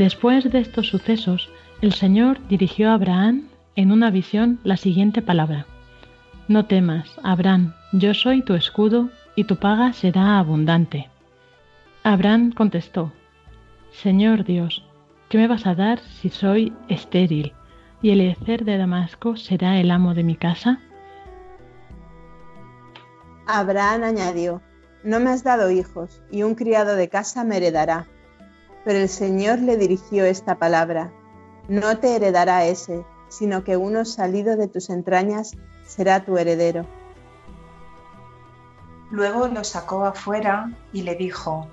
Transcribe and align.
Después 0.00 0.50
de 0.50 0.60
estos 0.60 0.86
sucesos, 0.86 1.50
el 1.82 1.92
Señor 1.92 2.38
dirigió 2.48 2.88
a 2.88 2.94
Abraham 2.94 3.50
en 3.76 3.92
una 3.92 4.10
visión 4.10 4.58
la 4.64 4.78
siguiente 4.78 5.20
palabra. 5.20 5.66
No 6.48 6.64
temas, 6.64 7.06
Abraham, 7.22 7.74
yo 7.92 8.14
soy 8.14 8.40
tu 8.40 8.54
escudo 8.54 9.10
y 9.36 9.44
tu 9.44 9.56
paga 9.56 9.92
será 9.92 10.38
abundante. 10.38 11.10
Abraham 12.02 12.52
contestó, 12.52 13.12
Señor 13.90 14.44
Dios, 14.44 14.82
¿qué 15.28 15.36
me 15.36 15.48
vas 15.48 15.66
a 15.66 15.74
dar 15.74 15.98
si 15.98 16.30
soy 16.30 16.72
estéril 16.88 17.52
y 18.00 18.12
Eliezer 18.12 18.64
de 18.64 18.78
Damasco 18.78 19.36
será 19.36 19.78
el 19.80 19.90
amo 19.90 20.14
de 20.14 20.24
mi 20.24 20.36
casa? 20.36 20.80
Abraham 23.46 24.04
añadió, 24.04 24.62
No 25.04 25.20
me 25.20 25.28
has 25.28 25.44
dado 25.44 25.70
hijos 25.70 26.22
y 26.30 26.42
un 26.42 26.54
criado 26.54 26.96
de 26.96 27.10
casa 27.10 27.44
me 27.44 27.58
heredará. 27.58 28.06
Pero 28.84 28.98
el 28.98 29.08
Señor 29.08 29.58
le 29.58 29.76
dirigió 29.76 30.24
esta 30.24 30.56
palabra, 30.56 31.12
no 31.68 31.98
te 31.98 32.16
heredará 32.16 32.64
ese, 32.64 33.04
sino 33.28 33.62
que 33.62 33.76
uno 33.76 34.04
salido 34.04 34.56
de 34.56 34.68
tus 34.68 34.90
entrañas 34.90 35.52
será 35.86 36.24
tu 36.24 36.36
heredero. 36.36 36.86
Luego 39.10 39.48
lo 39.48 39.64
sacó 39.64 40.04
afuera 40.04 40.70
y 40.92 41.02
le 41.02 41.14
dijo, 41.14 41.68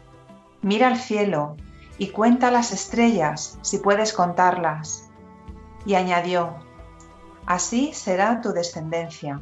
mira 0.62 0.88
al 0.88 0.98
cielo 0.98 1.56
y 1.98 2.10
cuenta 2.10 2.52
las 2.52 2.72
estrellas 2.72 3.58
si 3.62 3.78
puedes 3.78 4.14
contarlas. 4.14 5.10
Y 5.86 5.96
añadió, 5.96 6.56
así 7.46 7.94
será 7.94 8.42
tu 8.42 8.52
descendencia. 8.52 9.42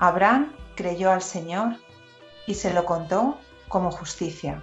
Abraham 0.00 0.52
creyó 0.74 1.12
al 1.12 1.22
Señor 1.22 1.76
y 2.46 2.54
se 2.54 2.74
lo 2.74 2.84
contó 2.84 3.38
como 3.68 3.90
justicia. 3.90 4.62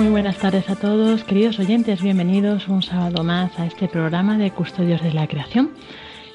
Muy 0.00 0.08
buenas 0.08 0.38
tardes 0.38 0.70
a 0.70 0.76
todos, 0.76 1.24
queridos 1.24 1.58
oyentes, 1.58 2.00
bienvenidos 2.00 2.68
un 2.68 2.82
sábado 2.82 3.22
más 3.22 3.58
a 3.58 3.66
este 3.66 3.86
programa 3.86 4.38
de 4.38 4.50
Custodios 4.50 5.02
de 5.02 5.12
la 5.12 5.26
Creación. 5.26 5.72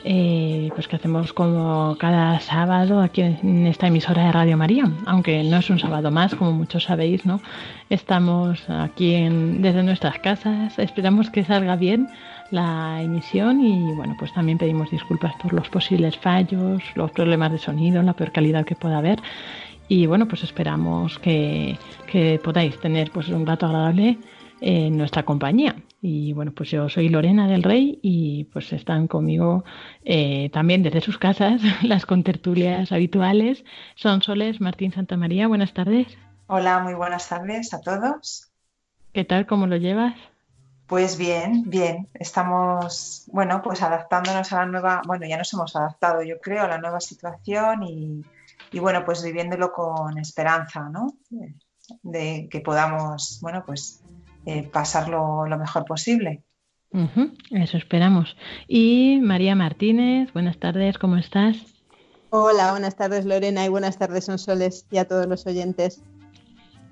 Eh, 0.04 0.70
pues 0.76 0.88
que 0.88 0.98
hacemos 0.98 1.34
como 1.34 1.98
cada 1.98 2.40
sábado 2.42 3.02
aquí 3.02 3.22
en 3.22 3.66
esta 3.66 3.88
emisora 3.88 4.26
de 4.28 4.32
Radio 4.32 4.56
María, 4.56 4.84
aunque 5.08 5.44
no 5.44 5.58
es 5.58 5.68
un 5.72 5.80
sábado 5.80 6.12
más, 6.12 6.36
como 6.36 6.52
muchos 6.52 6.84
sabéis, 6.84 7.26
¿no? 7.26 7.42
Estamos 7.90 8.70
aquí 8.70 9.28
desde 9.58 9.82
nuestras 9.82 10.20
casas, 10.20 10.78
esperamos 10.78 11.32
que 11.32 11.44
salga 11.44 11.76
bien 11.76 12.08
la 12.52 13.02
emisión 13.02 13.62
y 13.62 13.96
bueno, 13.96 14.16
pues 14.20 14.32
también 14.32 14.60
pedimos 14.60 14.92
disculpas 14.92 15.34
por 15.42 15.54
los 15.54 15.70
posibles 15.70 16.16
fallos, 16.18 16.84
los 16.94 17.10
problemas 17.10 17.52
de 17.52 17.58
sonido, 17.58 18.04
la 18.04 18.14
peor 18.14 18.32
calidad 18.32 18.64
que 18.64 18.76
pueda 18.76 19.00
haber 19.00 19.20
y 19.88 20.08
bueno, 20.08 20.28
pues 20.28 20.44
esperamos 20.44 21.20
que, 21.20 21.78
podáis 22.44 22.80
tener 22.80 23.12
pues 23.12 23.30
un 23.30 23.46
rato 23.46 23.68
agradable 23.68 24.18
en 24.62 24.98
nuestra 24.98 25.24
compañía. 25.24 25.76
Y 26.02 26.34
bueno, 26.34 26.52
pues 26.54 26.70
yo 26.72 26.88
soy 26.90 27.10
Lorena 27.10 27.48
del 27.48 27.64
Rey 27.64 28.00
y 28.02 28.46
pues 28.46 28.72
están 28.74 29.08
conmigo 29.08 29.64
eh, 30.04 30.50
también 30.54 30.84
desde 30.84 31.02
sus 31.02 31.18
casas 31.18 31.62
las 31.84 32.06
contertulias 32.06 32.92
habituales. 32.92 33.64
Son 33.96 34.22
Soles 34.22 34.62
Martín 34.62 34.92
Santa 34.92 35.18
María, 35.18 35.48
buenas 35.48 35.74
tardes. 35.74 36.08
Hola, 36.48 36.80
muy 36.80 36.94
buenas 36.94 37.28
tardes 37.28 37.74
a 37.74 37.82
todos. 37.82 38.52
¿Qué 39.14 39.26
tal? 39.26 39.46
¿Cómo 39.46 39.68
lo 39.68 39.78
llevas? 39.78 40.16
Pues 40.88 41.18
bien, 41.18 41.64
bien. 41.66 42.08
Estamos, 42.14 43.24
bueno, 43.32 43.62
pues 43.64 43.82
adaptándonos 43.82 44.54
a 44.54 44.58
la 44.58 44.66
nueva, 44.68 45.02
bueno, 45.08 45.26
ya 45.28 45.38
nos 45.38 45.52
hemos 45.54 45.76
adaptado, 45.76 46.22
yo 46.22 46.40
creo, 46.40 46.64
a 46.64 46.68
la 46.68 46.78
nueva 46.78 47.00
situación 47.00 47.82
y, 47.82 48.24
y 48.76 48.80
bueno, 48.80 49.06
pues 49.06 49.24
viviéndolo 49.24 49.72
con 49.72 50.18
esperanza, 50.18 50.90
¿no? 50.90 51.08
De 52.04 52.50
que 52.52 52.60
podamos, 52.60 53.40
bueno, 53.42 53.64
pues 53.66 54.04
eh, 54.46 54.64
pasarlo 54.64 55.48
lo 55.48 55.58
mejor 55.58 55.86
posible. 55.86 56.44
eso 57.52 57.78
esperamos. 57.78 58.36
Y 58.68 59.22
María 59.24 59.56
Martínez, 59.56 60.34
buenas 60.34 60.60
tardes, 60.60 60.98
¿cómo 60.98 61.16
estás? 61.16 61.56
Hola, 62.32 62.72
buenas 62.72 62.98
tardes 62.98 63.24
Lorena 63.24 63.64
y 63.64 63.70
buenas 63.70 63.98
tardes 63.98 64.26
Sonsoles 64.26 64.86
y 64.92 64.98
a 64.98 65.08
todos 65.08 65.26
los 65.26 65.48
oyentes. 65.48 66.04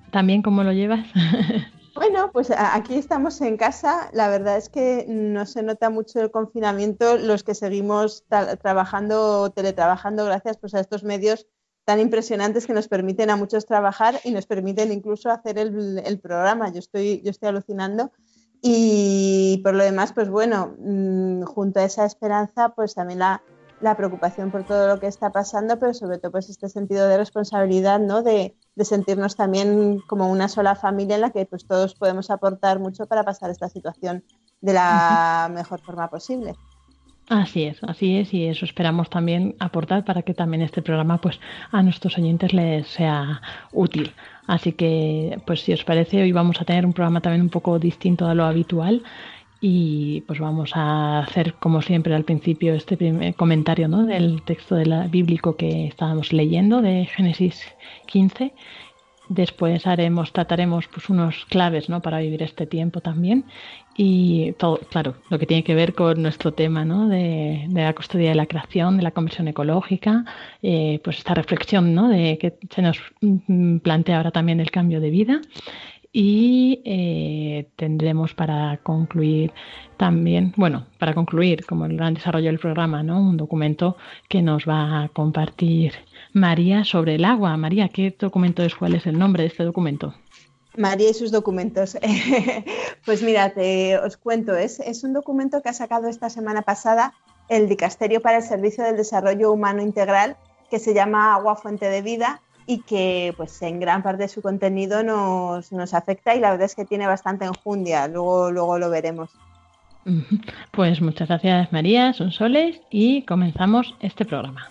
¿También 0.10 0.42
cómo 0.42 0.64
lo 0.64 0.72
llevas? 0.72 1.06
Bueno, 1.96 2.32
pues 2.34 2.50
aquí 2.50 2.96
estamos 2.96 3.40
en 3.42 3.56
casa. 3.56 4.10
La 4.14 4.28
verdad 4.28 4.58
es 4.58 4.68
que 4.68 5.06
no 5.08 5.46
se 5.46 5.62
nota 5.62 5.92
mucho 5.92 6.20
el 6.22 6.32
confinamiento. 6.32 7.18
Los 7.18 7.44
que 7.44 7.54
seguimos 7.54 8.26
trabajando, 8.28 9.52
teletrabajando, 9.52 10.26
gracias 10.26 10.58
pues, 10.58 10.74
a 10.74 10.80
estos 10.80 11.04
medios 11.04 11.48
tan 11.86 12.00
impresionantes 12.00 12.66
que 12.66 12.74
nos 12.74 12.88
permiten 12.88 13.30
a 13.30 13.36
muchos 13.36 13.66
trabajar 13.66 14.20
y 14.24 14.32
nos 14.32 14.46
permiten 14.46 14.92
incluso 14.92 15.30
hacer 15.30 15.58
el, 15.58 16.20
programa. 16.22 16.72
Yo 16.72 16.80
estoy, 16.80 17.22
yo 17.24 17.32
estoy 17.32 17.50
alucinando. 17.50 18.12
Y 18.62 19.60
por 19.64 19.74
lo 19.74 19.84
demás, 19.84 20.14
pues 20.14 20.30
bueno, 20.30 20.76
mm, 20.80 21.44
junto 21.44 21.80
a 21.82 21.84
esa 21.84 22.06
esperanza, 22.06 22.70
pues 22.70 22.96
también 22.96 23.20
la, 23.20 23.44
la 23.84 23.98
preocupación 23.98 24.50
por 24.50 24.64
todo 24.64 24.88
lo 24.88 25.00
que 25.00 25.08
está 25.08 25.32
pasando, 25.32 25.78
pero 25.78 25.94
sobre 25.94 26.18
todo 26.18 26.32
pues 26.32 26.50
este 26.50 26.70
sentido 26.70 27.08
de 27.08 27.18
responsabilidad, 27.18 28.00
¿no? 28.00 28.24
De, 28.24 28.56
sentirnos 28.84 29.36
también 29.36 30.00
como 30.08 30.32
una 30.32 30.48
sola 30.48 30.74
familia 30.74 31.16
en 31.16 31.22
la 31.22 31.30
que 31.30 31.46
pues 31.46 31.68
todos 31.68 31.94
podemos 31.94 32.32
aportar 32.32 32.80
mucho 32.80 33.06
para 33.06 33.24
pasar 33.24 33.52
esta 33.52 33.70
situación 33.70 34.24
de 34.62 34.74
la 34.74 35.52
mejor 35.54 35.80
forma 35.82 36.10
posible. 36.10 36.56
Así 37.30 37.64
es, 37.64 37.82
así 37.84 38.18
es, 38.18 38.34
y 38.34 38.46
eso 38.46 38.66
esperamos 38.66 39.10
también 39.10 39.56
aportar 39.60 40.04
para 40.04 40.24
que 40.24 40.34
también 40.34 40.62
este 40.62 40.82
programa 40.82 41.20
pues 41.22 41.40
a 41.72 41.82
nuestros 41.82 42.18
oyentes 42.18 42.54
les 42.54 42.86
sea 42.88 43.42
útil. 43.72 44.12
Así 44.46 44.74
que, 44.74 45.40
pues 45.48 45.62
si 45.62 45.72
os 45.72 45.86
parece, 45.86 46.22
hoy 46.22 46.34
vamos 46.34 46.60
a 46.60 46.66
tener 46.66 46.86
un 46.86 46.92
programa 46.92 47.22
también 47.22 47.42
un 47.42 47.50
poco 47.50 47.80
distinto 47.80 48.28
a 48.28 48.36
lo 48.36 48.44
habitual 48.44 49.04
y 49.66 50.20
pues 50.28 50.40
vamos 50.40 50.72
a 50.76 51.20
hacer 51.20 51.54
como 51.54 51.82
siempre 51.82 52.14
al 52.14 52.26
principio 52.26 52.74
este 52.74 52.98
primer 52.98 53.34
comentario 53.36 53.88
¿no? 53.88 54.06
del 54.06 54.42
texto 54.42 54.76
de 54.76 54.86
la, 54.86 55.08
bíblico 55.08 55.56
que 55.56 55.88
estábamos 55.88 56.34
leyendo 56.34 56.82
de 56.82 57.06
Génesis 57.06 57.64
15 58.08 58.52
después 59.30 59.88
haremos 59.88 60.34
trataremos 60.34 60.90
pues 60.90 61.10
unos 61.10 61.46
claves 61.46 61.88
¿no? 61.88 62.02
para 62.02 62.20
vivir 62.20 62.44
este 62.44 62.68
tiempo 62.68 63.00
también 63.00 63.46
y 63.96 64.54
todo 64.54 64.80
claro 64.90 65.16
lo 65.30 65.38
que 65.40 65.46
tiene 65.46 65.64
que 65.64 65.76
ver 65.76 65.94
con 65.94 66.22
nuestro 66.22 66.54
tema 66.54 66.86
¿no? 66.86 67.08
de, 67.08 67.68
la 67.72 67.94
custodia 67.94 68.30
de 68.30 68.36
la 68.36 68.46
creación 68.46 68.98
de 68.98 69.04
la 69.04 69.12
conversión 69.12 69.48
ecológica 69.48 70.26
eh, 70.62 71.00
pues 71.04 71.18
esta 71.20 71.34
reflexión 71.34 71.94
¿no? 71.94 72.10
de 72.10 72.38
que 72.40 72.58
se 72.70 72.82
nos 72.82 72.98
mm, 73.22 73.78
plantea 73.78 74.18
ahora 74.18 74.32
también 74.32 74.60
el 74.60 74.72
cambio 74.72 75.00
de 75.00 75.10
vida 75.10 75.42
y 76.16 76.82
eh, 76.86 77.70
tendremos 77.76 78.36
para 78.36 78.78
concluir 78.84 79.52
también, 79.98 80.54
bueno, 80.56 80.86
para 81.00 81.16
concluir 81.16 81.66
como 81.66 81.88
el 81.88 81.98
gran 81.98 82.14
desarrollo 82.14 82.46
del 82.46 82.60
programa, 82.60 83.02
¿no? 83.02 83.20
Un 83.20 83.36
documento 83.36 83.98
que 84.30 84.44
nos 84.44 84.70
va 84.70 85.04
a 85.04 85.10
compartir 85.10 85.94
María 86.32 86.84
sobre 86.84 87.16
el 87.16 87.26
agua. 87.26 87.58
María, 87.58 87.90
¿qué 87.90 88.16
documento 88.18 88.64
es? 88.64 88.76
¿Cuál 88.76 88.94
es 88.94 89.08
el 89.08 89.18
nombre 89.18 89.42
de 89.42 89.48
este 89.48 89.64
documento? 89.64 90.14
María 90.78 91.10
y 91.10 91.14
sus 91.14 91.32
documentos. 91.32 91.98
pues 93.06 93.22
mira, 93.22 93.52
te, 93.52 93.98
os 93.98 94.18
cuento, 94.18 94.56
es, 94.56 94.80
es 94.80 95.04
un 95.04 95.14
documento 95.14 95.62
que 95.62 95.70
ha 95.70 95.74
sacado 95.74 96.08
esta 96.08 96.30
semana 96.30 96.62
pasada 96.62 97.14
el 97.50 97.70
Dicasterio 97.70 98.22
para 98.22 98.38
el 98.38 98.44
Servicio 98.44 98.84
del 98.84 98.98
Desarrollo 98.98 99.52
Humano 99.52 99.82
Integral, 99.82 100.38
que 100.70 100.80
se 100.80 100.94
llama 100.94 101.36
Agua 101.36 101.56
Fuente 101.56 101.90
de 101.90 102.02
Vida 102.02 102.42
y 102.66 102.80
que 102.80 103.34
pues 103.36 103.62
en 103.62 103.80
gran 103.80 104.04
parte 104.04 104.24
de 104.24 104.30
su 104.30 104.42
contenido 104.42 105.04
nos, 105.04 105.72
nos, 105.72 105.94
afecta 105.94 106.34
y 106.36 106.40
la 106.40 106.52
verdad 106.52 106.66
es 106.66 106.76
que 106.76 106.86
tiene 106.86 107.08
bastante 107.08 107.46
enjundia, 107.46 108.08
luego, 108.08 108.52
luego 108.52 108.80
lo 108.80 108.90
veremos. 108.90 109.30
Pues 110.72 111.02
muchas 111.02 111.28
gracias 111.28 111.72
María, 111.72 112.14
son 112.14 112.32
soles 112.32 112.82
y 112.90 113.24
comenzamos 113.24 113.96
este 114.00 114.26
programa. 114.26 114.70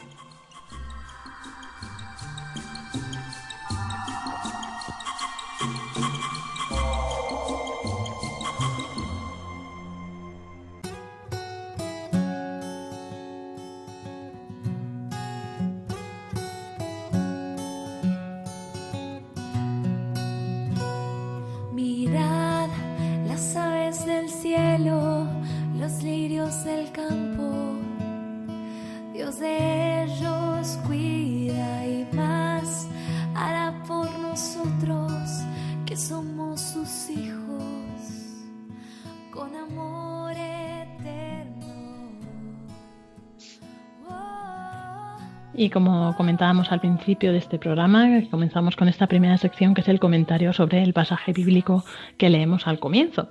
Como 45.73 46.15
comentábamos 46.17 46.71
al 46.71 46.81
principio 46.81 47.33
de 47.33 47.39
este 47.39 47.59
programa, 47.59 48.07
comenzamos 48.31 48.77
con 48.77 48.89
esta 48.89 49.07
primera 49.07 49.37
sección 49.39 49.75
que 49.75 49.81
es 49.81 49.89
el 49.89 49.99
comentario 49.99 50.53
sobre 50.53 50.83
el 50.83 50.93
pasaje 50.93 51.33
bíblico 51.33 51.85
que 52.19 52.31
leemos 52.31 52.67
al 52.67 52.79
comienzo. 52.79 53.31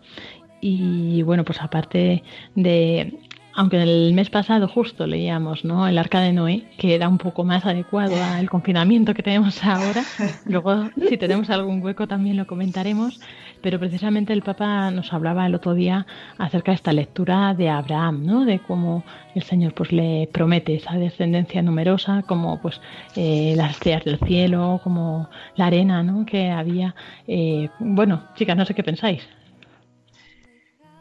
Y 0.59 1.23
bueno, 1.23 1.45
pues 1.45 1.61
aparte 1.61 2.23
de 2.55 3.19
aunque 3.53 3.81
el 3.81 4.13
mes 4.13 4.29
pasado 4.29 4.67
justo 4.67 5.07
leíamos 5.07 5.65
¿no? 5.65 5.87
el 5.87 5.97
arca 5.97 6.21
de 6.21 6.33
Noé, 6.33 6.65
que 6.77 6.95
era 6.95 7.09
un 7.09 7.17
poco 7.17 7.43
más 7.43 7.65
adecuado 7.65 8.15
al 8.21 8.49
confinamiento 8.49 9.13
que 9.13 9.23
tenemos 9.23 9.63
ahora, 9.63 10.03
luego 10.45 10.89
si 11.09 11.17
tenemos 11.17 11.49
algún 11.49 11.83
hueco 11.83 12.07
también 12.07 12.37
lo 12.37 12.47
comentaremos, 12.47 13.19
pero 13.61 13.79
precisamente 13.79 14.33
el 14.33 14.41
Papa 14.41 14.91
nos 14.91 15.13
hablaba 15.13 15.45
el 15.45 15.55
otro 15.55 15.73
día 15.73 16.05
acerca 16.37 16.71
de 16.71 16.75
esta 16.75 16.93
lectura 16.93 17.53
de 17.53 17.69
Abraham, 17.69 18.25
¿no? 18.25 18.45
de 18.45 18.59
cómo 18.59 19.03
el 19.35 19.43
Señor 19.43 19.73
pues, 19.73 19.91
le 19.91 20.29
promete 20.31 20.75
esa 20.75 20.93
descendencia 20.93 21.61
numerosa, 21.61 22.23
como 22.27 22.61
pues, 22.61 22.81
eh, 23.15 23.53
las 23.55 23.71
estrellas 23.71 24.05
del 24.05 24.19
cielo, 24.19 24.81
como 24.83 25.29
la 25.55 25.67
arena 25.67 26.03
¿no? 26.03 26.25
que 26.25 26.49
había. 26.49 26.95
Eh, 27.27 27.69
bueno, 27.79 28.23
chicas, 28.35 28.57
no 28.57 28.65
sé 28.65 28.73
qué 28.73 28.83
pensáis. 28.83 29.21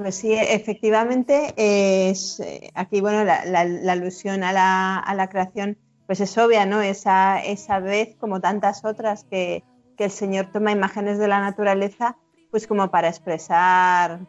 Pues 0.00 0.14
sí, 0.14 0.32
efectivamente, 0.32 1.52
es, 1.58 2.40
eh, 2.40 2.70
aquí 2.75 3.02
bueno, 3.02 3.23
la, 3.23 3.61
alusión 3.92 4.42
a 4.42 4.50
la, 4.54 5.28
creación 5.30 5.76
pues 6.06 6.20
es 6.20 6.38
obvia, 6.38 6.64
¿no? 6.64 6.80
Esa, 6.80 7.44
esa 7.44 7.80
vez, 7.80 8.16
como 8.18 8.40
tantas 8.40 8.82
otras, 8.87 9.25
que, 9.25 9.62
el 9.99 10.11
Señor 10.11 10.46
toma 10.50 10.73
imágenes 10.73 11.18
de 11.18 11.28
la 11.28 11.42
naturaleza, 11.42 12.16
pues 12.50 12.66
como 12.66 12.90
para 12.90 13.09
expresar, 13.09 14.21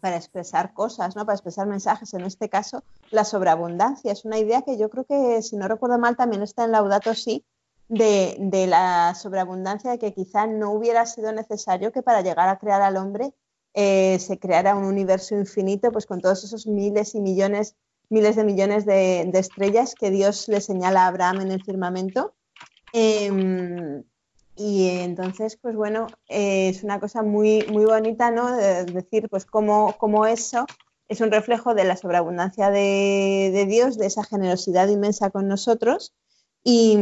para 0.00 0.16
expresar 0.16 0.74
cosas, 0.74 1.16
¿no? 1.16 1.24
Para 1.24 1.36
expresar 1.36 1.66
mensajes. 1.66 2.14
En 2.14 2.22
este 2.22 2.48
caso, 2.48 2.82
la 3.10 3.24
sobreabundancia. 3.24 4.12
Es 4.12 4.24
una 4.24 4.38
idea 4.38 4.62
que 4.62 4.78
yo 4.78 4.90
creo 4.90 5.04
que, 5.04 5.42
si 5.42 5.56
no 5.56 5.68
recuerdo 5.68 5.98
mal, 5.98 6.16
también 6.16 6.42
está 6.42 6.64
en 6.64 6.72
Laudato 6.72 7.14
Si, 7.14 7.44
de, 7.88 8.36
de 8.38 8.66
la 8.66 9.14
sobreabundancia, 9.14 9.90
de 9.90 9.98
que 9.98 10.12
quizá 10.12 10.46
no 10.46 10.72
hubiera 10.72 11.06
sido 11.06 11.32
necesario 11.32 11.92
que 11.92 12.02
para 12.02 12.20
llegar 12.20 12.48
a 12.48 12.58
crear 12.58 12.82
al 12.82 12.96
hombre 12.96 13.32
eh, 13.78 14.18
se 14.20 14.38
creara 14.38 14.74
un 14.74 14.84
universo 14.84 15.36
infinito, 15.36 15.92
pues 15.92 16.06
con 16.06 16.22
todos 16.22 16.42
esos 16.44 16.66
miles 16.66 17.14
y 17.14 17.20
millones, 17.20 17.76
miles 18.08 18.34
de 18.34 18.44
millones 18.44 18.86
de, 18.86 19.30
estrellas 19.34 19.94
que 19.94 20.10
Dios 20.10 20.48
le 20.48 20.62
señala 20.62 21.04
a 21.04 21.08
Abraham 21.08 21.42
en 21.42 21.50
el 21.50 21.62
firmamento. 21.62 22.34
Em, 22.94 24.02
y 24.56 24.88
entonces, 24.88 25.58
pues 25.60 25.76
bueno, 25.76 26.06
eh, 26.28 26.70
es 26.70 26.82
una 26.82 26.98
cosa 26.98 27.22
muy, 27.22 27.66
muy 27.70 27.84
bonita, 27.84 28.30
¿no? 28.30 28.56
De 28.56 28.86
decir, 28.86 29.28
pues 29.28 29.44
cómo, 29.44 29.94
eso 30.26 30.66
es 31.08 31.20
un 31.20 31.30
reflejo 31.30 31.74
de 31.74 31.84
la 31.84 31.96
sobreabundancia 31.96 32.70
de, 32.70 33.66
Dios, 33.68 33.98
de 33.98 34.06
esa 34.06 34.24
generosidad 34.24 34.88
inmensa 34.88 35.30
con 35.30 35.46
nosotros 35.46 36.14
y, 36.64 36.96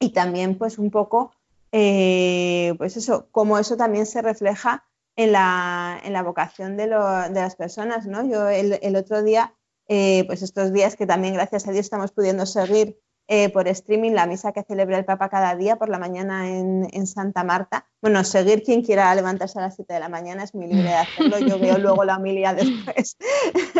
y 0.00 0.12
también 0.12 0.58
pues 0.58 0.78
un 0.78 0.90
poco, 0.90 1.32
eh, 1.70 2.74
pues 2.78 2.96
eso, 2.96 3.28
cómo 3.30 3.58
eso 3.58 3.76
también 3.76 4.04
se 4.04 4.22
refleja 4.22 4.84
en 5.14 5.30
la, 5.30 6.00
en 6.02 6.12
la 6.12 6.24
vocación 6.24 6.76
de, 6.76 6.88
lo, 6.88 7.06
de, 7.06 7.40
las 7.40 7.54
personas, 7.54 8.06
¿no? 8.06 8.28
Yo 8.28 8.48
el, 8.48 8.96
otro 8.96 9.22
día, 9.22 9.54
eh, 9.86 10.24
pues 10.26 10.42
estos 10.42 10.72
días 10.72 10.96
que 10.96 11.06
también 11.06 11.34
gracias 11.34 11.68
a 11.68 11.72
Dios 11.72 11.84
estamos 11.84 12.10
pudiendo 12.10 12.44
seguir 12.44 12.98
eh, 13.34 13.48
por 13.48 13.66
streaming 13.66 14.12
la 14.12 14.26
misa 14.26 14.52
que 14.52 14.62
celebra 14.62 14.98
el 14.98 15.06
Papa 15.06 15.30
cada 15.30 15.56
día 15.56 15.76
por 15.76 15.88
la 15.88 15.98
mañana 15.98 16.50
en, 16.50 16.86
en, 16.92 17.06
Santa 17.06 17.42
Marta. 17.44 17.86
Bueno, 18.02 18.24
seguir 18.24 18.62
quien 18.62 18.82
quiera 18.82 19.14
levantarse 19.14 19.58
a 19.58 19.62
las 19.62 19.74
7 19.74 19.94
de 19.94 20.00
la 20.00 20.10
mañana 20.10 20.44
es 20.44 20.54
muy 20.54 20.66
libre 20.66 20.90
de 20.90 20.96
hacerlo, 20.96 21.38
yo 21.38 21.58
veo 21.58 21.78
luego 21.78 22.04
la 22.04 22.18
homilía 22.18 22.52
después. 22.52 23.16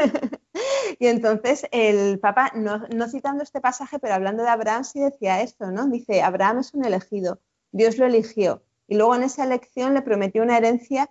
y 0.99 1.07
entonces 1.07 1.67
el 1.71 2.19
Papa, 2.19 2.51
no, 2.55 2.79
no 2.97 3.09
citando 3.09 3.43
este 3.43 3.61
pasaje, 3.61 3.99
pero 3.99 4.15
hablando 4.15 4.43
de 4.43 4.49
Abraham, 4.49 4.85
sí 4.85 5.01
decía 5.01 5.43
esto, 5.43 5.71
¿no? 5.71 5.87
Dice, 5.87 6.23
Abraham 6.23 6.61
es 6.61 6.73
un 6.73 6.87
elegido, 6.87 7.39
Dios 7.73 7.99
lo 7.99 8.07
eligió. 8.07 8.63
Y 8.89 8.97
luego 8.97 9.15
en 9.17 9.23
esa 9.23 9.45
elección 9.45 9.93
le 9.93 10.01
prometió 10.01 10.43
una 10.43 10.57
herencia 10.57 11.11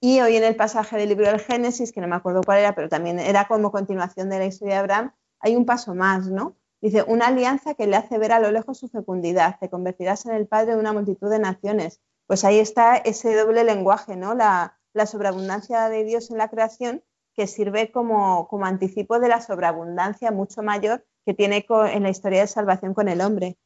Y 0.00 0.20
hoy 0.20 0.36
en 0.36 0.44
el 0.44 0.56
pasaje 0.56 0.96
del 0.96 1.10
libro 1.10 1.26
del 1.26 1.40
Génesis, 1.40 1.92
que 1.92 2.00
no 2.00 2.08
me 2.08 2.16
acuerdo 2.16 2.40
cuál 2.42 2.60
era, 2.60 2.74
pero 2.74 2.88
también 2.88 3.18
era 3.18 3.46
como 3.48 3.70
continuación 3.70 4.30
de 4.30 4.38
la 4.38 4.46
historia 4.46 4.76
de 4.76 4.80
Abraham, 4.80 5.12
hay 5.40 5.56
un 5.56 5.66
paso 5.66 5.94
más, 5.94 6.28
¿no? 6.28 6.56
Dice, 6.82 7.04
una 7.06 7.28
alianza 7.28 7.74
que 7.74 7.86
le 7.86 7.94
hace 7.94 8.18
ver 8.18 8.32
a 8.32 8.40
lo 8.40 8.50
lejos 8.50 8.78
su 8.78 8.88
fecundidad, 8.88 9.56
te 9.60 9.70
convertirás 9.70 10.26
en 10.26 10.34
el 10.34 10.48
padre 10.48 10.72
de 10.74 10.80
una 10.80 10.92
multitud 10.92 11.30
de 11.30 11.38
naciones. 11.38 12.00
Pues 12.26 12.44
ahí 12.44 12.58
está 12.58 12.96
ese 12.96 13.36
doble 13.36 13.62
lenguaje, 13.62 14.16
¿no? 14.16 14.34
La, 14.34 14.76
sobreabundancia 15.06 15.88
de 15.88 16.04
Dios 16.04 16.30
en 16.30 16.38
la 16.38 16.48
creación 16.48 17.02
que 17.34 17.46
sirve 17.46 17.92
como, 17.92 18.48
como 18.48 18.66
anticipo 18.66 19.20
de 19.20 19.28
la 19.28 19.40
sobreabundancia 19.40 20.32
mucho 20.32 20.62
mayor 20.62 21.04
que 21.24 21.34
tiene 21.34 21.64
en 21.68 22.02
la 22.02 22.10
historia 22.10 22.40
de 22.40 22.46
salvación 22.48 22.94
con 22.94 23.08
el 23.08 23.20
hombre. 23.20 23.56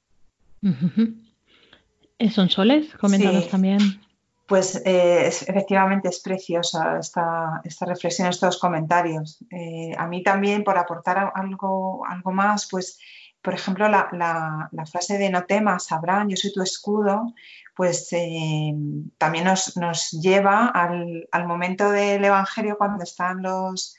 ¿Son 2.31 2.51
soles 2.51 2.95
comentados 2.97 3.49
también? 3.49 3.79
Pues 4.47 4.81
eh, 4.85 5.27
efectivamente 5.27 6.09
es 6.09 6.21
preciosa 6.21 6.99
esta, 7.01 7.61
reflexión, 7.81 8.29
estos 8.29 8.59
comentarios. 8.59 9.45
Eh, 9.51 9.93
a 9.99 10.07
mí 10.07 10.23
también, 10.23 10.63
por 10.63 10.79
aportar 10.79 11.33
algo, 11.35 12.07
algo 12.07 12.31
más, 12.31 12.69
pues, 12.71 13.01
por 13.43 13.55
ejemplo, 13.55 13.89
la, 13.89 14.69
frase 14.91 15.19
de 15.19 15.31
no 15.31 15.45
temas, 15.47 15.91
Abraham, 15.91 16.29
yo 16.29 16.37
soy 16.37 16.53
tu 16.53 16.63
escudo, 16.63 17.35
pues 17.75 18.13
eh, 18.13 18.73
también 19.19 19.45
nos, 19.45 20.11
lleva 20.13 20.67
al, 20.69 21.47
momento 21.47 21.91
del 21.91 22.25
Evangelio 22.25 22.79
cuando 22.79 23.03
están 23.03 23.43
los, 23.43 23.97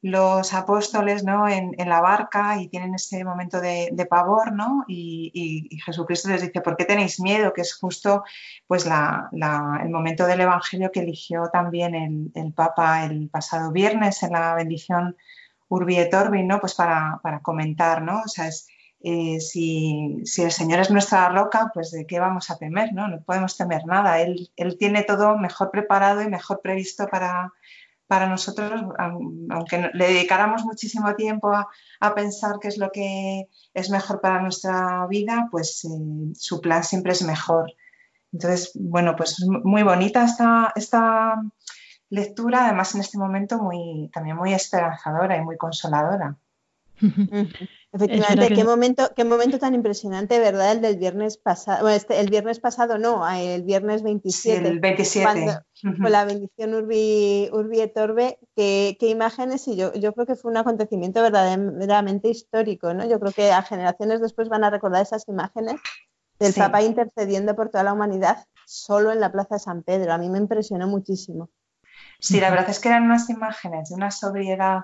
los 0.00 0.54
apóstoles 0.54 1.24
¿no? 1.24 1.48
en, 1.48 1.74
la 1.76 2.00
barca 2.00 2.60
y 2.60 2.68
tienen 2.68 2.94
ese 2.94 3.24
momento 3.24 3.60
de, 3.60 4.06
pavor, 4.08 4.52
¿no? 4.52 4.84
Y, 4.86 5.68
Jesucristo 5.84 6.28
les 6.28 6.42
dice, 6.42 6.60
¿por 6.60 6.76
qué 6.76 6.84
tenéis 6.84 7.20
miedo? 7.20 7.52
Que 7.52 7.62
es 7.62 7.74
justo 7.74 8.22
pues, 8.66 8.86
el 8.86 9.90
momento 9.90 10.26
del 10.26 10.40
Evangelio 10.40 10.92
que 10.92 11.00
eligió 11.00 11.48
también 11.52 11.94
el, 11.94 12.52
Papa 12.52 13.04
el 13.04 13.28
pasado 13.28 13.72
viernes 13.72 14.22
en 14.22 14.32
la 14.32 14.54
bendición 14.54 15.16
Urbi 15.68 15.98
et 15.98 16.14
Orbi, 16.14 16.44
¿no? 16.44 16.60
Pues 16.60 16.74
para, 16.74 17.20
comentar, 17.42 18.02
¿no? 18.02 18.22
O 18.24 18.28
sea, 18.28 18.46
es, 18.46 18.68
eh, 19.00 19.40
si, 19.40 20.22
el 20.38 20.52
Señor 20.52 20.80
es 20.80 20.90
nuestra 20.90 21.28
roca, 21.28 21.70
pues 21.74 21.90
de 21.90 22.06
qué 22.06 22.20
vamos 22.20 22.50
a 22.50 22.56
temer, 22.56 22.92
¿no? 22.92 23.08
No 23.08 23.20
podemos 23.22 23.56
temer 23.56 23.84
nada. 23.84 24.20
Él, 24.20 24.50
él 24.56 24.76
tiene 24.78 25.02
todo 25.02 25.36
mejor 25.36 25.70
preparado 25.70 26.22
y 26.22 26.28
mejor 26.28 26.60
previsto 26.62 27.08
para 27.08 27.52
para 28.08 28.26
nosotros, 28.26 28.72
aunque 28.98 29.90
le 29.92 30.08
dedicáramos 30.08 30.64
muchísimo 30.64 31.14
tiempo 31.14 31.52
a, 31.52 32.14
pensar 32.14 32.56
qué 32.60 32.68
es 32.68 32.78
lo 32.78 32.90
que 32.90 33.48
es 33.74 33.90
mejor 33.90 34.20
para 34.22 34.40
nuestra 34.40 35.06
vida, 35.06 35.48
pues 35.50 35.84
eh, 35.84 36.32
su 36.34 36.60
plan 36.60 36.82
siempre 36.82 37.12
es 37.12 37.22
mejor. 37.22 37.70
Entonces, 38.32 38.72
bueno, 38.74 39.14
pues 39.14 39.44
muy 39.46 39.82
bonita 39.82 40.24
esta, 40.24 40.72
esta 40.74 41.34
lectura, 42.08 42.64
además 42.64 42.94
en 42.94 43.02
este 43.02 43.18
momento 43.18 43.58
muy, 43.58 44.10
también 44.12 44.36
muy 44.36 44.54
esperanzadora 44.54 45.36
y 45.36 45.42
muy 45.42 45.58
consoladora. 45.58 46.34
Efectivamente, 47.90 48.54
qué 48.54 48.64
momento, 48.64 49.10
qué 49.16 49.24
momento 49.24 49.58
tan 49.58 49.74
impresionante, 49.74 50.38
¿verdad? 50.38 50.72
El 50.72 50.82
del 50.82 50.98
viernes 50.98 51.38
pasado, 51.38 51.82
bueno, 51.82 51.96
este, 51.96 52.20
el 52.20 52.28
viernes 52.28 52.60
pasado 52.60 52.98
no, 52.98 53.26
el 53.28 53.62
viernes 53.62 54.02
27. 54.02 54.68
el 54.68 54.80
27. 54.80 55.58
Con 55.82 56.12
la 56.12 56.24
bendición 56.24 56.74
Urbi, 56.74 57.48
Urbi 57.52 57.80
et 57.80 57.96
Orbe, 57.96 58.38
qué, 58.54 58.96
imágenes 59.00 59.66
y 59.68 59.76
yo, 59.76 59.92
yo 59.94 60.12
creo 60.12 60.26
que 60.26 60.34
fue 60.34 60.50
un 60.50 60.58
acontecimiento 60.58 61.22
verdaderamente 61.22 62.28
histórico, 62.28 62.92
¿no? 62.92 63.08
Yo 63.08 63.18
creo 63.20 63.32
que 63.32 63.52
a 63.52 63.62
generaciones 63.62 64.20
después 64.20 64.48
van 64.48 64.64
a 64.64 64.70
recordar 64.70 65.02
esas 65.02 65.26
imágenes 65.28 65.76
del 66.38 66.52
Papa 66.54 66.82
intercediendo 66.82 67.56
por 67.56 67.70
toda 67.70 67.84
la 67.84 67.92
humanidad 67.92 68.44
solo 68.66 69.12
en 69.12 69.20
la 69.20 69.32
Plaza 69.32 69.54
de 69.54 69.60
San 69.60 69.82
Pedro. 69.82 70.12
A 70.12 70.18
mí 70.18 70.28
me 70.28 70.38
impresionó 70.38 70.86
muchísimo. 70.86 71.48
Sí, 72.20 72.40
la 72.40 72.50
verdad 72.50 72.68
es 72.68 72.80
que 72.80 72.88
eran 72.88 73.04
unas 73.04 73.30
imágenes 73.30 73.88
de 73.88 73.94
una 73.94 74.10
sobriedad 74.10 74.80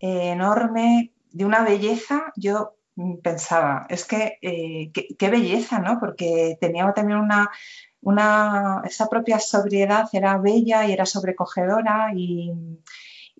eh, 0.00 0.30
enorme, 0.30 1.14
de 1.30 1.44
una 1.44 1.64
belleza, 1.64 2.32
yo 2.36 2.74
pensaba, 3.22 3.86
es 3.88 4.04
que 4.04 4.38
eh, 4.42 4.90
qué, 4.92 5.30
belleza, 5.30 5.78
¿no? 5.78 5.98
Porque 6.00 6.58
tenía 6.60 6.92
también 6.92 7.18
una, 7.18 7.50
una, 8.00 8.82
esa 8.84 9.06
propia 9.08 9.38
sobriedad 9.38 10.08
era 10.12 10.38
bella 10.38 10.86
y 10.86 10.92
era 10.92 11.06
sobrecogedora 11.06 12.12
y, 12.14 12.52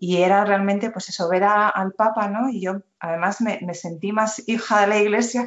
era 0.01 0.45
realmente, 0.45 0.91
pues 0.91 1.09
eso, 1.09 1.29
ver 1.29 1.43
al 1.43 1.93
Papa, 1.93 2.29
¿no? 2.29 2.49
Y 2.49 2.61
yo 2.61 2.83
además 3.01 3.41
me, 3.41 3.75
sentí 3.75 4.13
más 4.13 4.41
hija 4.47 4.83
de 4.83 4.87
la 4.87 4.99
Iglesia 4.99 5.45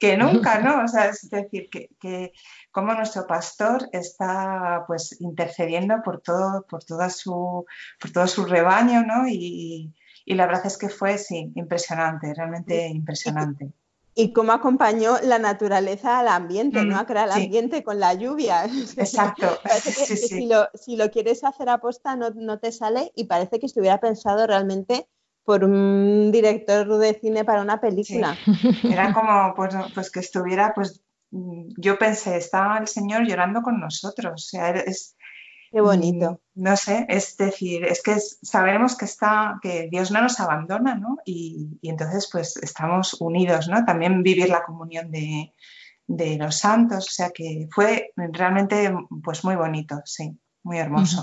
que, 0.00 0.16
nunca, 0.16 0.58
¿no? 0.58 0.82
O 0.82 0.88
sea, 0.88 1.06
es 1.06 1.30
decir, 1.30 1.68
que, 1.70 1.88
que 2.00 2.32
como 2.72 2.94
nuestro 2.94 3.26
pastor 3.26 3.88
está 3.92 4.84
pues 4.86 5.20
intercediendo 5.20 6.02
por 6.04 6.20
todo, 6.20 6.64
por 6.66 6.84
toda 6.84 7.10
su, 7.10 7.66
por 8.00 8.10
todo 8.12 8.26
su 8.26 8.44
rebaño, 8.44 9.02
¿no? 9.02 9.28
Y, 9.28 9.94
y 10.28 10.34
la 10.34 10.46
verdad 10.46 10.66
es 10.66 10.76
que 10.76 10.90
fue, 10.90 11.16
sí, 11.16 11.50
impresionante, 11.54 12.34
realmente 12.34 12.86
impresionante. 12.88 13.72
Y 14.14 14.34
cómo 14.34 14.52
acompañó 14.52 15.14
la 15.22 15.38
naturaleza 15.38 16.18
al 16.18 16.28
ambiente, 16.28 16.84
¿no? 16.84 16.98
A 16.98 17.06
crear 17.06 17.28
el 17.28 17.44
ambiente 17.44 17.82
con 17.82 17.98
la 17.98 18.12
lluvia. 18.12 18.64
Exacto. 18.98 19.58
Si, 19.80 20.46
lo, 20.46 20.68
si, 20.74 20.96
lo, 20.96 21.10
quieres 21.10 21.44
hacer 21.44 21.70
a 21.70 21.78
posta 21.78 22.14
no, 22.14 22.28
no 22.30 22.58
te 22.58 22.72
sale 22.72 23.10
y 23.14 23.24
parece 23.24 23.58
que 23.58 23.64
estuviera 23.64 24.00
pensado 24.00 24.46
realmente 24.46 25.08
por 25.44 25.64
un 25.64 26.30
director 26.30 26.98
de 26.98 27.14
cine 27.14 27.46
para 27.46 27.62
una 27.62 27.80
película. 27.80 28.36
Era 28.84 29.14
como 29.14 29.54
pues, 29.56 29.74
pues 29.94 30.10
que 30.10 30.20
estuviera, 30.20 30.74
pues 30.74 31.00
yo 31.30 31.98
pensé, 31.98 32.36
está 32.36 32.76
el 32.76 32.86
Señor 32.86 33.26
llorando 33.26 33.62
con 33.62 33.80
nosotros. 33.80 34.32
O 34.34 34.46
sea, 34.46 34.70
es, 34.72 35.16
Qué 35.70 35.80
bonito. 35.80 36.40
No 36.54 36.76
sé, 36.76 37.06
es 37.08 37.36
decir, 37.36 37.84
es 37.84 38.02
que 38.02 38.16
sabemos 38.18 38.96
que 38.96 39.04
está, 39.04 39.58
que 39.62 39.88
Dios 39.90 40.10
no 40.10 40.22
nos 40.22 40.40
abandona, 40.40 40.94
¿no? 40.94 41.18
Y, 41.24 41.78
entonces, 41.82 42.28
pues 42.32 42.56
estamos 42.56 43.14
unidos, 43.20 43.68
¿no? 43.68 43.84
También 43.84 44.22
vivir 44.22 44.48
la 44.48 44.64
comunión 44.64 45.10
de, 45.10 45.52
los 46.38 46.56
santos, 46.56 47.06
o 47.06 47.10
sea 47.10 47.30
que 47.30 47.68
fue 47.70 48.12
realmente, 48.16 48.92
pues 49.22 49.44
muy 49.44 49.56
bonito, 49.56 50.00
sí, 50.04 50.38
muy 50.62 50.78
hermoso. 50.78 51.22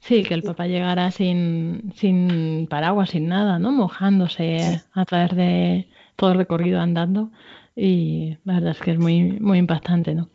Sí, 0.00 0.22
que 0.22 0.34
el 0.34 0.42
papá 0.42 0.66
llegara 0.66 1.10
sin, 1.10 1.94
sin 1.96 2.66
paraguas, 2.68 3.10
sin 3.10 3.28
nada, 3.28 3.58
¿no? 3.58 3.72
Mojándose 3.72 4.82
a 4.92 5.04
través 5.06 5.34
de 5.34 5.88
todo 6.16 6.32
el 6.32 6.38
recorrido 6.38 6.80
andando 6.80 7.30
y 7.74 8.36
la 8.44 8.54
verdad 8.54 8.72
es 8.72 8.80
que 8.80 8.90
es 8.92 8.98
muy, 8.98 9.22
muy 9.40 9.58
impactante, 9.58 10.14
¿no? 10.14 10.28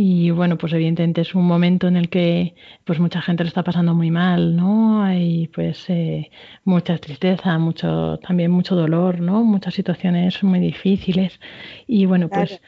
Y 0.00 0.30
bueno, 0.30 0.56
pues 0.56 0.72
evidentemente 0.74 1.22
es 1.22 1.34
un 1.34 1.44
momento 1.44 1.88
en 1.88 1.96
el 1.96 2.08
que 2.08 2.54
pues 2.84 3.00
mucha 3.00 3.20
gente 3.20 3.42
lo 3.42 3.48
está 3.48 3.64
pasando 3.64 3.94
muy 3.94 4.12
mal, 4.12 4.54
¿no? 4.54 5.02
Hay 5.02 5.48
pues 5.48 5.86
eh, 5.88 6.30
mucha 6.62 6.96
tristeza, 6.98 7.58
mucho, 7.58 8.16
también 8.18 8.52
mucho 8.52 8.76
dolor, 8.76 9.18
¿no? 9.20 9.42
Muchas 9.42 9.74
situaciones 9.74 10.40
muy 10.44 10.60
difíciles. 10.60 11.40
Y 11.88 12.06
bueno, 12.06 12.28
pues 12.28 12.60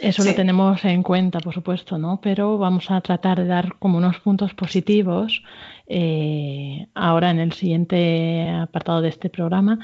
eso 0.00 0.24
lo 0.24 0.34
tenemos 0.34 0.84
en 0.84 1.04
cuenta, 1.04 1.38
por 1.38 1.54
supuesto, 1.54 1.98
¿no? 1.98 2.20
Pero 2.20 2.58
vamos 2.58 2.90
a 2.90 3.00
tratar 3.00 3.38
de 3.38 3.46
dar 3.46 3.78
como 3.78 3.98
unos 3.98 4.18
puntos 4.18 4.52
positivos 4.52 5.44
eh, 5.86 6.88
ahora 6.94 7.30
en 7.30 7.38
el 7.38 7.52
siguiente 7.52 8.48
apartado 8.50 9.02
de 9.02 9.10
este 9.10 9.30
programa, 9.30 9.78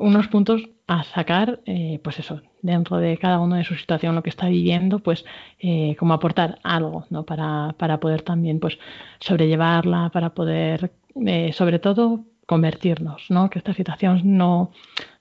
unos 0.00 0.28
puntos 0.28 0.62
a 0.86 1.04
sacar, 1.04 1.60
eh, 1.66 2.00
pues 2.02 2.18
eso, 2.18 2.40
dentro 2.62 2.96
de 2.96 3.16
cada 3.18 3.38
uno 3.38 3.56
de 3.56 3.64
su 3.64 3.74
situación, 3.76 4.14
lo 4.14 4.22
que 4.22 4.30
está 4.30 4.48
viviendo, 4.48 4.98
pues 4.98 5.24
eh, 5.60 5.94
como 5.98 6.14
aportar 6.14 6.58
algo, 6.62 7.06
¿no? 7.10 7.24
Para, 7.24 7.74
para, 7.78 8.00
poder 8.00 8.22
también, 8.22 8.58
pues, 8.58 8.78
sobrellevarla, 9.20 10.10
para 10.10 10.30
poder, 10.30 10.92
eh, 11.26 11.52
sobre 11.52 11.78
todo, 11.78 12.24
convertirnos, 12.46 13.26
¿no? 13.28 13.50
Que 13.50 13.58
esta 13.60 13.74
situación 13.74 14.22
no, 14.24 14.72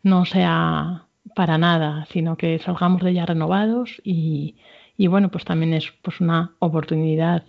no 0.01 0.25
sea 0.25 1.05
para 1.35 1.57
nada, 1.57 2.07
sino 2.11 2.37
que 2.37 2.57
salgamos 2.59 3.03
de 3.03 3.11
ella 3.11 3.25
renovados 3.25 4.01
y, 4.03 4.55
y 4.97 5.07
bueno, 5.07 5.29
pues 5.29 5.45
también 5.45 5.73
es 5.73 5.91
pues 6.01 6.19
una 6.21 6.55
oportunidad 6.59 7.43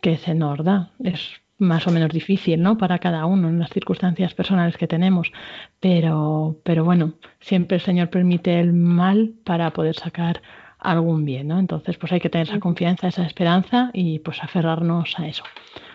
que 0.00 0.16
se 0.16 0.34
nos 0.34 0.64
da. 0.64 0.92
Es 1.02 1.42
más 1.58 1.86
o 1.86 1.90
menos 1.90 2.10
difícil, 2.10 2.62
¿no? 2.62 2.76
Para 2.76 2.98
cada 2.98 3.26
uno 3.26 3.48
en 3.48 3.58
las 3.58 3.70
circunstancias 3.70 4.34
personales 4.34 4.76
que 4.76 4.86
tenemos. 4.86 5.32
Pero, 5.80 6.56
pero 6.62 6.84
bueno, 6.84 7.14
siempre 7.40 7.76
el 7.76 7.82
Señor 7.82 8.10
permite 8.10 8.60
el 8.60 8.72
mal 8.72 9.34
para 9.44 9.72
poder 9.72 9.94
sacar 9.94 10.42
algún 10.78 11.24
bien, 11.24 11.48
¿no? 11.48 11.58
Entonces, 11.58 11.96
pues 11.96 12.12
hay 12.12 12.20
que 12.20 12.30
tener 12.30 12.48
esa 12.48 12.60
confianza, 12.60 13.08
esa 13.08 13.26
esperanza 13.26 13.90
y 13.92 14.18
pues 14.20 14.42
aferrarnos 14.42 15.14
a 15.18 15.26
eso. 15.26 15.42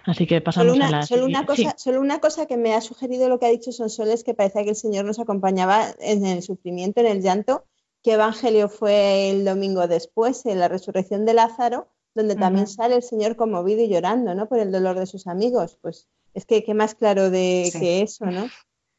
Así 0.05 0.25
que 0.25 0.41
pasamos 0.41 0.73
solo 0.73 0.75
una, 0.75 0.87
a 0.87 0.99
la 0.99 1.05
solo 1.05 1.25
una 1.25 1.45
cosa, 1.45 1.75
solo 1.77 2.01
una 2.01 2.19
cosa 2.19 2.47
que 2.47 2.57
me 2.57 2.73
ha 2.73 2.81
sugerido 2.81 3.29
lo 3.29 3.39
que 3.39 3.45
ha 3.45 3.49
dicho 3.49 3.71
Sonsoles, 3.71 4.23
que 4.23 4.33
parece 4.33 4.63
que 4.63 4.71
el 4.71 4.75
Señor 4.75 5.05
nos 5.05 5.19
acompañaba 5.19 5.85
en 5.99 6.25
el 6.25 6.41
sufrimiento, 6.41 7.01
en 7.01 7.07
el 7.07 7.21
llanto. 7.21 7.65
¿Qué 8.03 8.13
evangelio 8.13 8.67
fue 8.67 9.29
el 9.29 9.45
domingo 9.45 9.87
después, 9.87 10.47
en 10.47 10.59
la 10.59 10.67
resurrección 10.67 11.25
de 11.25 11.35
Lázaro? 11.35 11.87
Donde 12.13 12.35
también 12.35 12.67
sale 12.67 12.95
el 12.95 13.03
Señor 13.03 13.35
conmovido 13.35 13.81
y 13.81 13.89
llorando, 13.89 14.35
¿no? 14.35 14.47
Por 14.47 14.59
el 14.59 14.71
dolor 14.71 14.99
de 14.99 15.05
sus 15.05 15.27
amigos. 15.27 15.77
Pues 15.81 16.07
es 16.33 16.45
que 16.45 16.63
qué 16.63 16.73
más 16.73 16.95
claro 16.95 17.29
de 17.29 17.71
que 17.77 18.01
eso, 18.01 18.25
¿no? 18.25 18.47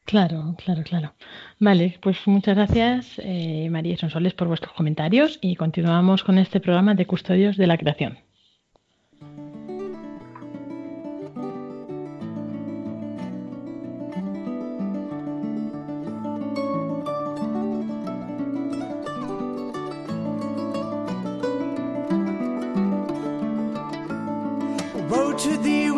Claro, 0.04 0.56
claro, 0.62 0.82
claro. 0.82 1.14
Vale, 1.60 1.98
pues 2.02 2.16
muchas 2.26 2.56
gracias 2.56 3.06
eh, 3.18 3.68
María 3.70 3.96
Sonsoles 3.96 4.34
por 4.34 4.48
vuestros 4.48 4.72
comentarios 4.72 5.38
y 5.40 5.54
continuamos 5.54 6.24
con 6.24 6.38
este 6.38 6.60
programa 6.60 6.94
de 6.94 7.06
Custodios 7.06 7.56
de 7.56 7.66
la 7.68 7.78
Creación. 7.78 8.18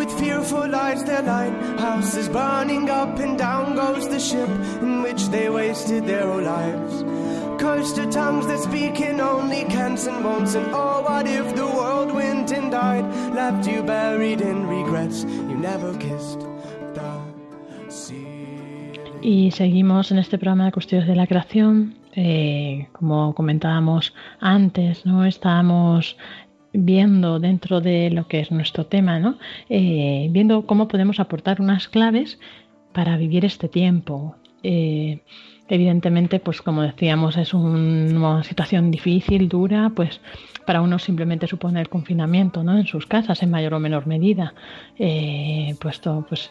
With 0.04 0.18
fearful 0.18 0.74
eyes 0.74 1.02
their 1.04 1.22
line. 1.22 1.54
Houses 1.78 2.28
burning 2.28 2.90
up 2.90 3.18
and 3.18 3.38
down 3.38 3.74
goes 3.74 4.08
the 4.08 4.20
ship 4.20 4.48
in 4.82 5.02
which 5.02 5.28
they 5.28 5.48
wasted 5.48 6.06
their 6.06 6.26
lives. 6.26 7.02
Tongues 8.10 8.46
that 8.46 8.60
speak 8.60 9.00
in 9.00 9.20
only 9.20 9.64
and. 9.64 10.54
And 10.54 10.66
oh, 10.72 11.02
what 11.02 11.26
if 11.26 11.54
the 11.54 11.66
world 11.66 12.12
went 12.12 12.52
and 12.52 12.70
died? 12.70 13.04
Left 13.34 13.66
you 13.66 13.82
buried 13.82 14.40
in 14.40 14.66
regrets 14.66 15.24
you 15.24 15.56
never 15.56 15.96
kissed 15.98 16.40
sea. 17.88 18.92
Y 19.22 19.50
seguimos 19.52 20.10
en 20.10 20.18
este 20.18 20.36
programa 20.36 20.66
de 20.66 20.72
Custodios 20.72 21.06
de 21.06 21.16
la 21.16 21.26
Creación. 21.26 21.94
Eh, 22.16 22.88
como 22.92 23.34
comentábamos 23.34 24.12
antes, 24.40 25.06
¿no? 25.06 25.24
Estábamos 25.24 26.16
viendo 26.74 27.38
dentro 27.38 27.80
de 27.80 28.10
lo 28.10 28.26
que 28.26 28.40
es 28.40 28.50
nuestro 28.50 28.84
tema, 28.84 29.18
¿no? 29.18 29.38
Eh, 29.70 30.28
viendo 30.30 30.66
cómo 30.66 30.88
podemos 30.88 31.20
aportar 31.20 31.60
unas 31.60 31.88
claves 31.88 32.38
para 32.92 33.16
vivir 33.16 33.44
este 33.44 33.68
tiempo. 33.68 34.36
Eh, 34.62 35.20
evidentemente, 35.68 36.40
pues 36.40 36.60
como 36.60 36.82
decíamos, 36.82 37.36
es 37.36 37.54
una 37.54 38.42
situación 38.42 38.90
difícil, 38.90 39.48
dura, 39.48 39.92
pues 39.94 40.20
para 40.66 40.82
unos 40.82 41.04
simplemente 41.04 41.46
supone 41.46 41.80
el 41.80 41.88
confinamiento, 41.88 42.62
¿no? 42.64 42.76
En 42.76 42.86
sus 42.86 43.06
casas, 43.06 43.42
en 43.42 43.50
mayor 43.50 43.74
o 43.74 43.80
menor 43.80 44.06
medida. 44.06 44.54
Eh, 44.98 45.74
puesto, 45.80 46.26
pues 46.28 46.50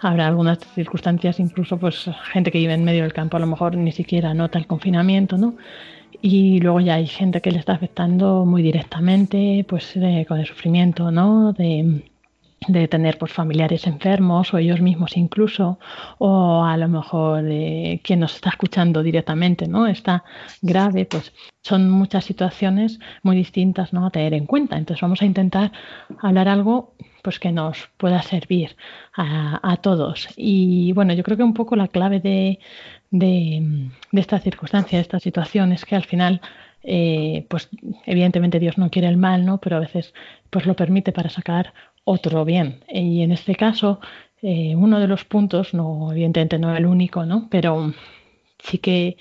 habrá 0.00 0.26
algunas 0.26 0.58
circunstancias, 0.74 1.38
incluso, 1.38 1.78
pues 1.78 2.10
gente 2.32 2.50
que 2.50 2.58
vive 2.58 2.74
en 2.74 2.84
medio 2.84 3.02
del 3.02 3.12
campo 3.12 3.36
a 3.36 3.40
lo 3.40 3.46
mejor 3.46 3.76
ni 3.76 3.92
siquiera 3.92 4.34
nota 4.34 4.58
el 4.58 4.66
confinamiento, 4.66 5.38
¿no? 5.38 5.54
Y 6.22 6.60
luego 6.60 6.80
ya 6.80 6.94
hay 6.94 7.06
gente 7.06 7.40
que 7.40 7.50
le 7.50 7.58
está 7.58 7.72
afectando 7.72 8.44
muy 8.44 8.62
directamente, 8.62 9.64
pues 9.68 9.94
con 10.28 10.38
el 10.38 10.46
sufrimiento, 10.46 11.10
¿no? 11.10 11.52
De, 11.52 12.02
de 12.68 12.88
tener 12.88 13.18
pues, 13.18 13.32
familiares 13.32 13.86
enfermos 13.86 14.52
o 14.52 14.58
ellos 14.58 14.80
mismos 14.80 15.16
incluso, 15.16 15.78
o 16.18 16.62
a 16.64 16.76
lo 16.76 16.88
mejor 16.88 17.42
de 17.42 18.00
quien 18.04 18.20
nos 18.20 18.34
está 18.34 18.50
escuchando 18.50 19.02
directamente, 19.02 19.66
¿no? 19.66 19.86
Está 19.86 20.24
grave, 20.60 21.06
pues 21.06 21.32
son 21.62 21.90
muchas 21.90 22.24
situaciones 22.24 22.98
muy 23.22 23.36
distintas 23.36 23.92
¿no? 23.92 24.06
a 24.06 24.10
tener 24.10 24.34
en 24.34 24.46
cuenta. 24.46 24.76
Entonces 24.76 25.00
vamos 25.00 25.22
a 25.22 25.26
intentar 25.26 25.72
hablar 26.20 26.48
algo 26.48 26.94
pues 27.22 27.38
que 27.38 27.52
nos 27.52 27.88
pueda 27.96 28.22
servir 28.22 28.76
a, 29.14 29.76
todos. 29.82 30.28
Y 30.36 30.92
bueno, 30.92 31.12
yo 31.14 31.22
creo 31.22 31.36
que 31.36 31.42
un 31.42 31.54
poco 31.54 31.76
la 31.76 31.88
clave 31.88 32.20
de, 32.20 32.58
de, 33.10 33.90
esta 34.12 34.38
circunstancia, 34.38 34.98
de 34.98 35.02
esta 35.02 35.20
situación, 35.20 35.72
es 35.72 35.84
que 35.84 35.96
al 35.96 36.04
final, 36.04 36.40
eh, 36.82 37.46
pues 37.48 37.68
evidentemente 38.06 38.58
Dios 38.58 38.78
no 38.78 38.90
quiere 38.90 39.08
el 39.08 39.16
mal, 39.16 39.44
¿no? 39.44 39.58
Pero 39.58 39.76
a 39.76 39.80
veces 39.80 40.14
pues 40.50 40.66
lo 40.66 40.74
permite 40.76 41.12
para 41.12 41.30
sacar 41.30 41.74
otro 42.04 42.44
bien. 42.44 42.84
Y 42.88 43.22
en 43.22 43.32
este 43.32 43.54
caso, 43.54 44.00
eh, 44.42 44.74
uno 44.76 45.00
de 45.00 45.08
los 45.08 45.24
puntos, 45.24 45.74
no, 45.74 46.12
evidentemente 46.12 46.58
no 46.58 46.74
el 46.74 46.86
único, 46.86 47.26
¿no? 47.26 47.48
Pero 47.50 47.92
sí 48.58 48.78
que 48.78 49.16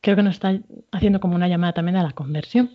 creo 0.00 0.16
que 0.16 0.22
nos 0.22 0.34
está 0.34 0.58
haciendo 0.92 1.20
como 1.20 1.34
una 1.34 1.48
llamada 1.48 1.72
también 1.72 1.96
a 1.96 2.02
la 2.02 2.12
conversión. 2.12 2.70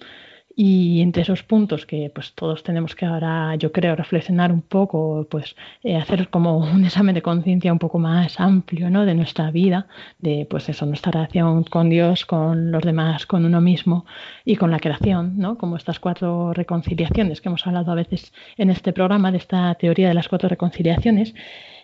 Y 0.62 1.02
entre 1.02 1.22
esos 1.22 1.42
puntos 1.42 1.86
que 1.86 2.12
pues 2.14 2.34
todos 2.34 2.64
tenemos 2.64 2.94
que 2.94 3.06
ahora, 3.06 3.56
yo 3.56 3.72
creo, 3.72 3.96
reflexionar 3.96 4.52
un 4.52 4.62
poco, 4.62 5.26
pues 5.32 5.56
eh, 5.84 5.96
hacer 5.96 6.30
como 6.30 6.58
un 6.58 6.84
examen 6.84 7.16
de 7.16 7.22
conciencia 7.22 7.72
un 7.72 7.80
poco 7.80 7.98
más 7.98 8.38
amplio, 8.42 8.90
¿no? 8.90 9.06
De 9.06 9.16
nuestra 9.16 9.52
vida, 9.52 9.88
de 10.18 10.46
pues 10.50 10.68
eso, 10.68 10.86
nuestra 10.86 11.14
relación 11.14 11.64
con 11.64 11.90
Dios, 11.90 12.26
con 12.26 12.72
los 12.74 12.84
demás, 12.84 13.26
con 13.26 13.46
uno 13.46 13.62
mismo 13.62 14.06
y 14.44 14.58
con 14.58 14.70
la 14.70 14.82
creación, 14.82 15.38
¿no? 15.38 15.58
Como 15.58 15.78
estas 15.78 16.02
cuatro 16.02 16.52
reconciliaciones 16.52 17.40
que 17.40 17.48
hemos 17.48 17.66
hablado 17.66 17.94
a 17.94 17.96
veces 17.96 18.34
en 18.58 18.70
este 18.70 18.92
programa, 18.92 19.32
de 19.32 19.38
esta 19.38 19.74
teoría 19.76 20.10
de 20.10 20.14
las 20.14 20.28
cuatro 20.28 20.50
reconciliaciones. 20.50 21.34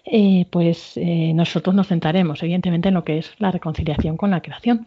Eh, 0.03 0.47
pues 0.49 0.97
eh, 0.97 1.31
nosotros 1.33 1.73
nos 1.73 1.88
centraremos 1.88 2.43
evidentemente 2.43 2.89
en 2.89 2.95
lo 2.95 3.05
que 3.05 3.19
es 3.19 3.35
la 3.39 3.51
reconciliación 3.51 4.17
con 4.17 4.31
la 4.31 4.41
creación. 4.41 4.85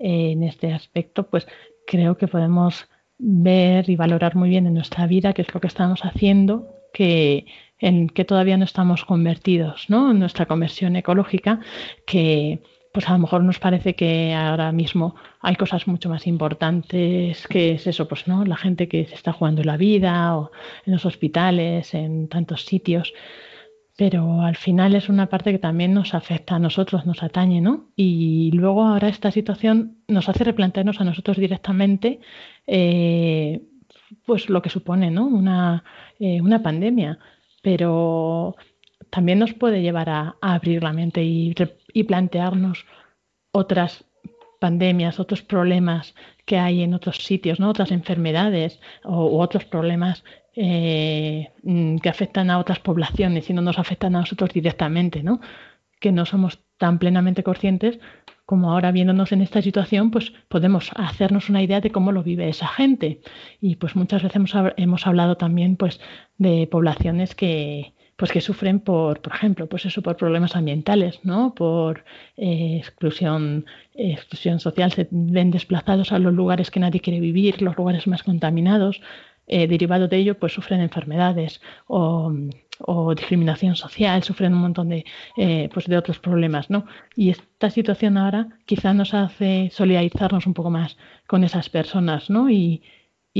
en 0.00 0.42
este 0.42 0.72
aspecto, 0.72 1.28
pues 1.28 1.46
creo 1.86 2.16
que 2.16 2.26
podemos 2.28 2.88
ver 3.18 3.90
y 3.90 3.96
valorar 3.96 4.36
muy 4.36 4.48
bien 4.48 4.66
en 4.66 4.74
nuestra 4.74 5.06
vida 5.06 5.32
qué 5.32 5.42
es 5.42 5.52
lo 5.52 5.60
que 5.60 5.66
estamos 5.66 6.04
haciendo, 6.04 6.68
que 6.92 7.46
en 7.78 8.08
que 8.08 8.24
todavía 8.24 8.56
no 8.56 8.64
estamos 8.64 9.04
convertidos, 9.04 9.86
¿no? 9.88 10.10
En 10.10 10.18
nuestra 10.18 10.46
conversión 10.46 10.96
ecológica, 10.96 11.60
que 12.06 12.60
pues 12.92 13.08
a 13.08 13.12
lo 13.12 13.18
mejor 13.18 13.44
nos 13.44 13.58
parece 13.58 13.94
que 13.94 14.34
ahora 14.34 14.72
mismo 14.72 15.14
hay 15.40 15.56
cosas 15.56 15.86
mucho 15.86 16.08
más 16.08 16.26
importantes 16.26 17.46
que 17.46 17.72
es 17.72 17.86
eso, 17.86 18.08
pues 18.08 18.26
no, 18.26 18.44
la 18.44 18.56
gente 18.56 18.88
que 18.88 19.04
se 19.04 19.14
está 19.14 19.32
jugando 19.32 19.62
la 19.62 19.76
vida 19.76 20.36
o 20.36 20.50
en 20.86 20.94
los 20.94 21.04
hospitales, 21.04 21.94
en 21.94 22.28
tantos 22.28 22.64
sitios 22.64 23.12
pero 23.98 24.42
al 24.42 24.54
final 24.54 24.94
es 24.94 25.08
una 25.08 25.26
parte 25.28 25.50
que 25.50 25.58
también 25.58 25.92
nos 25.92 26.14
afecta 26.14 26.54
a 26.54 26.60
nosotros, 26.60 27.04
nos 27.04 27.24
atañe, 27.24 27.60
¿no? 27.60 27.88
Y 27.96 28.52
luego 28.52 28.84
ahora 28.84 29.08
esta 29.08 29.32
situación 29.32 29.96
nos 30.06 30.28
hace 30.28 30.44
replantearnos 30.44 31.00
a 31.00 31.04
nosotros 31.04 31.36
directamente 31.36 32.20
eh, 32.68 33.60
pues 34.24 34.48
lo 34.50 34.62
que 34.62 34.70
supone, 34.70 35.10
¿no? 35.10 35.26
Una, 35.26 35.82
eh, 36.20 36.40
una, 36.40 36.62
pandemia, 36.62 37.18
pero 37.60 38.54
también 39.10 39.40
nos 39.40 39.52
puede 39.54 39.82
llevar 39.82 40.10
a, 40.10 40.36
abrir 40.40 40.84
la 40.84 40.92
mente 40.92 41.24
y, 41.24 41.52
y, 41.92 42.04
plantearnos 42.04 42.86
otras 43.50 44.04
pandemias, 44.60 45.18
otros 45.18 45.42
problemas 45.42 46.14
que 46.44 46.56
hay 46.56 46.82
en 46.82 46.94
otros 46.94 47.16
sitios, 47.24 47.58
¿no? 47.58 47.68
Otras 47.68 47.90
enfermedades 47.90 48.78
o, 49.02 49.26
u 49.26 49.40
otros 49.40 49.64
problemas 49.64 50.22
eh, 50.60 51.52
mm, 51.62 51.98
que 51.98 52.08
afectan 52.08 52.50
a 52.50 52.58
otras 52.58 52.80
poblaciones 52.80 53.48
y 53.48 53.52
no 53.52 53.62
nos 53.62 53.78
afectan 53.78 54.16
a 54.16 54.20
nosotros 54.20 54.52
directamente, 54.52 55.22
¿no? 55.22 55.40
Que 56.00 56.10
no 56.10 56.26
somos 56.26 56.58
tan 56.78 56.98
plenamente 56.98 57.44
conscientes 57.44 58.00
como 58.44 58.72
ahora 58.72 58.90
viéndonos 58.90 59.30
en 59.30 59.42
esta 59.42 59.62
situación, 59.62 60.10
pues 60.10 60.32
podemos 60.48 60.90
hacernos 60.96 61.48
una 61.48 61.62
idea 61.62 61.80
de 61.80 61.92
cómo 61.92 62.10
lo 62.10 62.22
vive 62.24 62.48
esa 62.48 62.66
gente. 62.66 63.20
Y 63.60 63.76
pues 63.76 63.94
muchas 63.94 64.22
veces 64.22 64.36
hemos, 64.36 64.54
hemos 64.76 65.06
hablado 65.06 65.36
también 65.36 65.76
pues 65.76 66.00
de 66.38 66.66
poblaciones 66.66 67.34
que, 67.36 67.92
pues 68.16 68.32
que 68.32 68.40
sufren 68.40 68.80
por, 68.80 69.20
por 69.20 69.32
ejemplo, 69.32 69.68
pues 69.68 69.86
eso, 69.86 70.02
por 70.02 70.16
problemas 70.16 70.56
ambientales, 70.56 71.20
¿no? 71.22 71.54
Por 71.54 72.04
eh, 72.36 72.78
exclusión, 72.78 73.66
exclusión 73.94 74.58
social, 74.58 74.90
se 74.90 75.06
ven 75.12 75.52
desplazados 75.52 76.10
a 76.10 76.18
los 76.18 76.34
lugares 76.34 76.72
que 76.72 76.80
nadie 76.80 77.00
quiere 77.00 77.20
vivir, 77.20 77.62
los 77.62 77.76
lugares 77.76 78.08
más 78.08 78.24
contaminados, 78.24 79.00
eh, 79.48 79.66
derivado 79.66 80.08
de 80.08 80.18
ello, 80.18 80.38
pues 80.38 80.52
sufren 80.52 80.80
enfermedades 80.82 81.62
o, 81.86 82.30
discriminación 83.16 83.74
social, 83.76 84.22
sufren 84.22 84.54
un 84.54 84.60
montón 84.60 84.90
de, 84.90 85.04
eh, 85.36 85.68
pues 85.72 85.86
de 85.86 85.96
otros 85.96 86.18
problemas, 86.18 86.70
¿no? 86.70 86.84
Y 87.16 87.30
esta 87.30 87.70
situación 87.70 88.18
ahora 88.18 88.48
quizá 88.66 88.92
nos 88.92 89.14
hace 89.14 89.70
solidarizarnos 89.72 90.46
un 90.46 90.54
poco 90.54 90.70
más 90.70 90.96
con 91.26 91.44
esas 91.44 91.70
personas, 91.70 92.30
¿no? 92.30 92.50
Y, 92.50 92.82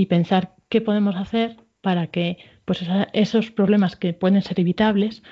pensar 0.08 0.54
qué 0.68 0.80
podemos 0.80 1.16
hacer 1.16 1.56
para 1.80 2.06
que 2.06 2.38
pues 2.64 2.84
esos 3.12 3.50
problemas 3.50 3.96
que 3.96 4.12
pueden 4.12 4.42
ser 4.42 4.60
evitables 4.60 5.24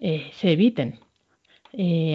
eh, 0.00 0.30
se 0.34 0.52
eviten. 0.52 1.00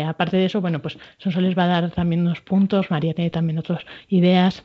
aparte 0.05 0.37
de 0.37 0.45
eso, 0.45 0.61
bueno, 0.61 0.81
pues 0.81 0.97
Sonso 1.17 1.41
les 1.41 1.57
va 1.57 1.65
a 1.65 1.81
dar 1.81 1.91
también 1.91 2.21
unos 2.21 2.39
puntos, 2.39 2.89
María 2.91 3.13
tiene 3.13 3.29
también 3.29 3.59
otras 3.59 3.85
ideas. 4.07 4.63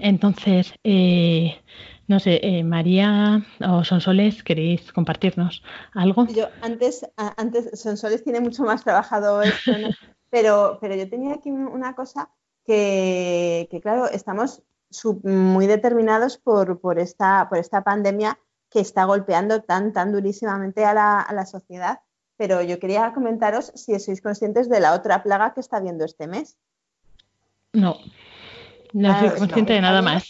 Entonces, 0.00 0.74
no 2.08 2.18
sé, 2.18 2.40
eh, 2.42 2.64
María 2.64 3.44
o 3.60 3.84
Sonsoles, 3.84 4.42
¿queréis 4.42 4.92
compartirnos 4.92 5.62
algo? 5.92 6.26
Yo 6.28 6.48
antes, 6.62 7.06
antes 7.16 7.78
Sonsoles 7.78 8.24
tiene 8.24 8.40
mucho 8.40 8.64
más 8.64 8.82
trabajado 8.82 9.42
esto, 9.42 9.72
pero, 10.30 10.78
pero 10.80 10.94
yo 10.96 11.08
tenía 11.08 11.34
aquí 11.34 11.50
una 11.50 11.94
cosa 11.94 12.30
que, 12.64 13.68
claro, 13.82 14.08
estamos 14.08 14.62
muy 15.22 15.66
determinados 15.66 16.38
por, 16.38 16.80
por, 16.80 16.98
esta, 16.98 17.46
por 17.48 17.58
esta 17.58 17.84
pandemia 17.84 18.38
que 18.70 18.80
está 18.80 19.04
golpeando 19.04 19.62
tan, 19.62 19.92
tan 19.92 20.12
durísimamente 20.12 20.84
a 20.86 20.94
la, 20.94 21.20
a 21.20 21.32
la 21.34 21.46
sociedad. 21.46 22.00
Pero 22.36 22.62
yo 22.62 22.78
quería 22.78 23.12
comentaros 23.12 23.72
si 23.74 23.98
sois 23.98 24.22
conscientes 24.22 24.68
de 24.68 24.80
la 24.80 24.94
otra 24.94 25.22
plaga 25.22 25.52
que 25.54 25.60
está 25.60 25.80
viendo 25.80 26.04
este 26.04 26.26
mes. 26.26 26.56
No. 27.72 27.96
No 28.92 29.18
soy 29.18 29.30
consciente 29.38 29.72
de 29.72 29.80
nada 29.80 30.02
más. 30.02 30.28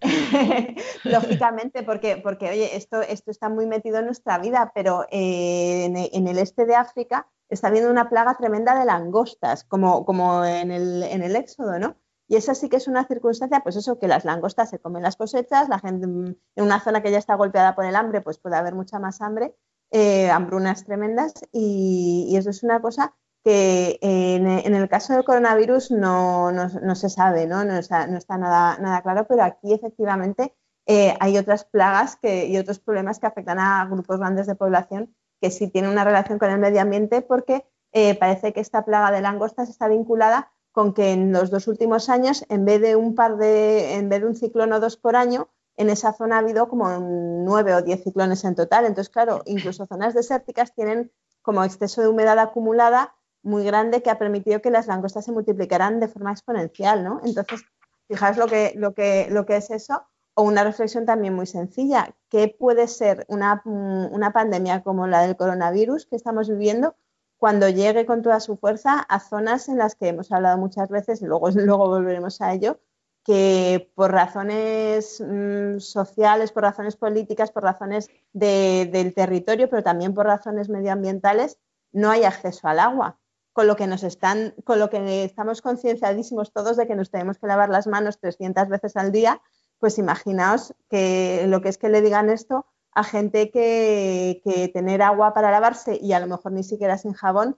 Lógicamente, 1.04 1.82
porque, 1.82 2.16
porque 2.16 2.50
oye, 2.50 2.76
esto, 2.76 3.00
esto 3.02 3.30
está 3.30 3.48
muy 3.48 3.66
metido 3.66 3.98
en 3.98 4.06
nuestra 4.06 4.38
vida, 4.38 4.72
pero 4.74 5.06
eh, 5.10 5.84
en, 6.12 6.28
el 6.28 6.38
este 6.38 6.66
de 6.66 6.74
África 6.74 7.28
está 7.48 7.68
habiendo 7.68 7.90
una 7.90 8.08
plaga 8.08 8.36
tremenda 8.36 8.78
de 8.78 8.84
langostas, 8.84 9.64
como, 9.64 10.04
como 10.04 10.44
en, 10.44 10.70
el, 10.70 11.02
en 11.02 11.22
el 11.22 11.36
Éxodo, 11.36 11.78
¿no? 11.78 11.96
Y 12.28 12.36
esa 12.36 12.54
sí 12.54 12.68
que 12.68 12.76
es 12.76 12.86
una 12.86 13.06
circunstancia, 13.06 13.60
pues 13.60 13.74
eso, 13.76 13.98
que 13.98 14.06
las 14.06 14.24
langostas 14.24 14.70
se 14.70 14.78
comen 14.78 15.02
las 15.02 15.16
cosechas, 15.16 15.68
la 15.68 15.80
gente 15.80 16.06
en 16.06 16.36
una 16.56 16.80
zona 16.80 17.02
que 17.02 17.10
ya 17.10 17.18
está 17.18 17.34
golpeada 17.34 17.74
por 17.74 17.84
el 17.84 17.96
hambre, 17.96 18.20
pues 18.20 18.38
puede 18.38 18.56
haber 18.56 18.74
mucha 18.74 19.00
más 19.00 19.20
hambre, 19.20 19.56
eh, 19.90 20.30
hambrunas 20.30 20.84
tremendas, 20.84 21.34
y, 21.50 22.28
y 22.30 22.36
eso 22.36 22.50
es 22.50 22.62
una 22.62 22.80
cosa 22.80 23.16
que 23.44 23.98
en, 24.02 24.46
el 24.46 24.88
caso 24.88 25.14
del 25.14 25.24
coronavirus 25.24 25.90
no, 25.90 26.50
se 26.94 27.08
sabe, 27.08 27.46
no, 27.46 27.64
no 27.64 27.76
está, 27.78 28.06
nada, 28.06 28.78
nada, 28.78 29.02
claro, 29.02 29.26
pero 29.26 29.42
aquí 29.42 29.72
efectivamente 29.72 30.54
eh, 30.86 31.16
hay 31.20 31.38
otras 31.38 31.64
plagas 31.64 32.16
que, 32.16 32.46
y 32.46 32.58
otros 32.58 32.78
problemas 32.78 33.18
que 33.18 33.26
afectan 33.26 33.58
a 33.58 33.86
grupos 33.86 34.18
grandes 34.18 34.46
de 34.46 34.54
población 34.54 35.14
que 35.40 35.50
sí 35.50 35.68
tienen 35.68 35.90
una 35.90 36.04
relación 36.04 36.38
con 36.38 36.50
el 36.50 36.58
medio 36.58 36.80
ambiente 36.80 37.22
porque 37.22 37.66
eh, 37.92 38.14
parece 38.14 38.52
que 38.52 38.60
esta 38.60 38.84
plaga 38.84 39.10
de 39.10 39.22
langostas 39.22 39.68
está 39.68 39.88
vinculada 39.88 40.52
con 40.72 40.94
que 40.94 41.12
en 41.12 41.32
los 41.32 41.50
dos 41.50 41.66
últimos 41.66 42.08
años, 42.08 42.44
en 42.48 42.64
vez 42.64 42.80
de 42.80 42.94
un 42.94 43.14
par 43.14 43.36
de, 43.36 43.94
en 43.94 44.08
vez 44.08 44.20
de 44.20 44.26
un 44.26 44.36
ciclón 44.36 44.72
o 44.72 44.80
dos 44.80 44.96
por 44.96 45.16
año, 45.16 45.48
en 45.76 45.90
esa 45.90 46.12
zona 46.12 46.36
ha 46.36 46.40
habido 46.40 46.68
como 46.68 46.88
nueve 47.00 47.74
o 47.74 47.82
diez 47.82 48.04
ciclones 48.04 48.44
en 48.44 48.54
total. 48.54 48.84
Entonces, 48.84 49.10
claro, 49.10 49.42
incluso 49.46 49.86
zonas 49.86 50.14
desérticas 50.14 50.74
tienen 50.74 51.10
como 51.42 51.64
exceso 51.64 52.02
de 52.02 52.08
humedad 52.08 52.38
acumulada 52.38 53.16
muy 53.42 53.64
grande 53.64 54.02
que 54.02 54.10
ha 54.10 54.18
permitido 54.18 54.60
que 54.60 54.70
las 54.70 54.86
langostas 54.86 55.24
se 55.24 55.32
multiplicaran 55.32 56.00
de 56.00 56.08
forma 56.08 56.32
exponencial, 56.32 57.04
¿no? 57.04 57.20
Entonces, 57.24 57.62
fijaos 58.08 58.36
lo 58.36 58.46
que, 58.46 58.72
lo 58.76 58.94
que, 58.94 59.28
lo 59.30 59.46
que 59.46 59.56
es 59.56 59.70
eso. 59.70 60.02
O 60.34 60.42
una 60.42 60.62
reflexión 60.62 61.06
también 61.06 61.34
muy 61.34 61.46
sencilla, 61.46 62.14
¿qué 62.28 62.54
puede 62.56 62.86
ser 62.86 63.26
una, 63.28 63.62
una 63.64 64.32
pandemia 64.32 64.82
como 64.82 65.06
la 65.06 65.22
del 65.22 65.36
coronavirus 65.36 66.06
que 66.06 66.16
estamos 66.16 66.48
viviendo 66.48 66.94
cuando 67.40 67.68
llegue 67.70 68.06
con 68.06 68.22
toda 68.22 68.38
su 68.38 68.58
fuerza 68.58 69.00
a 69.00 69.18
zonas 69.18 69.68
en 69.68 69.78
las 69.78 69.96
que 69.96 70.08
hemos 70.08 70.30
hablado 70.30 70.58
muchas 70.58 70.90
veces, 70.90 71.22
luego, 71.22 71.50
luego 71.54 71.88
volveremos 71.88 72.40
a 72.42 72.52
ello, 72.52 72.80
que 73.24 73.90
por 73.94 74.12
razones 74.12 75.22
mm, 75.26 75.78
sociales, 75.78 76.52
por 76.52 76.64
razones 76.64 76.96
políticas, 76.96 77.50
por 77.50 77.62
razones 77.62 78.08
del 78.32 79.14
territorio, 79.14 79.68
pero 79.70 79.82
también 79.82 80.14
por 80.14 80.26
razones 80.26 80.68
medioambientales, 80.68 81.58
no 81.92 82.10
hay 82.10 82.24
acceso 82.24 82.68
al 82.68 82.78
agua. 82.78 83.18
Con 83.52 83.66
lo 83.66 83.76
que 83.76 83.86
nos 83.86 84.02
están, 84.04 84.54
con 84.64 84.78
lo 84.78 84.90
que 84.90 85.24
estamos 85.24 85.60
concienciadísimos 85.60 86.52
todos 86.52 86.76
de 86.76 86.86
que 86.86 86.94
nos 86.94 87.10
tenemos 87.10 87.38
que 87.38 87.46
lavar 87.46 87.68
las 87.68 87.86
manos 87.86 88.18
300 88.20 88.68
veces 88.68 88.96
al 88.96 89.10
día, 89.10 89.42
pues 89.78 89.98
imaginaos 89.98 90.74
que 90.88 91.44
lo 91.48 91.60
que 91.60 91.70
es 91.70 91.78
que 91.78 91.88
le 91.88 92.00
digan 92.00 92.30
esto 92.30 92.66
a 92.92 93.02
gente 93.02 93.50
que, 93.50 94.40
que 94.44 94.68
tener 94.68 95.02
agua 95.02 95.32
para 95.34 95.50
lavarse 95.50 95.98
y 96.00 96.12
a 96.12 96.20
lo 96.20 96.26
mejor 96.26 96.52
ni 96.52 96.62
siquiera 96.62 96.98
sin 96.98 97.12
jabón 97.12 97.56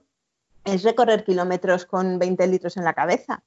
es 0.63 0.83
recorrer 0.83 1.23
kilómetros 1.23 1.85
con 1.85 2.19
20 2.19 2.47
litros 2.47 2.77
en 2.77 2.85
la 2.85 2.93
cabeza. 2.93 3.43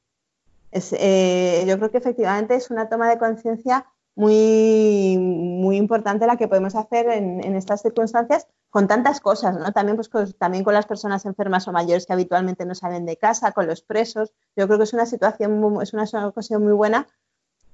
Eh, 0.73 1.65
yo 1.67 1.79
creo 1.79 1.91
que 1.91 1.99
efectivamente 1.99 2.55
es 2.55 2.71
una 2.71 2.89
toma 2.89 3.09
de 3.09 3.19
conciencia 3.19 3.87
muy, 4.17 5.19
muy 5.19 5.77
importante 5.77 6.27
la 6.27 6.37
que 6.37 6.49
podemos 6.49 6.75
hacer 6.75 7.09
en, 7.11 7.55
estas 7.55 7.83
circunstancias 7.83 8.49
con 8.71 8.89
tantas 8.89 9.21
cosas, 9.21 9.57
¿no? 9.57 9.73
También, 9.73 9.97
pues, 9.97 10.09
con, 10.09 10.33
también 10.33 10.65
con 10.65 10.75
las 10.75 10.87
personas 10.87 11.27
enfermas 11.27 11.69
o 11.69 11.73
mayores 11.73 12.07
que 12.07 12.15
habitualmente 12.15 12.65
no 12.65 12.75
salen 12.75 13.05
de 13.05 13.19
casa, 13.19 13.53
con 13.53 13.67
los 13.67 13.83
presos. 13.83 14.33
Yo 14.57 14.67
creo 14.67 14.79
que 14.79 14.85
es 14.85 14.95
una 14.95 15.07
situación, 15.07 15.63
ocasión 16.25 16.65
muy 16.65 16.73
buena 16.73 17.07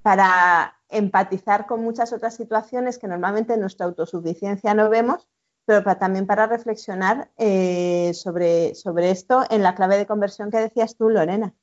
para 0.01 0.75
empatizar 0.89 1.65
con 1.65 1.81
muchas 1.81 2.11
otras 2.11 2.35
situaciones 2.35 2.99
que 2.99 3.07
normalmente 3.07 3.53
en 3.53 3.61
nuestra 3.61 3.85
autosuficiencia 3.85 4.73
no 4.73 4.89
vemos, 4.89 5.29
pero 5.65 5.81
también 5.95 6.27
para 6.27 6.45
reflexionar 6.45 7.31
eh, 7.37 8.11
sobre, 8.13 8.75
sobre 8.75 9.11
esto 9.11 9.45
en 9.49 9.63
la 9.63 9.75
clave 9.75 9.97
de 9.97 10.05
conversión 10.05 10.51
que 10.51 10.57
decías 10.57 10.97
tú, 10.97 11.09
Lorena. 11.09 11.53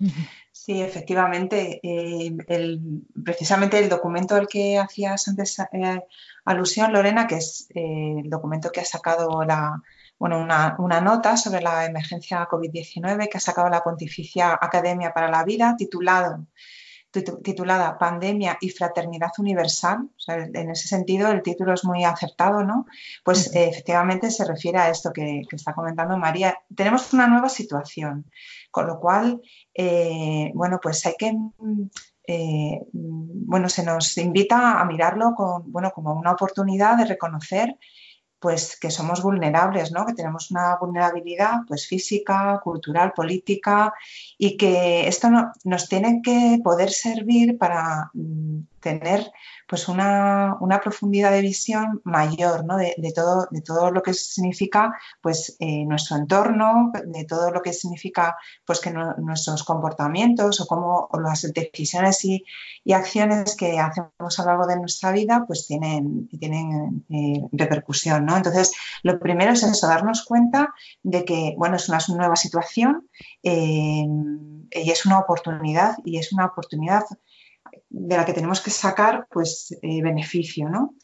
Sí, 0.64 0.80
efectivamente. 0.80 1.78
Eh, 1.82 2.34
precisamente 3.22 3.78
el 3.78 3.90
documento 3.90 4.34
al 4.34 4.46
que 4.48 4.78
hacías 4.78 5.28
antes 5.28 5.58
eh, 5.58 6.00
alusión, 6.46 6.90
Lorena, 6.90 7.26
que 7.26 7.34
es 7.36 7.68
eh, 7.74 8.20
el 8.24 8.30
documento 8.30 8.72
que 8.72 8.80
ha 8.80 8.84
sacado 8.86 9.44
la, 9.44 9.82
bueno, 10.18 10.40
una, 10.40 10.74
una, 10.78 11.02
nota 11.02 11.36
sobre 11.36 11.60
la 11.60 11.84
emergencia 11.84 12.48
COVID-19 12.48 13.28
que 13.28 13.36
ha 13.36 13.40
sacado 13.40 13.68
la 13.68 13.82
Pontificia 13.84 14.54
Academia 14.58 15.12
para 15.12 15.28
la 15.28 15.44
Vida, 15.44 15.74
titulado 15.76 16.46
titulada 17.22 17.98
Pandemia 17.98 18.58
y 18.60 18.70
Fraternidad 18.70 19.30
Universal. 19.38 20.08
en 20.26 20.70
ese 20.70 20.88
sentido, 20.88 21.28
el 21.28 21.42
título 21.42 21.74
es 21.74 21.84
muy 21.84 22.04
acertado, 22.04 22.64
¿no? 22.64 22.86
Pues 23.24 23.54
efectivamente 23.54 24.30
se 24.30 24.44
refiere 24.44 24.78
a 24.78 24.90
esto 24.90 25.12
que, 25.12 25.42
está 25.50 25.72
comentando 25.74 26.16
María. 26.18 26.58
Tenemos 26.74 27.12
una 27.12 27.26
nueva 27.26 27.48
situación, 27.48 28.30
con 28.70 28.86
lo 28.86 28.98
cual, 28.98 29.40
eh, 29.74 30.50
bueno, 30.54 30.78
pues 30.82 31.04
hay 31.06 31.14
que. 31.18 31.32
Eh, 32.26 32.80
bueno, 32.92 33.68
se 33.68 33.84
nos 33.84 34.16
invita 34.16 34.80
a 34.80 34.84
mirarlo 34.86 35.34
con, 35.34 35.70
bueno, 35.70 35.90
como 35.90 36.14
una 36.14 36.32
oportunidad 36.32 36.96
de 36.96 37.04
reconocer 37.04 37.76
pues 38.44 38.78
que 38.78 38.90
somos 38.90 39.22
vulnerables, 39.22 39.90
¿no? 39.90 40.04
que 40.04 40.12
tenemos 40.12 40.50
una 40.50 40.76
vulnerabilidad 40.76 41.60
pues, 41.66 41.86
física, 41.86 42.60
cultural, 42.62 43.14
política 43.14 43.94
y 44.36 44.58
que 44.58 45.08
esto 45.08 45.30
nos 45.64 45.88
tiene 45.88 46.20
que 46.22 46.60
poder 46.62 46.90
servir 46.90 47.56
para 47.56 48.10
mm, 48.12 48.58
tener 48.84 49.32
pues 49.66 49.88
una, 49.88 50.56
profundidad 50.82 51.32
de 51.32 51.40
visión 51.40 52.02
mayor 52.04 52.66
¿no? 52.66 52.76
de, 52.76 53.12
todo, 53.14 53.48
de 53.50 53.62
todo 53.62 53.90
lo 53.90 54.02
que 54.02 54.12
significa 54.12 54.92
pues, 55.22 55.56
eh, 55.58 55.84
nuestro 55.86 56.16
entorno, 56.16 56.92
de 57.06 57.24
todo 57.24 57.50
lo 57.50 57.62
que 57.62 57.72
significa 57.72 58.36
pues, 58.66 58.80
que 58.80 58.92
nuestros 58.92 59.64
comportamientos 59.64 60.60
o, 60.60 60.66
cómo, 60.66 61.08
las 61.24 61.50
decisiones 61.52 62.24
y, 62.24 62.44
acciones 62.92 63.56
que 63.56 63.78
hacemos 63.78 64.38
a 64.38 64.42
lo 64.42 64.48
largo 64.48 64.66
de 64.66 64.78
nuestra 64.78 65.10
vida 65.10 65.44
pues, 65.46 65.66
tienen, 65.66 66.28
tienen 66.28 67.04
eh, 67.08 67.40
repercusión. 67.52 68.26
¿no? 68.26 68.36
Entonces, 68.36 68.72
lo 69.02 69.18
primero 69.18 69.52
es 69.52 69.62
eso, 69.62 69.88
darnos 69.88 70.24
cuenta 70.24 70.74
de 71.02 71.24
que 71.24 71.54
bueno, 71.56 71.76
es 71.76 71.88
una 71.88 71.98
nueva 72.08 72.36
situación 72.36 73.08
eh, 73.42 74.04
y 74.70 74.90
es 74.90 75.06
una 75.06 75.20
oportunidad 75.20 75.96
y 76.04 76.18
es 76.18 76.32
una 76.32 76.46
oportunidad 76.46 77.04
de 77.94 78.16
la 78.16 78.24
que 78.24 78.32
tenemos 78.32 78.60
que 78.60 78.70
sacar 78.70 79.26
pues, 79.30 79.76
eh, 79.82 80.02
beneficio. 80.02 80.68
¿no? 80.68 80.94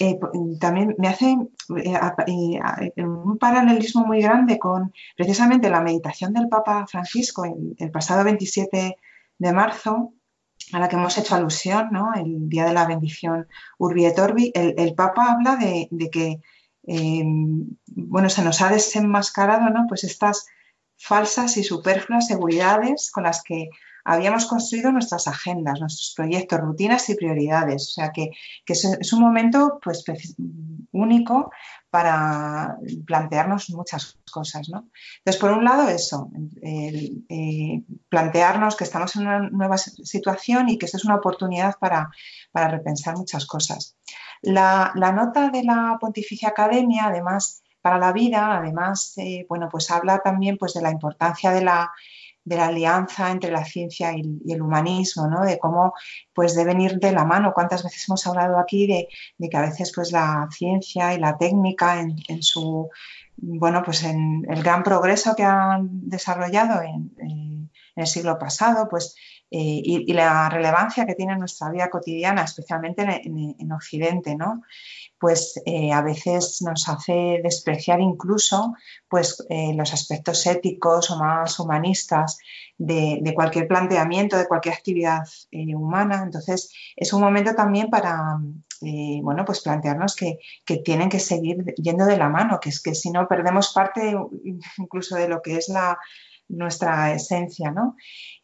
Eh, 0.00 0.18
también 0.58 0.94
me 0.98 1.08
hace 1.08 1.36
eh, 1.76 3.02
un 3.02 3.38
paralelismo 3.38 4.04
muy 4.04 4.20
grande 4.20 4.58
con 4.58 4.92
precisamente 5.16 5.70
la 5.70 5.80
meditación 5.80 6.32
del 6.32 6.48
Papa 6.48 6.86
Francisco 6.88 7.44
el, 7.44 7.90
pasado 7.92 8.24
27 8.24 8.96
de 9.38 9.52
marzo, 9.52 10.14
a 10.72 10.80
la 10.80 10.88
que 10.88 10.96
hemos 10.96 11.16
hecho 11.16 11.36
alusión, 11.36 11.88
¿no? 11.92 12.12
el 12.14 12.48
día 12.48 12.64
de 12.64 12.72
la 12.72 12.86
bendición 12.86 13.46
Urbi 13.78 14.06
et 14.06 14.18
Orbi. 14.18 14.50
El, 14.54 14.94
Papa 14.94 15.32
habla 15.32 15.56
de, 15.56 15.88
que 16.10 16.40
bueno, 17.86 18.28
se 18.28 18.42
nos 18.42 18.60
ha 18.62 18.70
desenmascarado 18.70 19.70
¿no? 19.70 19.86
pues 19.88 20.02
estas 20.04 20.46
falsas 20.96 21.56
y 21.56 21.62
superfluas 21.64 22.26
seguridades 22.26 23.10
con 23.12 23.24
las 23.24 23.42
que 23.42 23.68
habíamos 24.04 24.46
construido 24.46 24.92
nuestras 24.92 25.26
agendas, 25.26 25.80
nuestros 25.80 26.12
proyectos, 26.14 26.60
rutinas 26.60 27.08
y 27.08 27.16
prioridades. 27.16 27.88
O 27.88 27.92
sea 27.92 28.12
que, 28.12 28.30
es, 28.66 29.12
un 29.12 29.20
momento 29.20 29.78
pues, 29.82 30.04
único 30.92 31.50
para 31.90 32.76
plantearnos 33.06 33.70
muchas 33.70 34.18
cosas. 34.30 34.68
¿no? 34.68 34.88
Entonces, 35.18 35.40
por 35.40 35.52
un 35.52 35.64
lado, 35.64 35.88
eso, 35.88 36.28
eh, 36.60 37.82
plantearnos 38.08 38.76
que 38.76 38.84
estamos 38.84 39.14
en 39.16 39.22
una 39.22 39.48
nueva 39.48 39.78
situación 39.78 40.68
y 40.68 40.76
que 40.76 40.86
esto 40.86 40.98
es 40.98 41.04
una 41.04 41.16
oportunidad 41.16 41.76
para, 41.78 42.10
repensar 42.52 43.16
muchas 43.16 43.46
cosas. 43.46 43.96
La, 44.42 44.92
nota 44.94 45.50
de 45.50 45.64
la 45.64 45.96
Pontificia 46.00 46.50
Academia, 46.50 47.06
además, 47.06 47.62
para 47.80 47.98
la 47.98 48.12
vida, 48.12 48.58
además, 48.58 49.14
eh, 49.16 49.46
bueno, 49.48 49.68
pues 49.70 49.90
habla 49.90 50.18
también 50.18 50.56
pues, 50.58 50.74
de 50.74 50.82
la 50.82 50.90
importancia 50.90 51.52
de 51.52 51.62
la 51.62 51.92
de 52.44 52.56
la 52.56 52.66
alianza 52.66 53.30
entre 53.30 53.50
la 53.50 53.64
ciencia 53.64 54.12
y, 54.14 54.40
el 54.52 54.62
humanismo, 54.62 55.26
¿no? 55.26 55.44
de 55.44 55.58
cómo 55.58 55.94
pues, 56.34 56.54
deben 56.54 56.80
ir 56.80 56.98
de 56.98 57.12
la 57.12 57.24
mano. 57.24 57.52
¿Cuántas 57.54 57.82
veces 57.82 58.04
hemos 58.08 58.26
hablado 58.26 58.58
aquí 58.58 58.86
de, 58.86 59.08
que 59.48 59.56
a 59.56 59.62
veces 59.62 59.92
pues, 59.94 60.12
la 60.12 60.48
ciencia 60.50 61.14
y 61.14 61.18
la 61.18 61.36
técnica 61.38 62.00
en, 62.00 62.42
su, 62.42 62.88
bueno, 63.36 63.82
pues 63.84 64.04
en 64.04 64.46
el 64.48 64.62
gran 64.62 64.82
progreso 64.82 65.34
que 65.34 65.44
han 65.44 66.08
desarrollado 66.08 66.82
en, 66.82 67.70
el 67.96 68.08
siglo 68.08 68.38
pasado, 68.40 68.88
pues, 68.88 69.14
eh, 69.56 69.82
y, 69.84 70.12
la 70.12 70.48
relevancia 70.48 71.06
que 71.06 71.14
tiene 71.14 71.34
en 71.34 71.38
nuestra 71.38 71.70
vida 71.70 71.88
cotidiana, 71.88 72.42
especialmente 72.42 73.02
en, 73.02 73.54
en 73.56 73.72
Occidente, 73.72 74.34
¿no? 74.34 74.62
pues 75.16 75.62
eh, 75.64 75.92
a 75.92 76.02
veces 76.02 76.60
nos 76.62 76.88
hace 76.88 77.40
despreciar 77.40 78.00
incluso 78.00 78.74
pues, 79.08 79.46
eh, 79.48 79.72
los 79.76 79.92
aspectos 79.92 80.44
éticos 80.48 81.08
o 81.12 81.18
más 81.18 81.60
humanistas 81.60 82.36
de, 82.78 83.32
cualquier 83.32 83.68
planteamiento, 83.68 84.36
de 84.36 84.48
cualquier 84.48 84.74
actividad 84.74 85.22
humana. 85.52 86.22
Entonces, 86.24 86.72
es 86.96 87.12
un 87.12 87.20
momento 87.20 87.54
también 87.54 87.90
para 87.90 88.38
bueno, 89.22 89.44
pues 89.46 89.62
plantearnos 89.62 90.16
que, 90.16 90.38
tienen 90.84 91.08
que 91.08 91.20
seguir 91.20 91.64
yendo 91.76 92.04
de 92.04 92.18
la 92.18 92.28
mano, 92.28 92.58
que 92.60 92.70
es 92.70 92.82
que 92.82 92.94
si 92.94 93.10
no 93.10 93.28
perdemos 93.28 93.72
parte 93.72 94.14
incluso 94.76 95.16
de 95.16 95.28
lo 95.28 95.40
que 95.40 95.56
es 95.56 95.68
la, 95.68 95.96
nuestra 96.48 97.12
esencia, 97.12 97.70
¿no? 97.70 97.96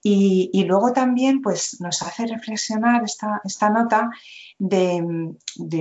Y, 0.02 0.64
luego 0.64 0.92
también 0.92 1.42
pues, 1.42 1.78
nos 1.80 2.00
hace 2.00 2.26
reflexionar 2.26 3.04
esta, 3.04 3.42
esta 3.44 3.68
nota 3.68 4.10
de, 4.58 5.02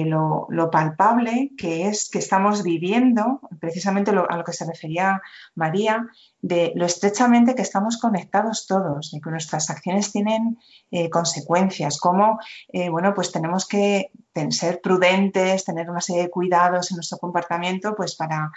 lo, 0.06 0.70
palpable 0.72 1.52
que 1.58 1.88
es 1.88 2.10
que 2.10 2.20
estamos 2.20 2.64
viviendo, 2.64 3.40
precisamente 3.62 4.12
a 4.12 4.38
lo 4.38 4.44
que 4.44 4.54
se 4.54 4.66
refería 4.66 5.22
María, 5.56 6.08
de 6.42 6.74
lo 6.76 6.86
estrechamente 6.86 7.56
que 7.56 7.62
estamos 7.62 7.98
conectados 7.98 8.68
todos, 8.68 9.12
de 9.12 9.22
que 9.22 9.30
nuestras 9.30 9.70
acciones 9.70 10.12
tienen 10.12 10.58
eh, 10.92 11.10
consecuencias, 11.10 11.98
como 11.98 12.40
eh, 12.74 12.90
bueno, 12.90 13.14
pues 13.14 13.32
tenemos 13.32 13.68
que 13.68 14.12
ser 14.50 14.80
prudentes, 14.82 15.66
tener 15.66 15.90
una 15.90 16.00
serie 16.00 16.24
de 16.24 16.30
cuidados 16.30 16.92
en 16.92 16.96
nuestro 16.96 17.18
comportamiento, 17.18 17.94
pues 17.96 18.16
para 18.16 18.52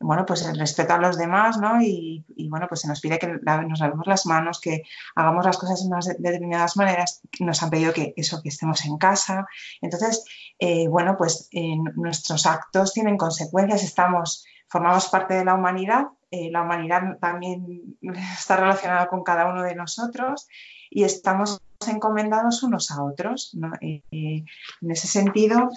bueno, 0.00 0.24
pues 0.24 0.46
el 0.46 0.58
respeto 0.58 0.94
a 0.94 0.98
los 0.98 1.18
demás, 1.18 1.58
¿no? 1.58 1.80
Y, 1.82 2.24
bueno, 2.48 2.66
pues 2.68 2.80
se 2.80 2.88
nos 2.88 3.00
pide 3.00 3.18
que 3.18 3.26
nos 3.26 3.80
lavemos 3.80 4.06
las 4.06 4.24
manos, 4.24 4.60
que 4.60 4.82
hagamos 5.14 5.44
las 5.44 5.58
cosas 5.58 5.82
de 5.82 5.88
unas 5.88 6.06
determinadas 6.06 6.76
maneras, 6.78 7.20
nos 7.38 7.62
han 7.62 7.70
pedido 7.70 7.92
que 7.92 8.14
eso, 8.16 8.40
que 8.42 8.48
estemos 8.48 8.84
en 8.86 8.96
casa. 8.96 9.46
Entonces, 9.82 10.24
eh, 10.58 10.88
bueno, 10.88 11.16
pues 11.18 11.50
nuestros 11.96 12.46
actos 12.46 12.94
tienen 12.94 13.18
consecuencias, 13.18 13.82
estamos, 13.82 14.46
formamos 14.68 15.08
parte 15.08 15.34
de 15.34 15.44
la 15.44 15.54
humanidad, 15.54 16.06
eh, 16.30 16.50
la 16.50 16.62
humanidad 16.62 17.18
también 17.20 17.96
está 18.38 18.56
relacionada 18.56 19.06
con 19.08 19.22
cada 19.22 19.46
uno 19.50 19.62
de 19.62 19.74
nosotros 19.74 20.48
y 20.88 21.04
estamos 21.04 21.60
encomendados 21.86 22.62
unos 22.62 22.90
a 22.90 23.02
otros. 23.02 23.54
en 23.80 24.44
ese 24.80 25.06
sentido, 25.06 25.68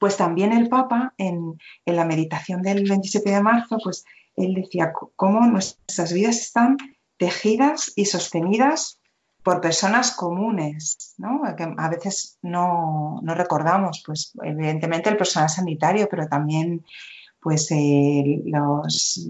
pues 0.00 0.16
también 0.16 0.52
el 0.54 0.70
Papa, 0.70 1.12
en, 1.18 1.58
la 1.84 2.06
meditación 2.06 2.62
del 2.62 2.88
27 2.88 3.30
de 3.30 3.42
marzo, 3.42 3.76
pues 3.84 4.04
él 4.34 4.54
decía 4.54 4.92
cómo 5.14 5.46
nuestras 5.46 6.12
vidas 6.14 6.38
están 6.38 6.78
tejidas 7.18 7.92
y 7.96 8.06
sostenidas 8.06 8.98
por 9.42 9.60
personas 9.60 10.12
comunes, 10.12 11.14
¿no? 11.18 11.42
que 11.54 11.68
a 11.76 11.88
veces 11.90 12.38
no, 12.40 13.20
no, 13.22 13.34
recordamos, 13.34 14.02
pues 14.04 14.32
evidentemente 14.42 15.10
el 15.10 15.18
personal 15.18 15.50
sanitario, 15.50 16.08
pero 16.10 16.26
también 16.28 16.82
pues 17.40 17.70
eh, 17.70 18.42
los, 18.44 19.26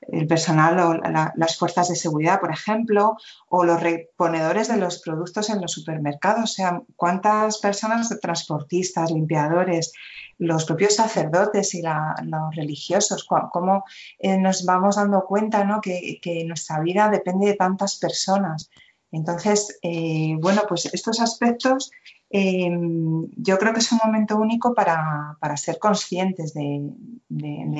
el 0.00 0.26
personal 0.26 0.78
o 0.80 0.94
las 1.36 1.56
fuerzas 1.56 1.88
de 1.88 1.96
seguridad, 1.96 2.40
por 2.40 2.52
ejemplo, 2.52 3.16
o 3.48 3.64
los 3.64 3.80
reponedores 3.80 4.68
de 4.68 4.76
los 4.78 5.00
productos 5.00 5.48
en 5.50 5.60
los 5.60 5.72
supermercados. 5.72 6.44
O 6.44 6.54
sea, 6.54 6.82
cuántas 6.96 7.58
personas, 7.58 8.08
transportistas, 8.20 9.10
limpiadores, 9.10 9.92
los 10.38 10.64
propios 10.64 10.94
sacerdotes 10.96 11.74
y 11.74 11.82
los 11.82 12.54
religiosos, 12.54 13.26
cómo 13.52 13.84
eh, 14.18 14.36
nos 14.38 14.64
vamos 14.64 14.96
dando 14.96 15.24
cuenta 15.24 15.64
¿no? 15.64 15.80
que, 15.80 16.44
nuestra 16.46 16.80
vida 16.80 17.08
depende 17.08 17.46
de 17.46 17.54
tantas 17.54 17.96
personas. 17.96 18.70
Entonces, 19.12 19.78
eh, 19.82 20.36
bueno, 20.40 20.62
pues 20.68 20.86
estos 20.86 21.20
aspectos 21.20 21.90
Em, 22.30 23.28
yo 23.36 23.58
creo 23.58 23.72
que 23.72 23.78
es 23.80 23.92
un 23.92 24.00
momento 24.04 24.36
único 24.36 24.74
para, 24.74 25.36
ser 25.56 25.78
conscientes 25.78 26.54
de, 26.54 26.90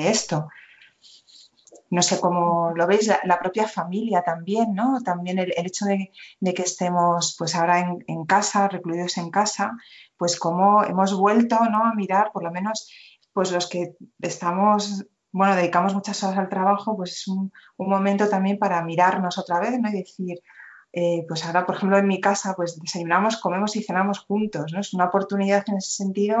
esto. 0.09 0.47
No 1.89 2.01
sé 2.01 2.19
cómo 2.19 2.71
lo 2.75 2.85
veis, 2.87 3.07
la, 3.07 3.39
propia 3.39 3.67
familia 3.67 4.21
también, 4.21 4.73
¿no? 4.73 5.01
También 5.03 5.39
el, 5.39 5.53
hecho 5.57 5.85
de, 5.85 6.11
que 6.53 6.61
estemos 6.63 7.35
pues 7.37 7.55
ahora 7.55 7.79
en, 8.07 8.25
casa, 8.25 8.67
recluidos 8.67 9.17
en 9.17 9.31
casa, 9.31 9.77
pues 10.17 10.37
como 10.37 10.83
hemos 10.83 11.17
vuelto 11.17 11.57
¿no? 11.69 11.85
a 11.85 11.93
mirar, 11.93 12.31
por 12.33 12.43
lo 12.43 12.51
menos 12.51 12.89
pues 13.33 13.51
los 13.51 13.69
que 13.69 13.95
estamos, 14.19 15.05
bueno, 15.31 15.55
dedicamos 15.55 15.93
muchas 15.93 16.23
horas 16.23 16.39
al 16.39 16.49
trabajo, 16.49 16.95
pues 16.97 17.11
es 17.11 17.27
un, 17.27 17.51
un 17.77 17.89
momento 17.89 18.27
también 18.27 18.57
para 18.57 18.81
mirarnos 18.83 19.37
otra 19.37 19.59
vez, 19.59 19.79
¿no? 19.79 19.89
Y 19.89 19.93
decir, 19.93 20.41
eh, 20.99 21.25
pues 21.27 21.45
ahora, 21.45 21.63
por 21.63 21.75
ejemplo, 21.75 21.99
en 21.99 22.07
mi 22.07 22.19
casa, 22.19 22.55
pues 22.55 22.79
desayunamos, 22.79 23.37
comemos 23.37 23.75
y 23.75 23.83
cenamos 23.83 24.17
juntos, 24.17 24.73
¿no? 24.73 24.79
Es 24.79 24.95
una 24.95 25.05
oportunidad 25.05 25.63
en 25.67 25.77
ese 25.77 25.91
sentido, 25.91 26.37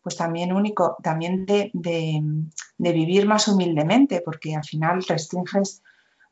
pues 0.00 0.16
también 0.16 0.52
único, 0.52 0.96
también 1.02 1.44
de, 1.44 1.72
vivir 2.78 3.26
más 3.26 3.48
humildemente, 3.48 4.22
porque 4.24 4.54
al 4.54 4.62
final 4.62 5.02
restringes 5.02 5.82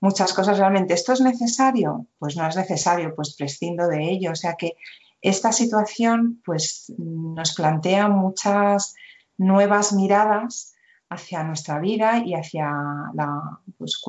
muchas 0.00 0.32
cosas 0.32 0.58
realmente. 0.58 0.94
¿Esto 0.94 1.12
es 1.12 1.20
necesario? 1.20 2.06
Pues 2.20 2.36
no 2.36 2.46
es 2.46 2.54
necesario, 2.54 3.16
pues 3.16 3.34
prescindo 3.34 3.88
de 3.88 4.10
ello. 4.12 4.30
O 4.30 4.36
sea 4.36 4.54
que 4.54 4.74
esta 5.20 5.50
situación, 5.50 6.40
pues 6.44 6.94
nos 6.96 7.52
plantea 7.56 8.06
muchas 8.06 8.94
nuevas 9.38 9.92
miradas 9.92 10.75
hacia 11.08 11.44
nuestra 11.44 11.78
vida 11.78 12.22
y 12.24 12.34
hacia 12.34 12.70
la, 13.14 13.60
pues, 13.78 14.02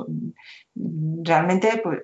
realmente 0.75 1.81
pues, 1.83 2.03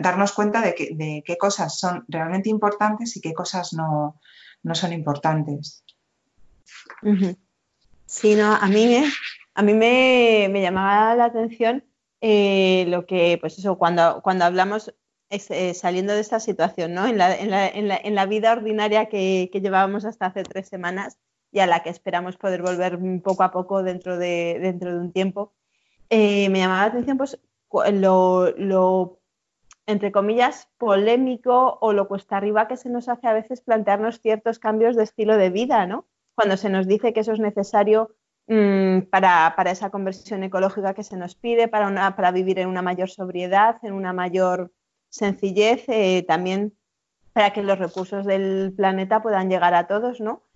darnos 0.00 0.32
cuenta 0.32 0.62
de, 0.62 1.22
qué 1.24 1.36
cosas 1.38 1.78
son 1.78 2.04
realmente 2.08 2.48
importantes 2.48 3.16
y 3.16 3.20
qué 3.20 3.32
cosas 3.34 3.72
no, 3.72 4.20
son 4.74 4.92
importantes. 4.92 5.84
Sí, 8.06 8.34
no, 8.34 8.54
a 8.54 8.66
mí 8.68 8.86
me, 8.86 9.04
a 9.54 9.62
mí 9.62 9.74
me, 9.74 10.60
llamaba 10.60 11.14
la 11.16 11.26
atención 11.26 11.84
eh, 12.20 12.84
lo 12.88 13.06
que, 13.06 13.38
pues 13.40 13.58
eso, 13.58 13.76
cuando, 13.76 14.20
cuando 14.22 14.44
hablamos 14.44 14.94
eh, 15.30 15.74
saliendo 15.74 16.14
de 16.14 16.20
esta 16.20 16.40
situación, 16.40 16.94
¿no? 16.94 17.06
En 17.06 17.18
la, 17.18 17.36
en 17.36 17.50
la, 17.50 17.66
en 17.66 18.14
la, 18.14 18.26
vida 18.26 18.52
ordinaria 18.52 19.10
que, 19.10 19.50
que 19.52 19.60
llevábamos 19.60 20.04
hasta 20.04 20.26
hace 20.26 20.42
tres 20.42 20.68
semanas, 20.68 21.18
y 21.50 21.60
a 21.60 21.66
la 21.66 21.82
que 21.82 21.90
esperamos 21.90 22.36
poder 22.36 22.62
volver 22.62 22.98
poco 23.22 23.42
a 23.42 23.50
poco 23.50 23.82
dentro 23.82 24.18
de, 24.18 24.58
dentro 24.60 24.92
de 24.92 24.98
un 24.98 25.12
tiempo. 25.12 25.52
Eh, 26.10 26.48
me 26.48 26.60
llamaba 26.60 26.82
la 26.82 26.86
atención 26.86 27.18
pues, 27.18 27.38
lo, 27.92 29.20
entre 29.86 30.12
comillas, 30.12 30.68
polémico 30.78 31.78
o 31.80 31.92
lo 31.92 32.08
cuesta 32.08 32.36
arriba 32.36 32.68
que 32.68 32.76
se 32.76 32.90
nos 32.90 33.08
hace 33.08 33.26
a 33.26 33.32
veces 33.32 33.60
plantearnos 33.60 34.20
ciertos 34.20 34.58
cambios 34.58 34.96
de 34.96 35.04
estilo 35.04 35.36
de 35.36 35.50
vida, 35.50 35.86
¿no? 35.86 36.06
Cuando 36.34 36.56
se 36.56 36.70
nos 36.70 36.86
dice 36.86 37.12
que 37.12 37.20
eso 37.20 37.32
es 37.32 37.40
necesario 37.40 38.14
mm, 38.46 39.00
para, 39.10 39.54
esa 39.66 39.90
conversión 39.90 40.44
ecológica 40.44 40.94
que 40.94 41.04
se 41.04 41.16
nos 41.16 41.34
pide, 41.34 41.68
para, 41.68 41.88
una, 41.88 42.16
para 42.16 42.30
vivir 42.30 42.58
en 42.58 42.68
una 42.68 42.82
mayor 42.82 43.10
sobriedad, 43.10 43.78
en 43.82 43.92
una 43.92 44.12
mayor 44.12 44.72
sencillez, 45.08 45.84
eh, 45.88 46.24
también 46.26 46.74
para 47.32 47.52
que 47.52 47.62
los 47.62 47.78
recursos 47.78 48.26
del 48.26 48.72
planeta 48.76 49.22
puedan 49.22 49.48
llegar 49.48 49.74
a 49.74 49.86
todos, 49.86 50.20
¿no? 50.20 50.47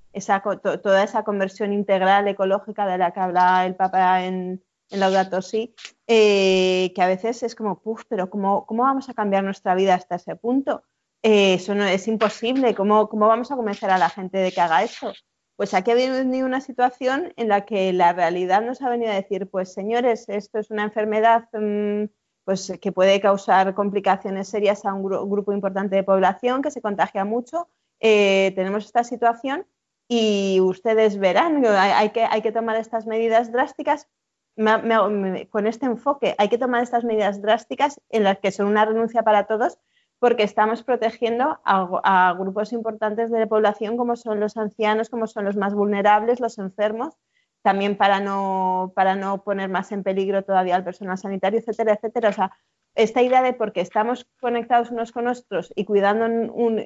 Toda 0.82 1.04
esa 1.04 1.22
conversión 1.24 1.72
integral 1.72 2.28
ecológica 2.28 2.86
de 2.86 2.98
la 2.98 3.12
que 3.12 3.20
habla 3.20 3.66
el 3.66 3.74
Papa 3.74 4.24
en, 4.24 4.62
en 4.90 5.00
Laudato 5.00 5.42
Si, 5.42 5.74
eh, 6.06 6.92
que 6.94 7.02
a 7.02 7.06
veces 7.06 7.42
es 7.42 7.54
como, 7.54 7.80
puff, 7.80 8.04
pero 8.08 8.28
¿cómo, 8.30 8.66
¿cómo, 8.66 8.82
vamos 8.82 9.08
a 9.08 9.14
cambiar 9.14 9.42
nuestra 9.42 9.74
vida 9.74 9.94
hasta 9.94 10.16
ese 10.16 10.36
punto? 10.36 10.84
Eh, 11.22 11.54
eso 11.54 11.74
no 11.74 11.84
es 11.84 12.06
imposible. 12.08 12.74
¿Cómo, 12.74 13.08
¿Cómo, 13.08 13.26
vamos 13.26 13.50
a 13.50 13.56
convencer 13.56 13.90
a 13.90 13.98
la 13.98 14.10
gente 14.10 14.38
de 14.38 14.52
que 14.52 14.60
haga 14.60 14.82
eso? 14.82 15.12
Pues 15.56 15.74
aquí 15.74 15.90
ha 15.92 15.94
venido 15.94 16.46
una 16.46 16.60
situación 16.60 17.32
en 17.36 17.48
la 17.48 17.64
que 17.64 17.92
la 17.92 18.12
realidad 18.12 18.62
nos 18.62 18.82
ha 18.82 18.90
venido 18.90 19.12
a 19.12 19.14
decir, 19.14 19.48
pues 19.48 19.72
señores, 19.72 20.28
esto 20.28 20.58
es 20.58 20.70
una 20.70 20.82
enfermedad 20.82 21.48
mm, 21.52 22.06
pues, 22.44 22.72
que 22.80 22.92
puede 22.92 23.20
causar 23.20 23.74
complicaciones 23.74 24.48
serias 24.48 24.84
a 24.84 24.92
un 24.92 25.02
grupo 25.02 25.52
importante 25.52 25.96
de 25.96 26.02
población, 26.02 26.62
que 26.62 26.70
se 26.70 26.82
contagia 26.82 27.24
mucho. 27.24 27.68
Eh, 28.00 28.52
tenemos 28.56 28.84
esta 28.84 29.04
situación 29.04 29.66
y 30.14 30.60
ustedes 30.60 31.16
verán, 31.18 31.64
hay 31.64 32.10
que, 32.10 32.24
hay 32.24 32.42
que 32.42 32.52
tomar 32.52 32.76
estas 32.76 33.06
medidas 33.06 33.50
drásticas 33.50 34.08
con 34.54 35.66
este 35.66 35.86
enfoque. 35.86 36.34
Hay 36.36 36.50
que 36.50 36.58
tomar 36.58 36.82
estas 36.82 37.04
medidas 37.04 37.40
drásticas 37.40 37.98
en 38.10 38.24
las 38.24 38.38
que 38.38 38.52
son 38.52 38.66
una 38.66 38.84
renuncia 38.84 39.22
para 39.22 39.46
todos 39.46 39.78
porque 40.18 40.42
estamos 40.42 40.82
protegiendo 40.82 41.60
a, 41.64 42.36
grupos 42.38 42.74
importantes 42.74 43.30
de 43.30 43.40
la 43.40 43.46
población 43.46 43.96
como 43.96 44.16
son 44.16 44.38
los 44.38 44.58
ancianos, 44.58 45.08
como 45.08 45.26
son 45.26 45.46
los 45.46 45.56
más 45.56 45.72
vulnerables, 45.72 46.40
los 46.40 46.58
enfermos, 46.58 47.14
también 47.62 47.96
para 47.96 48.20
no, 48.20 48.92
para 48.94 49.16
no 49.16 49.42
poner 49.42 49.70
más 49.70 49.92
en 49.92 50.02
peligro 50.02 50.44
todavía 50.44 50.76
al 50.76 50.84
personal 50.84 51.16
sanitario, 51.16 51.58
etcétera, 51.58 51.94
etcétera. 51.94 52.28
O 52.28 52.32
sea, 52.34 52.52
esta 52.94 53.22
idea 53.22 53.40
de 53.40 53.54
porque 53.54 53.80
estamos 53.80 54.26
conectados 54.42 54.90
unos 54.90 55.10
con 55.10 55.26
otros 55.26 55.72
y, 55.74 55.86
cuidando 55.86 56.26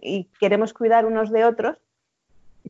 y 0.01 0.31
queremos 0.39 0.73
cuidar 0.73 1.07
unos 1.07 1.33
de 1.33 1.45
otros, 1.45 1.77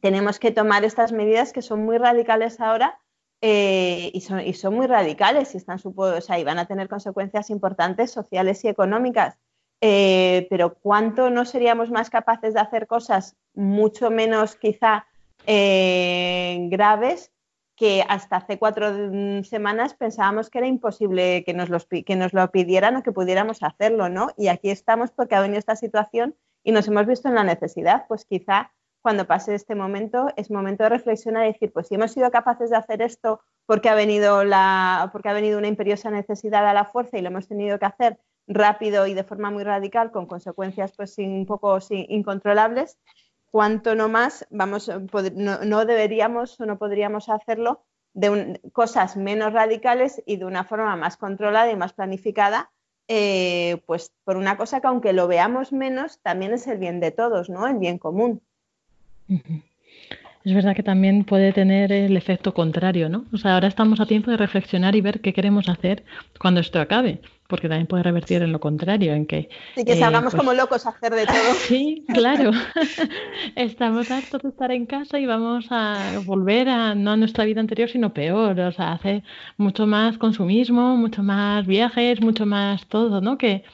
tenemos 0.00 0.38
que 0.38 0.50
tomar 0.50 0.84
estas 0.84 1.12
medidas 1.12 1.52
que 1.52 1.62
son 1.62 1.84
muy 1.84 1.98
radicales 1.98 2.60
ahora 2.60 2.98
eh, 3.40 4.10
y, 4.12 4.20
son, 4.22 4.40
y, 4.40 4.54
son, 4.54 4.74
muy 4.74 4.86
radicales 4.86 5.54
y, 5.54 5.58
están, 5.58 5.78
o 5.84 6.20
sea, 6.20 6.38
y 6.38 6.44
van 6.44 6.58
a 6.58 6.66
tener 6.66 6.88
consecuencias 6.88 7.50
importantes 7.50 8.10
sociales 8.10 8.64
y 8.64 8.68
económicas. 8.68 9.36
Eh, 9.82 10.46
pero 10.48 10.74
¿cuánto 10.74 11.28
no 11.28 11.44
seríamos 11.44 11.90
más 11.90 12.08
capaces 12.08 12.54
de 12.54 12.60
hacer 12.60 12.86
cosas 12.86 13.36
mucho 13.52 14.10
menos 14.10 14.56
quizá 14.56 15.06
eh, 15.46 16.66
graves 16.70 17.30
que 17.76 18.02
hasta 18.08 18.36
hace 18.36 18.58
cuatro 18.58 18.90
semanas 19.44 19.92
pensábamos 19.92 20.48
que 20.48 20.58
era 20.58 20.66
imposible 20.66 21.44
que 21.44 21.52
nos, 21.52 21.68
los, 21.68 21.84
que 21.84 22.16
nos 22.16 22.32
lo 22.32 22.50
pidieran 22.50 22.96
o 22.96 23.02
que 23.02 23.12
pudiéramos 23.12 23.62
hacerlo, 23.62 24.08
¿no? 24.08 24.28
Y 24.38 24.48
aquí 24.48 24.70
estamos 24.70 25.10
porque 25.10 25.34
ha 25.34 25.42
venido 25.42 25.58
esta 25.58 25.76
situación 25.76 26.34
y 26.64 26.72
nos 26.72 26.88
hemos 26.88 27.06
visto 27.06 27.28
en 27.28 27.34
la 27.34 27.44
necesidad, 27.44 28.06
pues 28.08 28.24
quizá 28.24 28.72
cuando 29.06 29.28
pase 29.28 29.54
este 29.54 29.76
momento, 29.76 30.26
es 30.34 30.50
momento 30.50 30.82
de 30.82 30.88
reflexionar 30.88 31.44
y 31.44 31.52
decir, 31.52 31.72
pues 31.72 31.86
si 31.86 31.94
hemos 31.94 32.10
sido 32.10 32.28
capaces 32.32 32.70
de 32.70 32.76
hacer 32.76 33.02
esto 33.02 33.40
porque 33.64 33.88
ha 33.88 33.94
venido, 33.94 34.42
la, 34.42 35.10
porque 35.12 35.28
ha 35.28 35.32
venido 35.32 35.58
una 35.58 35.68
imperiosa 35.68 36.10
necesidad 36.10 36.66
a 36.66 36.74
la 36.74 36.86
fuerza 36.86 37.16
y 37.16 37.22
lo 37.22 37.28
hemos 37.28 37.46
tenido 37.46 37.78
que 37.78 37.86
hacer 37.86 38.18
rápido 38.48 39.06
y 39.06 39.14
de 39.14 39.22
forma 39.22 39.52
muy 39.52 39.62
radical, 39.62 40.10
con 40.10 40.26
consecuencias 40.26 40.90
pues 40.96 41.16
un 41.18 41.46
poco 41.46 41.78
incontrolables, 41.88 42.98
cuanto 43.52 43.94
no 43.94 44.08
más 44.08 44.44
vamos, 44.50 44.90
no, 45.36 45.84
deberíamos 45.84 46.58
o 46.58 46.66
no 46.66 46.76
podríamos 46.76 47.28
hacerlo 47.28 47.84
de 48.12 48.60
cosas 48.72 49.16
menos 49.16 49.52
radicales 49.52 50.20
y 50.26 50.38
de 50.38 50.46
una 50.46 50.64
forma 50.64 50.96
más 50.96 51.16
controlada 51.16 51.70
y 51.70 51.76
más 51.76 51.92
planificada, 51.92 52.72
eh, 53.06 53.80
pues 53.86 54.12
por 54.24 54.36
una 54.36 54.56
cosa 54.56 54.80
que 54.80 54.88
aunque 54.88 55.12
lo 55.12 55.28
veamos 55.28 55.72
menos, 55.72 56.20
también 56.22 56.52
es 56.54 56.66
el 56.66 56.78
bien 56.78 56.98
de 56.98 57.12
todos, 57.12 57.48
¿no? 57.48 57.68
El 57.68 57.78
bien 57.78 57.98
común. 57.98 58.42
Es 60.46 60.54
verdad 60.54 60.76
que 60.76 60.84
también 60.84 61.24
puede 61.24 61.52
tener 61.52 61.90
el 61.90 62.16
efecto 62.16 62.54
contrario, 62.54 63.08
¿no? 63.08 63.24
O 63.32 63.36
sea, 63.36 63.54
ahora 63.54 63.66
estamos 63.66 63.98
a 63.98 64.06
tiempo 64.06 64.30
de 64.30 64.36
reflexionar 64.36 64.94
y 64.94 65.00
ver 65.00 65.20
qué 65.20 65.32
queremos 65.32 65.68
hacer 65.68 66.04
cuando 66.38 66.60
esto 66.60 66.80
acabe, 66.80 67.20
porque 67.48 67.68
también 67.68 67.88
puede 67.88 68.04
revertir 68.04 68.42
en 68.42 68.52
lo 68.52 68.60
contrario, 68.60 69.12
en 69.12 69.26
que... 69.26 69.48
Sí, 69.74 69.84
que 69.84 69.96
salgamos 69.96 70.32
eh, 70.32 70.36
pues 70.36 70.40
como 70.40 70.54
locos 70.56 70.86
a 70.86 70.90
hacer 70.90 71.14
de 71.14 71.26
todo. 71.26 71.36
Sí, 71.66 72.04
claro. 72.14 72.52
estamos 73.56 74.08
hartos 74.12 74.40
de 74.40 74.50
estar 74.50 74.70
en 74.70 74.86
casa 74.86 75.18
y 75.18 75.26
vamos 75.26 75.66
a 75.70 76.20
volver 76.24 76.68
a, 76.68 76.94
no 76.94 77.10
a 77.10 77.16
nuestra 77.16 77.44
vida 77.44 77.60
anterior, 77.60 77.88
sino 77.88 78.14
peor, 78.14 78.60
o 78.60 78.70
sea, 78.70 78.92
hacer 78.92 79.24
mucho 79.56 79.88
más 79.88 80.16
consumismo, 80.16 80.96
mucho 80.96 81.24
más 81.24 81.66
viajes, 81.66 82.20
mucho 82.20 82.46
más 82.46 82.86
todo, 82.86 83.20
¿no? 83.20 83.36
Que, 83.36 83.64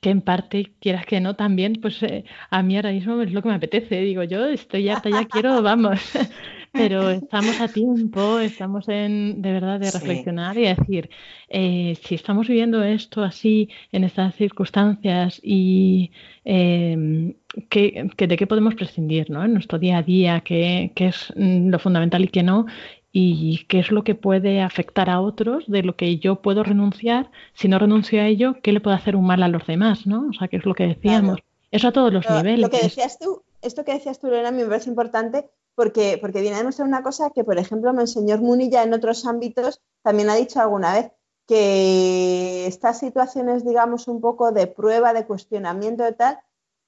que 0.00 0.10
en 0.10 0.22
parte, 0.22 0.72
quieras 0.80 1.04
que 1.06 1.20
no, 1.20 1.36
también, 1.36 1.74
pues 1.80 2.02
eh, 2.02 2.24
a 2.50 2.62
mí 2.62 2.76
ahora 2.76 2.92
mismo 2.92 3.20
es 3.20 3.32
lo 3.32 3.42
que 3.42 3.48
me 3.48 3.54
apetece. 3.54 4.00
Digo, 4.00 4.22
yo 4.24 4.46
estoy 4.46 4.88
harta, 4.88 5.10
ya 5.10 5.24
quiero, 5.28 5.62
vamos. 5.62 6.00
Pero 6.72 7.10
estamos 7.10 7.60
a 7.60 7.66
tiempo, 7.66 8.38
estamos 8.38 8.88
en, 8.88 9.42
de 9.42 9.52
verdad, 9.52 9.80
de 9.80 9.90
reflexionar 9.90 10.56
y 10.56 10.62
decir, 10.62 11.10
eh, 11.48 11.96
si 12.00 12.14
estamos 12.14 12.46
viviendo 12.46 12.84
esto 12.84 13.24
así, 13.24 13.68
en 13.90 14.04
estas 14.04 14.36
circunstancias, 14.36 15.40
y 15.42 16.12
em, 16.44 17.34
que, 17.68 18.08
de 18.16 18.36
qué 18.36 18.46
podemos 18.46 18.76
prescindir 18.76 19.30
¿no? 19.30 19.44
en 19.44 19.52
nuestro 19.52 19.80
día 19.80 19.98
a 19.98 20.02
día, 20.04 20.42
qué, 20.42 20.92
qué 20.94 21.08
es 21.08 21.32
mm, 21.34 21.70
lo 21.70 21.80
fundamental 21.80 22.22
y 22.22 22.28
qué 22.28 22.44
no, 22.44 22.66
y 23.12 23.64
qué 23.66 23.80
es 23.80 23.90
lo 23.90 24.04
que 24.04 24.14
puede 24.14 24.60
afectar 24.62 25.10
a 25.10 25.20
otros, 25.20 25.64
de 25.66 25.82
lo 25.82 25.96
que 25.96 26.18
yo 26.18 26.42
puedo 26.42 26.62
renunciar, 26.62 27.30
si 27.54 27.68
no 27.68 27.78
renuncio 27.78 28.20
a 28.20 28.26
ello, 28.26 28.56
qué 28.62 28.72
le 28.72 28.80
puede 28.80 28.96
hacer 28.96 29.16
un 29.16 29.26
mal 29.26 29.42
a 29.42 29.48
los 29.48 29.66
demás, 29.66 30.06
¿no? 30.06 30.28
O 30.28 30.32
sea, 30.32 30.48
que 30.48 30.56
es 30.56 30.64
lo 30.64 30.74
que 30.74 30.86
decíamos. 30.86 31.40
Eso 31.70 31.88
a 31.88 31.92
todos 31.92 32.12
los 32.12 32.28
niveles. 32.28 32.60
Lo 32.60 32.70
que 32.70 32.82
decías 32.82 33.18
tú, 33.18 33.42
esto 33.62 33.84
que 33.84 33.94
decías 33.94 34.18
tú, 34.20 34.28
Lorena, 34.28 34.50
me 34.50 34.64
parece 34.64 34.90
importante 34.90 35.48
porque, 35.74 36.18
porque 36.20 36.40
viene 36.40 36.56
a 36.56 36.58
demostrar 36.60 36.86
una 36.86 37.02
cosa 37.02 37.30
que, 37.30 37.44
por 37.44 37.58
ejemplo, 37.58 37.92
Monseñor 37.92 38.40
Munilla 38.40 38.82
en 38.82 38.92
otros 38.92 39.26
ámbitos 39.26 39.80
también 40.02 40.30
ha 40.30 40.34
dicho 40.34 40.60
alguna 40.60 40.94
vez, 40.94 41.10
que 41.46 42.66
estas 42.66 43.00
situaciones, 43.00 43.64
digamos, 43.64 44.06
un 44.06 44.20
poco 44.20 44.52
de 44.52 44.68
prueba, 44.68 45.12
de 45.12 45.26
cuestionamiento 45.26 46.08
y 46.08 46.14
tal, 46.14 46.38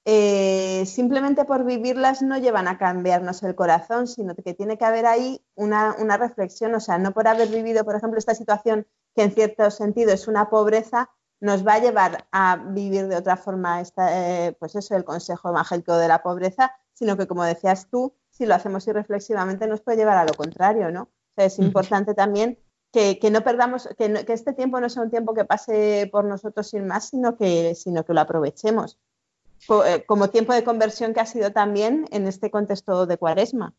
eh, 0.05 0.85
simplemente 0.87 1.45
por 1.45 1.65
vivirlas 1.65 2.23
no 2.23 2.37
llevan 2.37 2.67
a 2.67 2.77
cambiarnos 2.77 3.43
el 3.45 3.55
corazón, 3.55 4.09
sino 4.09 4.35
que 4.35 4.55
tiene 4.55 4.77
que 4.77 4.85
haber 4.85 5.07
ahí 5.07 5.45
una, 5.55 5.95
reflexión, 6.17 6.75
o 6.75 6.81
sea, 6.81 6.99
no 6.99 7.13
por 7.13 7.29
haber 7.29 7.49
vivido, 7.49 7.85
por 7.85 7.95
ejemplo, 7.95 8.19
esta 8.19 8.35
situación 8.35 8.87
que 9.15 9.23
en 9.23 9.33
cierto 9.33 9.71
sentido 9.71 10.13
es 10.13 10.27
una 10.27 10.51
pobreza, 10.51 11.11
nos 11.41 11.67
va 11.67 11.75
a 11.75 11.79
llevar 11.79 12.27
a 12.33 12.57
vivir 12.57 13.07
de 13.07 13.17
otra 13.17 13.37
forma, 13.37 13.81
esta, 13.81 14.47
eh, 14.47 14.57
pues 14.59 14.75
eso, 14.75 14.97
el 14.97 15.05
consejo 15.05 15.51
evangélico 15.51 15.97
de 15.97 16.09
la 16.09 16.23
pobreza, 16.23 16.73
sino 16.95 17.17
que, 17.17 17.27
como 17.29 17.45
decías 17.45 17.89
tú, 17.89 18.15
si 18.31 18.47
lo 18.47 18.55
hacemos 18.55 18.87
irreflexivamente 18.89 19.67
nos 19.67 19.83
puede 19.83 19.99
llevar 19.99 20.19
a 20.19 20.25
lo 20.25 20.35
contrario, 20.35 20.91
¿no? 20.91 21.03
O 21.03 21.35
sea, 21.37 21.45
es 21.47 21.59
importante 21.59 22.15
también 22.15 22.59
que, 22.93 23.19
no 23.31 23.43
perdamos, 23.43 23.89
que, 23.97 24.25
que, 24.25 24.33
este 24.33 24.53
tiempo 24.53 24.81
no 24.81 24.89
sea 24.89 25.03
un 25.03 25.11
tiempo 25.11 25.33
que 25.33 25.45
pase 25.45 26.09
por 26.13 26.25
nosotros 26.25 26.69
sin 26.69 26.87
más, 26.87 27.09
sino 27.09 27.37
que, 27.37 27.75
sino 27.75 28.05
que 28.05 28.15
lo 28.15 28.21
aprovechemos. 28.21 28.99
Eh, 29.69 30.05
como 30.07 30.31
tiempo 30.31 30.53
de 30.53 30.65
conversión 30.65 31.15
que 31.15 31.21
ha 31.21 31.27
sido 31.27 31.53
también 31.53 32.07
en 32.11 32.27
este 32.27 32.51
contexto 32.51 33.07
de 33.07 33.17
cuaresma. 33.17 33.75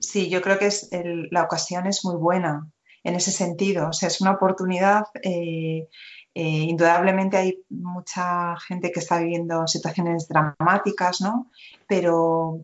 Sí, 0.00 0.30
yo 0.30 0.40
creo 0.40 0.58
que 0.58 0.66
es 0.66 0.88
la 1.30 1.42
ocasión 1.42 1.86
es 1.86 2.02
muy 2.04 2.16
buena 2.16 2.66
en 3.02 3.14
ese 3.14 3.30
sentido. 3.30 3.88
O 3.88 3.92
sea, 3.92 4.08
es 4.08 4.20
una 4.20 4.32
oportunidad. 4.32 5.04
Eh, 5.22 5.88
eh, 6.36 6.42
indudablemente 6.42 7.36
hay 7.36 7.62
mucha 7.68 8.56
gente 8.66 8.90
que 8.90 9.00
está 9.00 9.18
viviendo 9.18 9.66
situaciones 9.66 10.28
dramáticas, 10.28 11.20
¿no? 11.20 11.50
Pero 11.86 12.62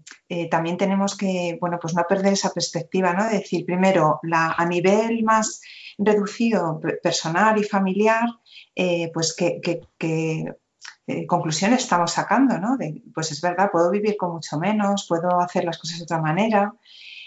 también 0.50 0.78
tenemos 0.78 1.16
que, 1.16 1.59
bueno, 1.61 1.78
pues 1.80 1.94
no 1.94 2.04
perder 2.09 2.33
esa 2.33 2.50
perspectiva, 2.50 3.12
¿no? 3.12 3.24
De 3.24 3.38
decir, 3.38 3.66
primero, 3.66 4.18
la, 4.22 4.52
a 4.52 4.64
nivel 4.64 5.22
más 5.22 5.61
reducido, 5.98 6.80
personal 7.02 7.59
y 7.59 7.64
familiar, 7.64 8.24
pues 9.12 9.37
que, 9.37 9.61
que 9.61 10.54
eh, 11.11 11.27
conclusiones 11.27 11.81
estamos 11.81 12.12
sacando, 12.12 12.59
¿no? 12.59 12.79
pues 13.12 13.33
es 13.33 13.40
verdad, 13.40 13.70
puedo 13.73 13.90
vivir 13.90 14.16
con 14.16 14.33
mucho 14.33 14.59
menos, 14.59 15.07
puedo 15.09 15.40
hacer 15.40 15.64
las 15.64 15.79
cosas 15.79 15.99
de 15.99 16.05
otra 16.05 16.20
manera. 16.20 16.73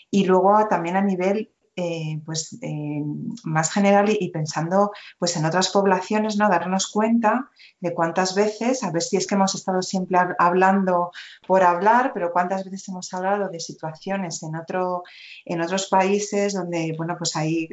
Y 0.10 0.26
luego 0.26 0.68
también 0.70 0.96
a 0.96 1.02
nivel 1.02 1.52
eh, 1.76 2.22
pues, 2.26 2.58
eh, 2.62 3.04
más 3.44 3.74
general 3.74 4.08
y, 4.10 4.30
pensando 4.30 4.92
pues, 5.20 5.36
en 5.36 5.46
otras 5.46 5.70
poblaciones, 5.70 6.38
¿no? 6.38 6.48
darnos 6.48 6.88
cuenta 6.88 7.50
de 7.80 7.94
cuántas 7.94 8.36
veces, 8.36 8.84
a 8.84 8.92
ver 8.92 9.02
si 9.02 9.18
es 9.18 9.28
que 9.28 9.36
hemos 9.36 9.56
estado 9.56 9.82
siempre 9.82 10.20
hablando 10.40 11.12
por 11.48 11.64
hablar, 11.64 12.12
pero 12.14 12.32
cuántas 12.32 12.64
veces 12.64 12.88
hemos 12.88 13.14
hablado 13.14 13.50
de 13.50 13.60
situaciones 13.60 14.44
en, 14.44 14.56
otro, 14.56 15.04
en 15.46 15.62
otros 15.62 15.88
países 15.88 16.54
donde 16.54 16.94
bueno, 16.96 17.16
pues 17.18 17.36
hay 17.36 17.68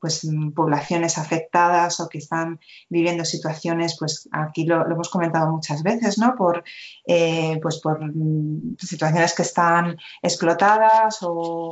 pues, 0.00 0.24
mm, 0.24 0.52
poblaciones 0.52 1.18
afectadas 1.18 2.00
o 2.00 2.08
que 2.08 2.18
están 2.18 2.60
viviendo 2.88 3.24
situaciones, 3.24 3.96
pues 3.98 4.28
aquí 4.32 4.64
lo, 4.64 4.86
hemos 4.90 5.08
comentado 5.08 5.50
muchas 5.50 5.82
veces, 5.82 6.18
¿no? 6.18 6.34
Por, 6.36 6.64
eh, 7.06 7.58
pues 7.62 7.78
por 7.78 8.00
mm, 8.04 8.76
situaciones 8.78 9.34
que 9.34 9.42
están 9.42 9.96
explotadas 10.22 11.18
o, 11.22 11.70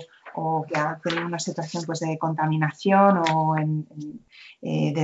que 0.68 0.78
han 0.78 1.00
tenido 1.00 1.26
una 1.26 1.38
situación 1.38 1.84
pues, 1.86 2.00
de 2.00 2.18
contaminación 2.18 3.22
o 3.32 3.56
en, 3.56 3.86
eh, 4.60 4.92
de, 4.92 5.02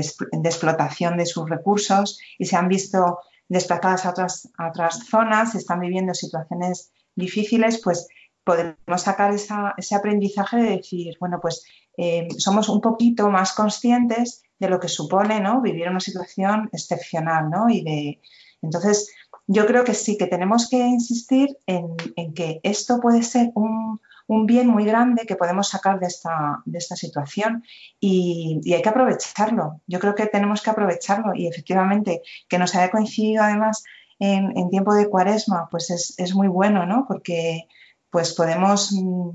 explotación 0.48 1.16
de 1.16 1.24
sus 1.24 1.48
recursos 1.48 2.20
y 2.38 2.44
se 2.44 2.56
han 2.56 2.68
visto 2.68 3.20
desplazadas 3.48 4.04
a 4.04 4.10
otras, 4.10 4.50
a 4.58 4.68
otras 4.68 5.06
zonas, 5.06 5.54
están 5.54 5.80
viviendo 5.80 6.12
situaciones 6.12 6.92
difíciles, 7.14 7.80
pues 7.82 8.08
podemos 8.44 9.02
sacar 9.02 9.32
ese 9.32 9.94
aprendizaje 9.94 10.56
de 10.56 10.76
decir, 10.76 11.16
bueno, 11.20 11.38
pues 11.40 11.64
eh, 11.96 12.28
somos 12.38 12.68
un 12.68 12.80
poquito 12.80 13.30
más 13.30 13.52
conscientes 13.52 14.42
de 14.58 14.68
lo 14.68 14.80
que 14.80 14.88
supone 14.88 15.40
¿no? 15.40 15.60
vivir 15.60 15.88
una 15.88 16.00
situación 16.00 16.68
excepcional. 16.72 17.50
¿no? 17.50 17.68
Y 17.68 17.82
de, 17.82 18.20
entonces, 18.62 19.12
yo 19.46 19.66
creo 19.66 19.84
que 19.84 19.94
sí, 19.94 20.16
que 20.16 20.26
tenemos 20.26 20.68
que 20.68 20.78
insistir 20.78 21.58
en, 21.66 21.96
que 22.34 22.60
esto 22.62 23.00
puede 23.00 23.22
ser 23.22 23.50
un, 23.54 24.00
bien 24.46 24.68
muy 24.68 24.84
grande 24.84 25.26
que 25.26 25.36
podemos 25.36 25.68
sacar 25.68 26.00
de 26.00 26.06
esta, 26.06 26.96
situación 26.96 27.64
y, 28.00 28.60
hay 28.72 28.80
que 28.80 28.88
aprovecharlo. 28.88 29.80
Yo 29.86 29.98
creo 29.98 30.14
que 30.14 30.26
tenemos 30.26 30.62
que 30.62 30.70
aprovecharlo 30.70 31.34
y 31.34 31.48
efectivamente 31.48 32.22
que 32.48 32.58
nos 32.58 32.74
haya 32.74 32.90
coincidido 32.90 33.42
además 33.42 33.84
en, 34.18 34.70
tiempo 34.70 34.94
de 34.94 35.10
cuaresma, 35.10 35.68
pues 35.70 35.90
es, 35.90 36.14
es, 36.16 36.34
muy 36.34 36.46
bueno, 36.46 36.86
¿no? 36.86 37.04
Porque 37.08 37.66
pues 38.10 38.34
podemos 38.34 38.92
mm, 38.92 39.30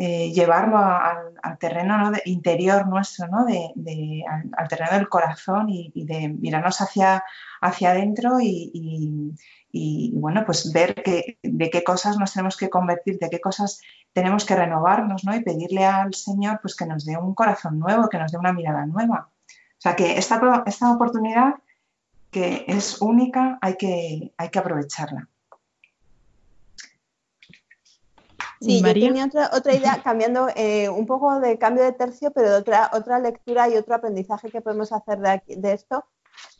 eh, 0.00 0.30
llevarlo 0.30 0.78
al, 0.78 1.58
terreno 1.58 2.12
interior 2.24 2.86
nuestro, 2.86 3.26
al, 3.26 4.68
terreno 4.68 4.92
del 4.92 5.08
corazón 5.08 5.68
y, 5.70 5.90
de 6.04 6.28
mirarnos 6.28 6.80
hacia, 6.80 7.24
hacia 7.60 7.90
adentro 7.90 8.38
y, 8.40 9.34
bueno, 10.14 10.44
pues 10.46 10.72
ver 10.72 10.94
de 11.42 11.70
qué 11.70 11.82
cosas 11.82 12.16
nos 12.16 12.32
tenemos 12.32 12.56
que 12.56 12.70
convertir, 12.70 13.18
de 13.18 13.28
qué 13.28 13.40
cosas 13.40 13.80
tenemos 14.12 14.44
que 14.44 14.54
renovarnos 14.54 15.24
¿no? 15.24 15.34
y 15.34 15.42
pedirle 15.42 15.84
al 15.84 16.14
Señor 16.14 16.60
pues, 16.62 16.76
que 16.76 16.86
nos 16.86 17.04
dé 17.04 17.16
un 17.16 17.34
corazón 17.34 17.80
nuevo, 17.80 18.08
que 18.08 18.18
nos 18.18 18.30
dé 18.30 18.38
una 18.38 18.52
mirada 18.52 18.86
nueva. 18.86 19.30
O 19.50 19.80
sea 19.80 19.96
que 19.96 20.16
esta, 20.16 20.40
oportunidad 20.92 21.54
que 22.30 22.64
es 22.68 23.02
única 23.02 23.58
hay 23.60 23.76
que 23.76 24.58
aprovecharla. 24.58 25.28
Sí, 28.60 28.82
yo 28.82 28.92
tenía 28.92 29.26
otra, 29.26 29.50
otra 29.52 29.74
idea, 29.74 30.00
cambiando 30.04 30.48
eh, 30.54 30.88
un 30.88 31.06
poco 31.06 31.40
de 31.40 31.58
cambio 31.58 31.84
de 31.84 31.92
tercio, 31.92 32.30
pero 32.32 32.50
de 32.50 32.56
otra, 32.56 32.90
otra 32.92 33.18
lectura 33.18 33.68
y 33.68 33.76
otro 33.76 33.94
aprendizaje 33.94 34.50
que 34.50 34.60
podemos 34.60 34.92
hacer 34.92 35.18
de, 35.18 35.42
de 35.46 35.72
esto. 35.72 36.04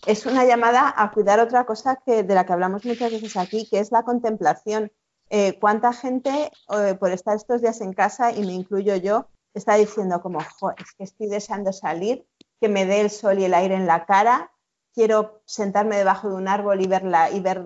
Es 0.06 0.26
una 0.26 0.44
llamada 0.44 0.92
a 0.96 1.10
cuidar 1.12 1.40
otra 1.40 1.64
cosa 1.66 2.00
que, 2.04 2.22
de 2.22 2.34
la 2.34 2.46
que 2.46 2.52
hablamos 2.52 2.84
muchas 2.84 3.12
veces 3.12 3.36
aquí, 3.36 3.68
que 3.68 3.78
es 3.78 3.92
la 3.92 4.02
contemplación. 4.02 4.90
Eh, 5.30 5.58
¿Cuánta 5.60 5.92
gente, 5.92 6.50
eh, 6.70 6.94
por 6.98 7.10
estar 7.10 7.36
estos 7.36 7.60
días 7.60 7.80
en 7.80 7.92
casa, 7.92 8.32
y 8.32 8.40
me 8.40 8.52
incluyo 8.52 8.96
yo, 8.96 9.28
está 9.54 9.74
diciendo 9.74 10.22
como, 10.22 10.40
es 10.40 10.92
que 10.96 11.04
estoy 11.04 11.28
deseando 11.28 11.72
salir, 11.72 12.26
que 12.60 12.68
me 12.68 12.86
dé 12.86 13.00
el 13.00 13.10
sol 13.10 13.38
y 13.38 13.44
el 13.44 13.54
aire 13.54 13.74
en 13.74 13.86
la 13.86 14.06
cara, 14.06 14.50
quiero 14.94 15.42
sentarme 15.44 15.96
debajo 15.96 16.28
de 16.28 16.34
un 16.34 16.48
árbol 16.48 16.80
y 16.80 16.86
verla 16.86 17.30
y 17.30 17.40
ver 17.40 17.62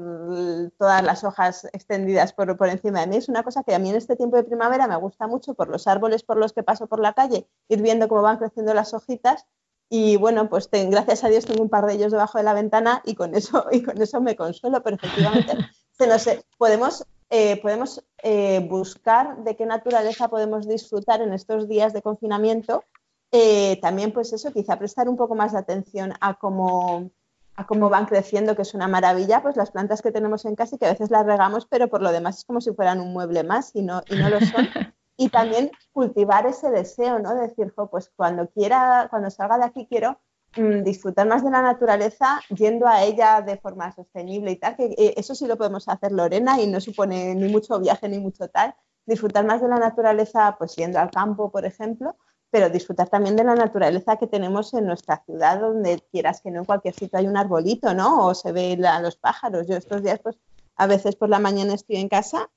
todas 0.79 1.03
las 1.03 1.25
hojas 1.25 1.65
extendidas 1.73 2.33
por, 2.33 2.57
por, 2.57 2.69
encima 2.69 3.01
de 3.01 3.07
mí. 3.07 3.17
Es 3.17 3.29
una 3.29 3.43
cosa 3.43 3.63
que 3.63 3.75
a 3.75 3.79
mí 3.79 3.91
en 3.91 3.97
este 3.97 4.17
tiempo 4.17 4.37
de 4.37 4.45
primavera 4.45 4.87
me 4.87 4.97
gusta 4.97 5.27
mucho 5.27 5.55
por 5.55 5.69
los 5.69 5.87
árboles 5.87 6.23
por 6.23 6.37
los 6.37 6.53
que 6.53 6.63
paso 6.63 6.87
por 6.87 7.01
la 7.01 7.15
calle, 7.15 7.49
ir 7.69 7.83
viendo 7.83 8.09
cómo 8.09 8.23
van 8.23 8.39
creciendo 8.39 8.75
las 8.75 8.95
hojitas. 8.95 9.47
Y 9.89 10.17
bueno, 10.17 10.49
pues 10.49 10.71
gracias 10.71 11.23
a 11.23 11.29
Dios 11.29 11.45
tengo 11.45 11.63
un 11.63 11.69
par 11.69 11.87
de 11.87 11.95
ellos 11.95 12.13
debajo 12.13 12.39
de 12.39 12.45
la 12.45 12.55
ventana 12.55 13.03
y 13.05 13.15
con 13.15 13.35
eso, 13.35 13.67
y 13.73 13.83
con 13.83 14.01
eso 14.01 14.21
me 14.21 14.37
consuelo, 14.37 14.83
pero 14.83 14.97
efectivamente 14.97 15.57
se 16.19 16.45
podemos, 16.59 17.05
eh, 17.31 17.61
podemos 17.61 18.03
eh, 18.23 18.67
buscar 18.69 19.45
de 19.45 19.57
qué 19.57 19.67
naturaleza 19.67 20.29
podemos 20.29 20.67
disfrutar 20.67 21.21
en 21.21 21.33
estos 21.33 21.69
días 21.69 21.93
de 21.93 22.03
confinamiento 22.03 22.85
eh, 23.33 23.79
también 23.81 24.13
pues 24.13 24.33
eso, 24.35 24.53
quizá 24.53 24.79
prestar 24.79 25.09
un 25.09 25.17
poco 25.17 25.35
más 25.35 25.53
de 25.53 25.59
atención 25.59 26.13
a 26.21 26.35
cómo, 26.35 27.11
a 27.57 27.67
cómo 27.67 27.89
van 27.89 28.05
creciendo, 28.05 28.55
que 28.55 28.63
es 28.63 28.75
una 28.75 28.89
maravilla, 28.89 29.43
pues 29.43 29.57
las 29.57 29.71
plantas 29.71 30.03
que 30.03 30.13
tenemos 30.13 30.45
en 30.45 30.55
casa 30.55 30.77
y 30.77 30.79
que 30.79 30.85
a 30.85 30.93
veces 30.93 31.11
las 31.11 31.25
regamos, 31.25 31.67
pero 31.67 31.89
por 31.89 32.03
lo 32.03 32.13
demás 32.13 32.39
es 32.39 32.45
como 32.45 32.61
si 32.61 32.73
fueran 32.73 33.01
un 33.01 33.15
mueble 33.15 33.43
más 33.43 33.75
y 33.75 33.83
no, 33.83 34.03
y 34.09 34.17
no 34.17 34.29
lo 34.29 34.41
son. 34.41 34.69
Y 35.15 35.29
también 35.29 35.71
cultivar 35.93 36.47
ese 36.47 36.71
deseo, 36.71 37.19
¿no? 37.19 37.35
De 37.35 37.43
decir, 37.43 37.73
pues 37.91 38.11
cuando 38.17 38.49
quiera, 38.49 39.09
cuando 39.11 39.31
salga 39.31 39.59
de 39.59 39.67
aquí 39.67 39.87
quiero 39.87 40.19
mm, 40.57 40.83
disfrutar 40.83 41.29
más 41.29 41.45
de 41.45 41.51
la 41.51 41.63
naturaleza 41.63 42.41
yendo 42.49 42.89
a 42.89 43.05
ella 43.05 43.43
de 43.43 43.59
forma 43.59 43.93
sostenible 43.93 44.51
y 44.51 44.57
tal, 44.57 44.75
que 44.75 44.87
eh, 44.87 45.15
eso 45.17 45.35
sí 45.35 45.47
lo 45.47 45.59
podemos 45.59 45.87
hacer 45.87 46.13
Lorena 46.13 46.61
y 46.61 46.67
no 46.67 46.81
supone 46.81 47.35
ni 47.35 47.53
mucho 47.53 47.79
viaje 47.79 48.09
ni 48.09 48.19
mucho 48.19 48.49
tal, 48.49 48.75
disfrutar 49.07 49.45
más 49.45 49.61
de 49.61 49.69
la 49.69 49.79
naturaleza 49.79 50.57
pues 50.59 50.75
yendo 50.77 50.99
al 50.99 51.11
campo, 51.11 51.51
por 51.53 51.67
ejemplo, 51.67 52.17
pero 52.53 52.69
disfrutar 52.69 53.09
también 53.09 53.35
de 53.35 53.45
la 53.45 53.55
naturaleza 53.55 54.19
que 54.19 54.27
tenemos 54.27 54.75
en 54.75 54.85
nuestra 54.85 55.25
ciudad, 55.25 55.59
donde 55.59 56.05
quieras 56.13 56.43
que 56.43 56.51
no, 56.51 56.59
en 56.61 56.65
cualquier 56.67 56.93
sitio 56.93 57.19
hay 57.19 57.27
un 57.27 57.39
arbolito, 57.39 57.95
¿no? 57.95 58.27
O 58.27 58.35
se 58.35 58.53
ve 58.53 58.79
a 58.87 59.01
los 59.01 59.17
pájaros. 59.17 59.67
Yo 59.67 59.75
estos 59.75 60.03
días, 60.03 60.21
pues, 60.23 60.37
a 60.77 60.87
veces 60.87 61.17
por 61.17 61.31
la 61.31 61.39
mañana 61.39 61.73
estoy 61.73 61.97
en 61.97 62.11
casa 62.11 62.51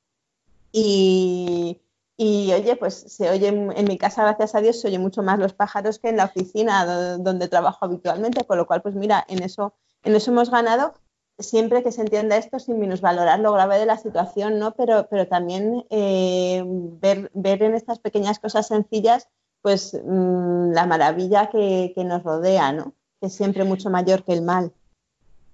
y, 0.74 1.82
y 2.18 2.52
oye, 2.52 2.76
pues 2.76 2.93
se 3.08 3.30
oye 3.30 3.48
en 3.48 3.86
mi 3.86 3.98
casa, 3.98 4.24
gracias 4.24 4.54
a 4.56 4.60
Dios, 4.60 4.82
se 4.82 4.89
oye 4.89 5.00
mucho 5.00 5.24
más 5.24 5.39
los 5.39 5.54
pájaros 5.54 5.98
que 5.98 6.10
en 6.10 6.18
la 6.18 6.26
oficina 6.26 7.18
donde 7.18 7.48
trabajo 7.48 7.86
habitualmente, 7.86 8.43
con 8.43 8.58
lo 8.58 8.68
cual, 8.68 8.82
pues 8.82 8.96
mira, 8.96 9.26
en 9.30 9.43
eso, 9.43 9.76
en 10.04 10.14
eso 10.14 10.32
hemos 10.32 10.52
ganado 10.52 10.93
siempre 11.39 11.84
que 11.84 11.93
se 11.93 12.02
entienda 12.02 12.36
esto 12.36 12.60
sin 12.60 12.80
minusvalorar 12.80 13.39
lo 13.39 13.54
grave 13.54 13.80
de 13.80 13.86
la 13.86 13.98
situación, 13.98 14.60
¿no? 14.60 14.74
Pero, 14.74 15.08
pero 15.10 15.26
también 15.30 15.86
eh, 15.89 16.64
ver, 16.66 17.32
ver 17.34 17.64
en 17.64 17.76
estas 17.76 18.00
pequeñas 18.00 18.39
cosas 18.39 18.68
sencillas 18.68 19.30
pues 19.66 19.95
mm, 19.95 20.74
la 20.74 20.86
maravilla 20.86 21.49
que, 21.49 21.91
nos 22.05 22.22
rodea, 22.22 22.72
¿no? 22.72 22.93
Que 23.20 23.26
es 23.26 23.34
siempre 23.34 23.63
mucho 23.63 23.89
mayor 23.89 24.24
que 24.24 24.34
el 24.34 24.43
mal. 24.43 24.72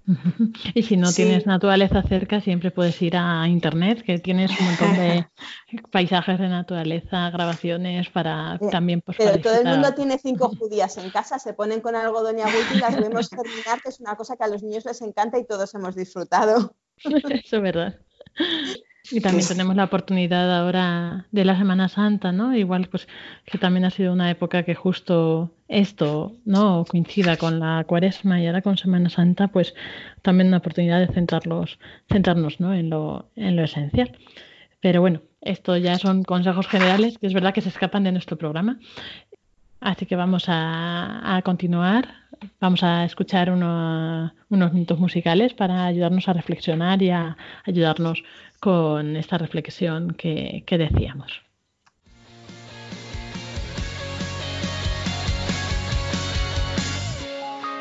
Y 0.74 0.82
si 0.82 0.98
no 0.98 1.10
tienes 1.10 1.46
naturaleza 1.46 2.02
cerca, 2.02 2.42
siempre 2.42 2.70
puedes 2.70 3.00
ir 3.00 3.16
a 3.16 3.48
internet, 3.48 4.02
que 4.02 4.18
tienes 4.18 4.50
un 4.60 4.66
montón 4.66 4.96
de 4.96 5.26
paisajes 5.92 6.38
de 6.38 6.48
naturaleza, 6.48 7.30
grabaciones 7.30 8.10
para 8.10 8.56
eh, 8.56 8.68
también. 8.70 9.00
Pues, 9.00 9.16
Pero 9.16 9.40
todo 9.40 9.54
el 9.54 9.64
mundo 9.66 9.94
tiene 9.94 10.18
cinco 10.18 10.50
judías 10.58 10.98
en 10.98 11.08
casa, 11.08 11.38
se 11.38 11.54
ponen 11.54 11.80
con 11.80 11.96
algodón 11.96 12.38
y 12.38 12.42
agüita 12.42 12.74
y 12.74 12.80
las 12.80 13.00
vemos 13.00 13.30
terminar, 13.30 13.80
que 13.80 13.88
es 13.88 14.00
una 14.00 14.14
cosa 14.16 14.36
que 14.36 14.44
a 14.44 14.48
los 14.48 14.62
niños 14.62 14.84
les 14.84 15.00
encanta 15.00 15.38
y 15.38 15.46
todos 15.46 15.74
hemos 15.74 15.96
disfrutado. 15.96 16.74
Eso 16.98 17.56
es 17.56 17.62
verdad. 17.62 17.98
Y 19.10 19.20
también 19.20 19.46
tenemos 19.46 19.74
la 19.74 19.84
oportunidad 19.84 20.54
ahora 20.56 21.26
de 21.32 21.44
la 21.44 21.58
Semana 21.58 21.88
Santa, 21.88 22.30
¿no? 22.32 22.54
Igual 22.56 22.88
pues 22.88 23.08
que 23.44 23.58
también 23.58 23.84
ha 23.84 23.90
sido 23.90 24.12
una 24.12 24.30
época 24.30 24.62
que 24.62 24.74
justo 24.74 25.50
esto, 25.68 26.36
¿no? 26.44 26.84
coincida 26.84 27.36
con 27.36 27.58
la 27.58 27.84
Cuaresma 27.84 28.40
y 28.40 28.46
ahora 28.46 28.62
con 28.62 28.76
Semana 28.76 29.10
Santa, 29.10 29.48
pues 29.48 29.74
también 30.22 30.48
una 30.48 30.58
oportunidad 30.58 31.00
de 31.00 31.12
centrarlos, 31.12 31.78
centrarnos, 32.10 32.60
¿no? 32.60 32.74
En 32.74 32.90
lo, 32.90 33.28
en 33.34 33.56
lo 33.56 33.64
esencial. 33.64 34.16
Pero 34.80 35.00
bueno, 35.00 35.20
esto 35.40 35.76
ya 35.76 35.98
son 35.98 36.22
consejos 36.22 36.68
generales 36.68 37.18
que 37.18 37.26
es 37.26 37.34
verdad 37.34 37.54
que 37.54 37.60
se 37.60 37.70
escapan 37.70 38.04
de 38.04 38.12
nuestro 38.12 38.36
programa. 38.36 38.78
Así 39.80 40.06
que 40.06 40.14
vamos 40.14 40.44
a, 40.48 41.36
a 41.36 41.42
continuar. 41.42 42.21
Vamos 42.60 42.82
a 42.82 43.04
escuchar 43.04 43.50
unos 43.50 44.72
minutos 44.72 44.98
musicales 44.98 45.54
para 45.54 45.86
ayudarnos 45.86 46.28
a 46.28 46.32
reflexionar 46.32 47.02
y 47.02 47.10
a 47.10 47.36
ayudarnos 47.64 48.22
con 48.60 49.16
esta 49.16 49.38
reflexión 49.38 50.12
que, 50.12 50.62
que 50.66 50.78
decíamos. 50.78 51.42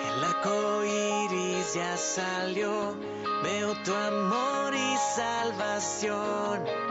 El 0.05 0.23
iris 0.87 1.75
ya 1.75 1.95
salió, 1.97 2.95
veo 3.43 3.73
tu 3.83 3.93
amor 3.93 4.73
y 4.73 4.97
salvación. 5.15 6.90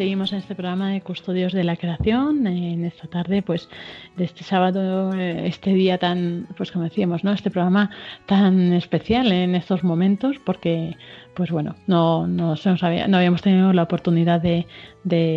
Seguimos 0.00 0.32
en 0.32 0.38
este 0.38 0.54
programa 0.54 0.92
de 0.92 1.02
Custodios 1.02 1.52
de 1.52 1.62
la 1.62 1.76
Creación. 1.76 2.46
En 2.46 2.86
esta 2.86 3.06
tarde, 3.06 3.42
pues, 3.42 3.68
de 4.16 4.24
este 4.24 4.44
sábado, 4.44 5.12
eh, 5.12 5.46
este 5.46 5.74
día 5.74 5.98
tan, 5.98 6.46
pues 6.56 6.72
como 6.72 6.84
decíamos, 6.84 7.22
¿no? 7.22 7.34
Este 7.34 7.50
programa 7.50 7.90
tan 8.24 8.72
especial 8.72 9.30
en 9.30 9.54
estos 9.54 9.84
momentos, 9.84 10.38
porque 10.42 10.96
pues 11.34 11.50
bueno, 11.50 11.76
no, 11.86 12.26
no, 12.26 12.54
no 12.54 13.16
habíamos 13.16 13.42
tenido 13.42 13.72
la 13.72 13.84
oportunidad 13.84 14.40
de, 14.40 14.66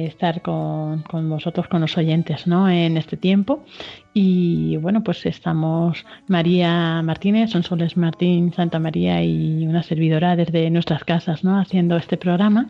estar 0.05 0.41
con, 0.41 1.03
vosotros, 1.29 1.67
con 1.67 1.81
los 1.81 1.97
oyentes, 1.97 2.47
¿no? 2.47 2.69
En 2.69 2.97
este 2.97 3.17
tiempo. 3.17 3.63
Y 4.13 4.77
bueno, 4.77 5.03
pues 5.03 5.25
estamos 5.25 6.05
María 6.27 7.01
Martínez, 7.01 7.51
Sonsoles 7.51 7.97
Martín, 7.97 8.53
Santa 8.53 8.79
María 8.79 9.23
y 9.23 9.65
una 9.65 9.83
servidora 9.83 10.35
desde 10.35 10.69
nuestras 10.69 11.03
casas, 11.03 11.43
¿no? 11.43 11.59
Haciendo 11.59 11.97
este 11.97 12.17
programa 12.17 12.69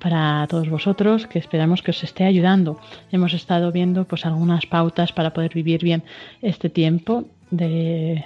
para 0.00 0.46
todos 0.48 0.68
vosotros, 0.68 1.26
que 1.26 1.38
esperamos 1.38 1.82
que 1.82 1.90
os 1.90 2.02
esté 2.02 2.24
ayudando. 2.24 2.80
Hemos 3.12 3.34
estado 3.34 3.72
viendo 3.72 4.04
pues 4.04 4.26
algunas 4.26 4.66
pautas 4.66 5.12
para 5.12 5.32
poder 5.32 5.54
vivir 5.54 5.82
bien 5.82 6.02
este 6.40 6.70
tiempo 6.70 7.26
de, 7.50 8.24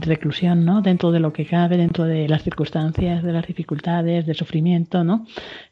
reclusión, 0.00 0.64
¿no? 0.64 0.82
Dentro 0.82 1.12
de 1.12 1.20
lo 1.20 1.32
que 1.32 1.46
cabe, 1.46 1.76
dentro 1.76 2.04
de 2.04 2.28
las 2.28 2.42
circunstancias, 2.42 3.22
de 3.22 3.32
las 3.32 3.46
dificultades, 3.46 4.26
del 4.26 4.36
sufrimiento, 4.36 5.04
¿no? 5.04 5.26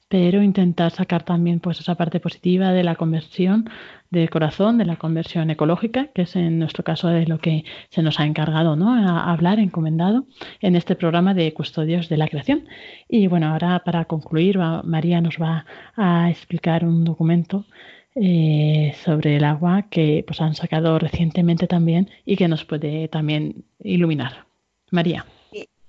Pero 0.09 0.43
intentar 0.43 0.91
sacar 0.91 1.23
también 1.23 1.61
pues 1.61 1.79
esa 1.81 1.95
parte 1.95 2.19
positiva 2.19 2.73
de 2.73 2.83
la 2.83 2.97
conversión 2.97 3.71
del 4.11 4.29
corazón, 4.29 4.77
de 4.77 4.85
la 4.85 4.97
conversión 4.97 5.51
ecológica, 5.51 6.09
que 6.09 6.23
es 6.23 6.35
en 6.35 6.59
nuestro 6.59 6.83
caso 6.83 7.09
de 7.09 7.27
lo 7.27 7.39
que 7.39 7.65
se 7.91 8.03
nos 8.03 8.19
ha 8.19 8.27
encargado, 8.27 8.75
¿no? 8.75 8.93
A 8.93 9.33
hablar, 9.33 9.61
encomendado 9.61 10.27
en 10.61 10.75
este 10.75 10.97
programa 10.97 11.33
de 11.33 11.53
Custodios 11.55 12.09
de 12.09 12.17
la 12.17 12.29
Creación. 12.29 12.65
Y 13.09 13.29
bueno, 13.29 13.49
ahora 13.49 13.79
para 13.85 14.05
concluir, 14.07 14.59
María 14.59 15.21
nos 15.21 15.37
va 15.41 15.65
a 15.97 16.29
explicar 16.29 16.85
un 16.85 17.05
documento 17.05 17.67
eh, 18.23 18.95
sobre 19.03 19.37
el 19.37 19.45
agua 19.45 19.87
que 19.89 20.23
pues, 20.27 20.43
han 20.43 20.55
sacado 20.55 20.99
recientemente 20.99 21.67
también 21.67 22.11
y 22.27 22.37
que 22.37 22.49
nos 22.49 22.67
puede 22.67 23.09
también 23.09 23.65
iluminar. 23.79 24.45
María. 24.91 25.25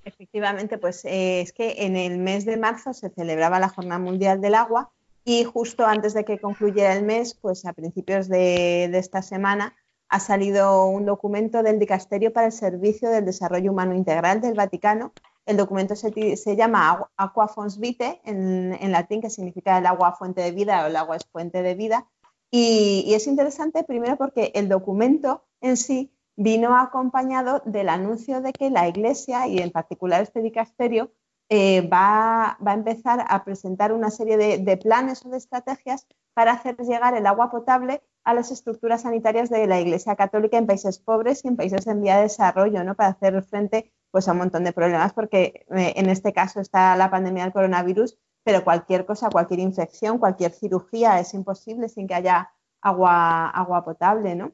Efectivamente, 0.03 0.77
pues 0.77 1.05
eh, 1.05 1.41
es 1.41 1.51
que 1.51 1.85
en 1.85 1.95
el 1.95 2.17
mes 2.17 2.45
de 2.45 2.57
marzo 2.57 2.93
se 2.93 3.09
celebraba 3.09 3.59
la 3.59 3.69
Jornada 3.69 3.99
Mundial 3.99 4.39
del 4.39 4.55
Agua 4.55 4.89
y 5.23 5.43
justo 5.43 5.85
antes 5.85 6.13
de 6.13 6.25
que 6.25 6.39
concluyera 6.39 6.93
el 6.93 7.03
mes, 7.03 7.35
pues 7.35 7.65
a 7.65 7.73
principios 7.73 8.27
de, 8.27 8.85
esta 8.97 9.21
semana, 9.21 9.75
ha 10.09 10.19
salido 10.19 10.85
un 10.85 11.05
documento 11.05 11.61
del 11.61 11.79
Dicasterio 11.79 12.33
para 12.33 12.47
el 12.47 12.53
Servicio 12.53 13.09
del 13.09 13.25
Desarrollo 13.25 13.71
Humano 13.71 13.93
Integral 13.93 14.41
del 14.41 14.55
Vaticano. 14.55 15.13
El 15.45 15.57
documento 15.57 15.95
se, 15.95 16.55
llama 16.55 17.09
Aqua 17.17 17.47
Fons 17.47 17.79
Vitae, 17.79 18.21
en, 18.23 18.91
latín, 18.91 19.21
que 19.21 19.29
significa 19.29 19.77
el 19.77 19.85
agua 19.85 20.13
fuente 20.13 20.41
de 20.41 20.51
vida 20.51 20.83
o 20.83 20.87
el 20.87 20.95
agua 20.95 21.17
es 21.17 21.25
fuente 21.31 21.61
de 21.61 21.75
vida. 21.75 22.07
Y 22.51 23.13
es 23.13 23.27
interesante 23.27 23.83
primero 23.83 24.17
porque 24.17 24.51
el 24.55 24.67
documento 24.69 25.45
en 25.61 25.77
sí 25.77 26.13
vino 26.35 26.75
acompañado 26.77 27.61
del 27.65 27.89
anuncio 27.89 28.41
de 28.41 28.51
que 28.53 28.69
la 28.69 28.87
Iglesia, 28.87 29.47
y 29.47 29.59
en 29.59 29.71
particular 29.71 30.21
este 30.21 30.41
dicasterio, 30.41 31.11
eh, 31.53 31.81
va, 31.81 32.57
a 32.65 32.73
empezar 32.73 33.25
a 33.27 33.43
presentar 33.43 33.91
una 33.91 34.09
serie 34.09 34.37
de, 34.37 34.77
planes 34.77 35.25
o 35.25 35.29
de 35.29 35.37
estrategias 35.37 36.07
para 36.33 36.53
hacer 36.53 36.77
llegar 36.77 37.13
el 37.13 37.27
agua 37.27 37.51
potable 37.51 38.01
a 38.23 38.33
las 38.33 38.51
estructuras 38.51 39.01
sanitarias 39.01 39.49
de 39.49 39.67
la 39.67 39.81
Iglesia 39.81 40.15
Católica 40.15 40.57
en 40.57 40.65
países 40.65 40.99
pobres 40.99 41.43
y 41.43 41.49
en 41.49 41.57
países 41.57 41.85
en 41.87 42.01
vía 42.01 42.15
de 42.15 42.23
desarrollo, 42.23 42.85
¿no? 42.85 42.95
para 42.95 43.09
hacer 43.09 43.43
frente 43.43 43.91
pues, 44.11 44.29
a 44.29 44.31
un 44.31 44.37
montón 44.37 44.63
de 44.63 44.71
problemas, 44.71 45.11
porque 45.11 45.65
eh, 45.75 45.93
en 45.97 46.09
este 46.09 46.31
caso 46.31 46.61
está 46.61 46.95
la 46.95 47.11
pandemia 47.11 47.43
del 47.43 47.53
coronavirus, 47.53 48.17
pero 48.43 48.63
cualquier 48.63 49.05
cosa, 49.05 49.29
cualquier 49.29 49.59
infección, 49.59 50.17
cualquier 50.17 50.51
cirugía 50.51 51.19
es 51.19 51.33
imposible 51.33 51.89
sin 51.89 52.07
que 52.07 52.15
haya 52.15 52.51
agua, 52.81 53.49
agua 53.49 53.83
potable. 53.83 54.35
¿no? 54.35 54.53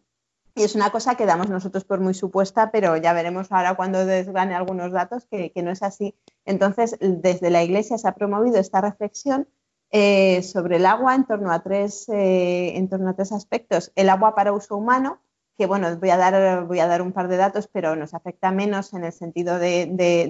Y 0.58 0.64
es 0.64 0.74
una 0.74 0.90
cosa 0.90 1.14
que 1.14 1.28
damos 1.28 1.50
nosotros 1.50 1.86
por 1.86 2.00
muy 2.00 2.16
supuesta, 2.16 2.72
pero 2.72 2.98
ya 2.98 3.14
veremos 3.14 3.52
ahora 3.52 3.76
cuando 3.76 4.08
desgane 4.08 4.56
algunos 4.56 4.92
datos 4.92 5.28
que, 5.30 5.52
no 5.64 5.70
es 5.70 5.84
así. 5.84 6.16
Entonces, 6.46 6.98
desde 7.00 7.52
la 7.52 7.62
Iglesia 7.62 8.00
se 8.00 8.08
ha 8.08 8.16
promovido 8.16 8.58
esta 8.58 8.82
reflexión 8.82 9.48
eh, 9.92 10.42
sobre 10.42 10.78
el 10.78 10.88
agua 10.88 11.14
en 11.14 11.26
torno, 11.26 11.52
a 11.52 11.62
tres, 11.62 12.10
eh, 12.10 12.76
en 12.76 12.90
torno 12.90 13.10
a 13.10 13.14
tres 13.14 13.34
aspectos. 13.34 13.92
El 13.96 14.10
agua 14.10 14.34
para 14.34 14.52
uso 14.52 14.76
humano, 14.76 15.22
que 15.60 15.68
bueno, 15.68 15.96
voy 15.98 16.10
a, 16.10 16.18
dar, 16.18 16.66
voy 16.66 16.80
a 16.80 16.88
dar 16.88 17.04
un 17.04 17.14
par 17.14 17.28
de 17.28 17.38
datos, 17.38 17.68
pero 17.72 17.96
nos 17.96 18.16
afecta 18.16 18.52
menos 18.52 18.96
en 18.96 19.04
el 19.04 19.14
sentido 19.14 19.60
de, 19.60 19.86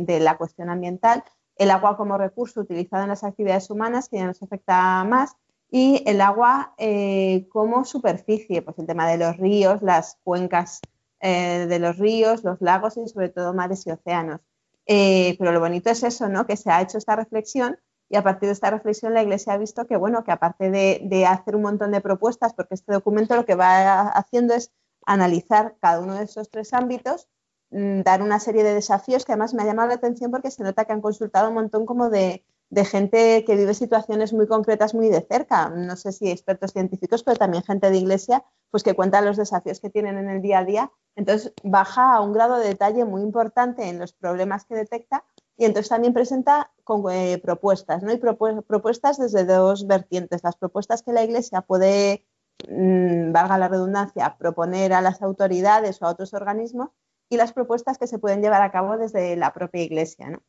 de 0.06 0.20
la 0.20 0.38
cuestión 0.38 0.70
ambiental. 0.70 1.24
El 1.58 1.72
agua 1.72 1.98
como 1.98 2.18
recurso 2.18 2.62
utilizado 2.62 3.04
en 3.04 3.10
las 3.10 3.24
actividades 3.24 3.70
humanas, 3.70 4.10
que 4.10 4.18
ya 4.18 4.28
nos 4.28 4.42
afecta 4.42 5.04
más 5.04 5.36
y 5.70 6.04
el 6.06 6.22
agua 6.22 6.74
eh, 6.78 7.48
como 7.50 7.84
superficie, 7.84 8.62
pues 8.62 8.80
el 8.80 8.88
tema 8.88 9.08
de 9.08 9.18
los 9.18 9.38
ríos, 9.38 9.82
las 9.82 10.18
cuencas 10.24 10.80
eh, 11.20 11.66
de 11.68 11.80
los 11.80 11.98
ríos, 11.98 12.44
los 12.44 12.62
lagos 12.62 12.98
y 12.98 13.08
sobre 13.08 13.30
todo 13.30 13.54
mares 13.54 13.86
y 13.86 13.92
océanos. 13.92 14.42
Eh, 14.86 15.36
pero 15.38 15.52
lo 15.52 15.60
bonito 15.60 15.90
es 15.90 16.04
eso, 16.04 16.30
¿no? 16.30 16.48
Que 16.48 16.56
se 16.56 16.72
ha 16.72 16.82
hecho 16.82 16.98
esta 16.98 17.16
reflexión 17.16 17.78
y 18.10 18.16
a 18.16 18.24
partir 18.24 18.48
de 18.48 18.54
esta 18.54 18.70
reflexión 18.70 19.14
la 19.14 19.22
Iglesia 19.22 19.54
ha 19.54 19.58
visto 19.58 19.86
que, 19.86 19.98
bueno, 19.98 20.24
que 20.24 20.32
aparte 20.32 20.70
de, 20.70 21.26
hacer 21.26 21.56
un 21.56 21.64
montón 21.64 21.92
de 21.92 22.00
propuestas, 22.00 22.54
porque 22.54 22.76
este 22.76 22.94
documento 22.94 23.36
lo 23.36 23.46
que 23.46 23.56
va 23.56 24.08
haciendo 24.10 24.54
es 24.54 24.72
analizar 25.06 25.76
cada 25.82 26.00
uno 26.00 26.16
de 26.16 26.24
esos 26.24 26.50
tres 26.50 26.74
ámbitos, 26.74 27.28
dar 27.70 28.22
una 28.22 28.40
serie 28.40 28.64
de 28.64 28.74
desafíos 28.74 29.26
que 29.26 29.34
además 29.34 29.54
me 29.54 29.64
ha 29.64 29.66
llamado 29.66 29.90
la 29.90 29.96
atención 29.96 30.32
porque 30.32 30.52
se 30.52 30.64
nota 30.64 30.86
que 30.86 30.94
han 30.94 31.02
consultado 31.02 31.50
un 31.50 31.56
montón 31.56 31.86
como 31.86 32.10
de, 32.10 32.46
de 32.70 32.86
gente 32.86 33.44
que 33.46 33.56
vive 33.56 33.74
situaciones 33.74 34.34
muy 34.34 34.48
concretas 34.48 34.94
muy 34.94 35.10
de 35.10 35.22
cerca. 35.22 35.70
No 35.70 35.96
sé 35.96 36.12
si 36.12 36.30
expertos 36.30 36.74
científicos, 36.74 37.24
pero 37.24 37.38
también 37.38 37.64
gente 37.64 37.90
de 37.90 37.98
iglesia, 37.98 38.44
pues 38.72 38.84
que 38.84 38.94
cuenta 38.94 39.22
los 39.22 39.38
desafíos 39.38 39.80
que 39.80 39.90
tienen 39.90 40.18
en 40.18 40.30
el 40.30 40.42
día 40.42 40.60
a 40.60 40.66
día. 40.66 40.92
Entonces 41.16 41.54
baja 41.64 42.16
a 42.16 42.22
un 42.22 42.34
grado 42.34 42.58
de 42.58 42.68
detalle 42.68 43.06
muy 43.06 43.22
importante 43.22 43.88
en 43.88 44.00
los 44.00 44.14
problemas 44.14 44.66
que 44.66 44.76
detecta 44.76 45.24
y 45.56 45.66
entonces 45.66 45.90
también 45.90 46.14
presenta 46.14 46.72
con, 46.84 47.12
eh, 47.12 47.40
propuestas, 47.44 48.04
¿no? 48.04 48.12
Y 48.12 48.18
propuestas 48.18 49.18
desde 49.18 49.46
dos 49.46 49.88
vertientes. 49.88 50.44
Las 50.44 50.56
propuestas 50.58 51.02
que 51.02 51.14
la 51.14 51.24
iglesia 51.24 51.62
puede, 51.62 52.26
mm, 52.70 53.32
valga 53.32 53.58
la 53.58 53.68
redundancia, 53.68 54.38
proponer 54.38 54.94
a 54.94 55.02
las 55.02 55.22
autoridades 55.22 56.02
o 56.02 56.06
a 56.06 56.12
otros 56.12 56.34
organismos 56.34 56.90
y 57.30 57.38
las 57.38 57.54
propuestas 57.54 57.98
que 57.98 58.08
se 58.08 58.20
pueden 58.20 58.42
llevar 58.42 58.62
a 58.62 58.72
cabo 58.72 58.98
desde 58.98 59.36
la 59.36 59.54
propia 59.54 59.84
iglesia, 59.84 60.30
¿no? 60.30 60.42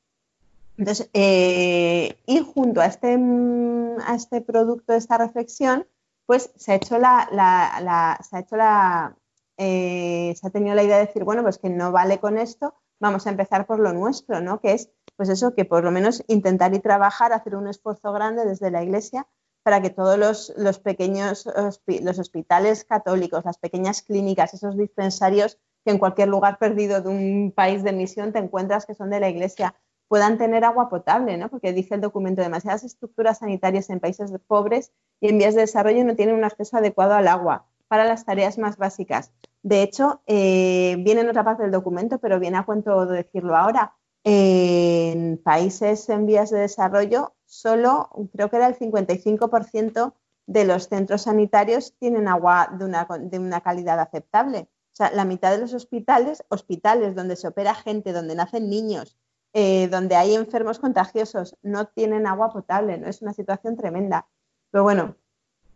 Entonces, 0.76 1.11
eh, 1.12 2.16
y 2.26 2.39
junto 2.39 2.81
a 2.81 2.87
este, 2.87 3.16
mm, 3.18 3.99
a 4.07 4.14
este 4.14 4.41
producto, 4.41 4.93
esta 4.93 5.18
reflexión, 5.18 5.87
pues 6.24 6.53
se 6.57 6.72
ha 6.72 6.74
hecho 6.76 6.99
la, 6.99 8.18
se 8.29 8.37
ha 8.37 8.41
hecho 8.41 8.57
la, 8.57 9.16
eh, 9.57 10.35
se 10.41 10.47
ha 10.47 10.51
tenido 10.51 10.76
la 10.76 10.85
idea 10.85 10.99
de 10.99 11.07
decir, 11.07 11.24
bueno, 11.24 11.43
pues 11.43 11.59
que 11.59 11.68
no 11.68 11.91
vale 11.91 12.20
con 12.20 12.39
esto, 12.39 12.74
vamos 13.01 13.26
a 13.26 13.31
empezar 13.31 13.66
por 13.66 13.81
lo 13.81 13.93
nuestro, 13.93 14.41
¿no? 14.41 14.61
Que 14.61 14.72
es, 14.72 14.91
pues 15.16 15.29
eso, 15.31 15.55
que 15.55 15.64
por 15.64 15.83
lo 15.83 15.91
menos 15.91 16.22
intentar 16.29 16.72
y 16.74 16.79
trabajar, 16.79 17.33
hacer 17.33 17.57
un 17.57 17.66
esfuerzo 17.66 18.12
grande 18.12 18.45
desde 18.45 18.70
la 18.70 18.83
Iglesia 18.83 19.26
para 19.64 19.83
que 19.83 19.91
todos 19.91 20.16
los, 20.16 20.53
los 20.57 20.79
pequeños 20.79 21.47
los 21.87 22.18
hospitales 22.18 22.85
católicos, 22.85 23.45
las 23.45 23.59
pequeñas 23.59 24.03
clínicas, 24.03 24.55
esos 24.55 24.76
dispensarios 24.76 25.59
que 25.89 25.93
en 25.93 25.99
cualquier 25.99 26.28
lugar 26.28 26.59
perdido 26.59 27.01
de 27.01 27.09
un 27.09 27.51
país 27.51 27.82
de 27.82 27.95
misión 27.95 28.30
te 28.30 28.39
encuentras 28.39 28.84
que 28.84 28.93
son 28.93 29.09
de 29.09 29.20
la 29.20 29.30
Iglesia, 29.30 29.74
puedan 30.07 30.36
tener 30.36 30.62
agua 30.62 30.91
potable, 30.91 31.39
¿no? 31.39 31.49
porque 31.49 31.72
dice 31.72 31.95
el 31.95 32.03
documento, 32.03 32.43
demasiadas 32.43 32.84
estructuras 32.84 33.39
sanitarias 33.39 33.89
en 33.89 33.99
países 33.99 34.30
pobres 34.47 34.93
y 35.18 35.30
en 35.30 35.39
vías 35.39 35.55
de 35.55 35.62
desarrollo 35.62 36.05
no 36.05 36.14
tienen 36.14 36.34
un 36.34 36.45
acceso 36.45 36.76
adecuado 36.76 37.14
al 37.14 37.26
agua 37.26 37.64
para 37.89 38.05
las 38.05 38.26
tareas 38.26 38.59
más 38.59 38.76
básicas. 38.76 39.32
De 39.62 39.82
hecho, 39.82 40.20
eh, 40.26 40.97
viene 40.99 41.22
en 41.22 41.30
otra 41.30 41.43
parte 41.43 41.62
del 41.62 41.72
documento, 41.72 42.18
pero 42.18 42.39
viene 42.39 42.59
a 42.59 42.66
cuento 42.66 43.07
de 43.07 43.16
decirlo 43.16 43.57
ahora. 43.57 43.95
en 44.24 45.39
países 45.43 46.07
en 46.11 46.26
vías 46.26 46.51
de 46.51 46.59
desarrollo, 46.59 47.32
solo 47.47 48.11
creo 48.34 48.51
que 48.51 48.57
era 48.57 48.66
el 48.66 48.76
55% 48.76 50.12
de 50.47 50.64
los 50.66 50.89
centros 50.89 51.22
sanitarios 51.22 51.95
tienen 51.99 52.28
agua 52.28 52.68
de 52.78 52.84
una, 52.84 53.09
de 53.20 53.39
una 53.39 53.62
calidad 53.62 53.99
aceptable. 54.01 54.68
Sea, 54.99 55.13
la 55.13 55.25
mitad 55.25 55.53
de 55.53 55.59
los 55.59 55.75
hospitales, 55.75 56.43
hospitales 56.49 57.15
donde 57.15 57.37
se 57.37 57.47
opera 57.47 57.73
gente, 57.73 58.13
donde 58.13 58.35
nacen 58.35 58.69
niños, 58.69 59.17
eh, 59.53 59.87
donde 59.87 60.17
hay 60.17 60.35
enfermos 60.35 60.81
contagiosos, 60.81 61.57
no 61.63 61.87
tienen 61.87 62.27
agua 62.27 62.51
potable, 62.51 62.99
¿no? 62.99 63.07
Es 63.07 63.23
una 63.23 63.33
situación 63.33 63.77
tremenda. 63.77 64.27
Pero 64.73 64.83
bueno, 64.83 65.15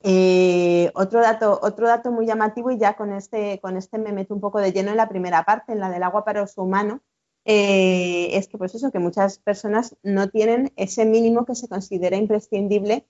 eh, 0.01 0.91
otro, 0.97 1.21
dato, 1.21 1.61
otro 1.63 1.87
dato 1.87 2.11
muy 2.11 2.27
llamativo, 2.27 2.73
y 2.73 2.79
ya 2.79 2.97
con 2.97 3.13
este, 3.13 3.61
con 3.61 3.77
este 3.77 3.97
me 3.97 4.11
meto 4.11 4.35
un 4.35 4.41
poco 4.41 4.59
de 4.59 4.73
lleno 4.73 4.91
en 4.91 4.97
la 4.97 5.09
primera 5.09 5.45
parte, 5.45 5.71
en 5.71 5.79
la 5.79 5.89
del 5.89 6.03
agua 6.03 6.25
para 6.25 6.43
uso 6.43 6.65
humano, 6.65 7.01
eh, 7.45 8.31
es 8.37 8.49
que 8.49 8.59
pues 8.59 8.75
eso, 8.75 8.91
que 8.91 8.99
muchas 8.99 9.39
personas 9.39 9.95
no 10.03 10.31
tienen 10.31 10.73
ese 10.75 11.05
mínimo 11.05 11.45
que 11.45 11.55
se 11.55 11.69
considera 11.69 12.17
imprescindible 12.17 13.07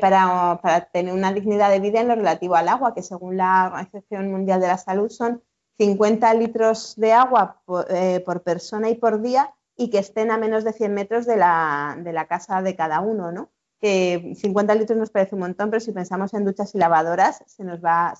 para, 0.00 0.58
para, 0.62 0.80
tener 0.86 1.12
una 1.12 1.32
dignidad 1.32 1.70
de 1.70 1.80
vida 1.80 2.00
en 2.00 2.08
lo 2.08 2.14
relativo 2.14 2.54
al 2.56 2.68
agua, 2.68 2.94
que 2.94 3.02
según 3.02 3.36
la 3.36 3.66
Organización 3.66 4.30
Mundial 4.30 4.60
de 4.60 4.68
la 4.68 4.78
Salud 4.78 5.10
son 5.10 5.42
50 5.78 6.32
litros 6.34 6.94
de 6.96 7.12
agua 7.12 7.60
por 7.66 8.42
persona 8.42 8.88
y 8.88 8.94
por 8.94 9.20
día 9.20 9.54
y 9.76 9.90
que 9.90 9.98
estén 9.98 10.30
a 10.30 10.38
menos 10.38 10.64
de 10.64 10.72
100 10.72 10.94
metros 10.94 11.26
de 11.26 11.36
la, 11.36 12.26
casa 12.28 12.62
de 12.62 12.74
cada 12.74 13.00
uno, 13.00 13.30
¿no? 13.30 13.50
Que 13.78 14.34
50 14.36 14.74
litros 14.74 14.98
nos 14.98 15.10
parece 15.10 15.34
un 15.34 15.42
montón, 15.42 15.70
pero 15.70 15.80
si 15.80 15.92
pensamos 15.92 16.32
en 16.32 16.44
duchas 16.46 16.74
y 16.74 16.78
lavadoras, 16.78 17.44
se 17.46 17.62
nos 17.62 17.80
va, 17.84 18.14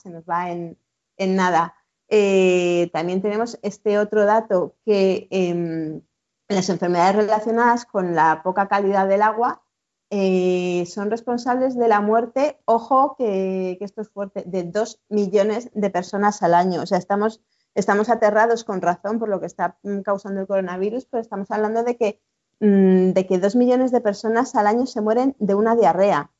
en, 0.50 0.76
nada. 1.18 1.74
Eh, 2.08 2.90
también 2.92 3.22
tenemos 3.22 3.58
este 3.62 3.98
otro 3.98 4.26
dato 4.26 4.76
que 4.84 5.26
em, 5.30 6.02
las 6.48 6.68
enfermedades 6.68 7.16
relacionadas 7.16 7.86
con 7.86 8.14
la 8.14 8.42
poca 8.44 8.68
calidad 8.68 9.08
del 9.08 9.22
agua 9.22 9.62
eh, 10.10 10.84
son 10.86 11.10
responsables 11.10 11.76
de 11.76 11.88
la 11.88 12.00
muerte, 12.00 12.58
ojo 12.64 13.16
que, 13.16 13.78
esto 13.80 14.02
es 14.02 14.08
fuerte, 14.08 14.44
de 14.46 14.64
2 14.64 15.00
millones 15.08 15.70
de 15.74 15.90
personas 15.90 16.42
al 16.42 16.54
año. 16.54 16.82
O 16.82 16.86
sea, 16.86 16.98
estamos 16.98 17.42
estamos 17.76 18.08
aterrados 18.08 18.64
con 18.64 18.80
razón 18.80 19.18
por 19.20 19.28
lo 19.28 19.38
que 19.38 19.46
está 19.46 19.78
mm, 19.82 20.00
causando 20.00 20.40
el 20.40 20.46
coronavirus, 20.48 21.06
pero 21.06 21.20
estamos 21.20 21.50
hablando 21.50 21.84
de 21.84 21.96
que, 21.96 22.20
mm, 22.60 23.12
de 23.12 23.26
que 23.26 23.38
dos 23.38 23.54
millones 23.54 23.92
de 23.92 24.00
personas 24.00 24.54
al 24.56 24.66
año 24.66 24.86
se 24.86 25.00
mueren 25.00 25.36
de 25.38 25.54
una 25.54 25.76
diarrea, 25.76 26.32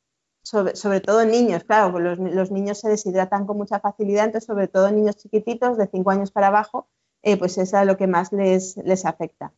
sobre, 0.43 1.01
todo 1.01 1.25
niños, 1.25 1.65
claro, 1.65 1.99
los, 1.99 2.51
niños 2.51 2.79
se 2.79 2.89
deshidratan 2.89 3.45
con 3.45 3.57
mucha 3.57 3.79
facilidad, 3.81 4.25
entonces 4.25 4.47
sobre 4.47 4.69
todo 4.69 4.89
niños 4.91 5.17
chiquititos 5.17 5.77
de 5.77 5.87
cinco 5.87 6.09
años 6.09 6.31
para 6.31 6.47
abajo, 6.47 6.87
eh, 7.21 7.37
pues 7.37 7.57
es 7.57 7.73
a 7.73 7.83
lo 7.83 7.97
que 7.97 8.07
más 8.07 8.31
les, 8.31 8.77
les 8.77 9.05
afecta. 9.05 9.53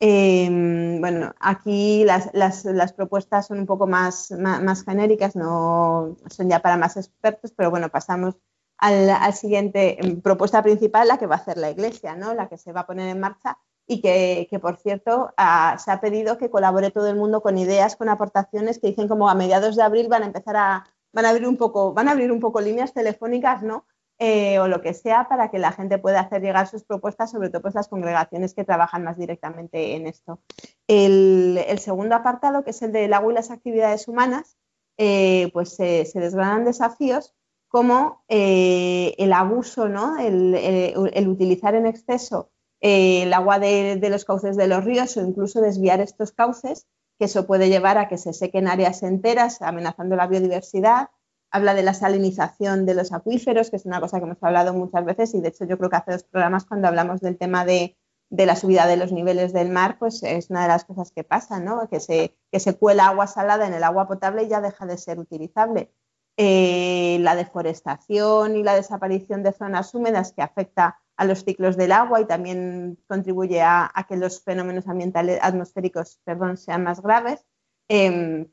Em, 0.00 1.00
bueno, 1.00 1.34
aquí 1.40 2.04
las, 2.04 2.30
las, 2.34 2.92
propuestas 2.92 3.46
son 3.46 3.60
un 3.60 3.66
poco 3.66 3.86
más, 3.86 4.30
más, 4.32 4.84
genéricas, 4.84 5.36
no 5.36 6.16
son 6.28 6.48
ya 6.50 6.60
para 6.60 6.76
más 6.76 6.96
expertos, 6.96 7.52
pero 7.56 7.70
bueno, 7.70 7.88
pasamos 7.88 8.36
al, 8.78 9.34
siguiente 9.34 9.98
mm, 10.02 10.20
propuesta 10.20 10.62
principal, 10.62 11.08
la 11.08 11.18
que 11.18 11.26
va 11.26 11.36
a 11.36 11.38
hacer 11.38 11.56
la 11.58 11.70
Iglesia, 11.70 12.16
¿no? 12.16 12.34
la 12.34 12.48
que 12.48 12.58
se 12.58 12.72
va 12.72 12.80
a 12.80 12.86
poner 12.86 13.08
en 13.08 13.20
marcha 13.20 13.58
y 13.86 14.00
que, 14.00 14.58
por 14.60 14.76
cierto, 14.78 15.34
se 15.78 15.90
ha 15.90 16.00
pedido 16.00 16.38
que 16.38 16.50
colabore 16.50 16.90
todo 16.90 17.08
el 17.08 17.16
mundo 17.16 17.42
con 17.42 17.58
ideas, 17.58 17.96
con 17.96 18.08
aportaciones 18.08 18.78
que 18.78 18.88
dicen 18.88 19.08
como 19.08 19.28
a 19.28 19.34
mediados 19.34 19.76
de 19.76 19.82
abril 19.82 20.08
van 20.08 20.22
a 20.22 20.26
empezar 20.26 20.56
a, 20.56 20.84
van 21.12 21.26
a 21.26 21.30
abrir 21.30 21.46
un 21.46 21.58
poco, 21.58 21.92
van 21.92 22.08
a 22.08 22.12
abrir 22.12 22.32
un 22.32 22.40
poco 22.40 22.60
líneas 22.60 22.94
telefónicas, 22.94 23.62
¿no? 23.62 23.86
Eh, 24.20 24.60
o 24.60 24.68
lo 24.68 24.80
que 24.80 24.94
sea 24.94 25.26
para 25.28 25.50
que 25.50 25.58
la 25.58 25.72
gente 25.72 25.98
pueda 25.98 26.20
hacer 26.20 26.40
llegar 26.40 26.68
sus 26.68 26.84
propuestas, 26.84 27.32
sobre 27.32 27.50
todo 27.50 27.62
pues 27.62 27.74
las 27.74 27.88
congregaciones 27.88 28.54
que 28.54 28.64
trabajan 28.64 29.02
más 29.02 29.18
directamente 29.18 29.96
en 29.96 30.06
esto. 30.06 30.40
El, 30.86 31.58
segundo 31.78 32.14
apartado, 32.14 32.62
que 32.62 32.70
es 32.70 32.82
el 32.82 32.92
del 32.92 33.12
agua 33.12 33.32
y 33.32 33.34
las 33.34 33.50
actividades 33.50 34.06
humanas, 34.06 34.56
eh, 34.98 35.50
pues 35.52 35.70
se 35.74 36.08
desgranan 36.14 36.64
desafíos 36.64 37.34
como 37.74 38.22
eh, 38.28 39.16
el 39.18 39.32
abuso, 39.32 39.88
¿no? 39.88 40.16
el, 40.16 41.26
utilizar 41.26 41.74
en 41.74 41.86
exceso 41.86 42.52
el 42.80 43.32
agua 43.32 43.58
de, 43.58 43.96
de, 43.96 44.10
los 44.10 44.24
cauces 44.24 44.56
de 44.56 44.68
los 44.68 44.84
ríos 44.84 45.16
o 45.16 45.22
incluso 45.22 45.60
desviar 45.60 46.00
estos 46.00 46.30
cauces, 46.30 46.86
que 47.18 47.24
eso 47.24 47.48
puede 47.48 47.68
llevar 47.68 47.98
a 47.98 48.06
que 48.06 48.16
se 48.16 48.32
sequen 48.32 48.68
áreas 48.68 49.02
enteras, 49.02 49.60
amenazando 49.60 50.14
la 50.14 50.28
biodiversidad, 50.28 51.08
habla 51.54 51.74
de 51.74 51.84
la 51.84 51.94
salinización 51.94 52.84
de 52.84 52.94
los 52.94 53.12
acuíferos, 53.12 53.70
que 53.70 53.76
es 53.76 53.86
una 53.86 54.00
cosa 54.00 54.18
que 54.18 54.24
hemos 54.24 54.42
hablado 54.42 54.74
muchas 54.74 55.04
veces 55.04 55.34
y 55.34 55.40
de 55.40 55.50
hecho 55.50 55.64
yo 55.64 55.78
creo 55.78 55.88
que 55.88 55.94
hace 55.94 56.10
dos 56.10 56.24
programas 56.24 56.64
cuando 56.64 56.88
hablamos 56.88 57.20
del 57.20 57.38
tema 57.38 57.64
de, 57.64 57.96
la 58.30 58.56
subida 58.56 58.88
de 58.88 58.96
los 58.96 59.12
niveles 59.12 59.52
del 59.52 59.70
mar, 59.70 59.96
pues 60.00 60.24
es 60.24 60.50
una 60.50 60.62
de 60.62 60.68
las 60.68 60.84
cosas 60.84 61.12
que 61.12 61.22
pasa, 61.22 61.60
¿no? 61.60 61.88
que, 61.88 62.00
se, 62.00 62.36
que 62.50 62.58
se 62.58 62.76
cuela 62.76 63.06
agua 63.06 63.28
salada 63.28 63.68
en 63.68 63.72
el 63.72 63.84
agua 63.84 64.08
potable 64.08 64.42
y 64.42 64.48
ya 64.48 64.60
deja 64.60 64.84
de 64.84 64.98
ser 64.98 65.20
utilizable. 65.20 65.92
Eh, 66.36 67.18
la 67.20 67.36
deforestación 67.36 68.56
y 68.56 68.64
la 68.64 68.74
desaparición 68.74 69.44
de 69.44 69.52
zonas 69.52 69.94
húmedas 69.94 70.32
que 70.32 70.42
afecta 70.42 70.98
a 71.16 71.24
los 71.24 71.44
ciclos 71.44 71.76
del 71.76 71.92
agua 71.92 72.20
y 72.20 72.24
también 72.24 72.98
contribuye 73.06 73.62
a, 73.62 73.92
que 74.08 74.16
los 74.16 74.42
fenómenos 74.42 74.88
ambientales 74.88 75.38
atmosféricos 75.40 76.18
perdón, 76.24 76.56
sean 76.56 76.82
más 76.82 77.00
graves. 77.00 77.46
Em, 77.86 78.48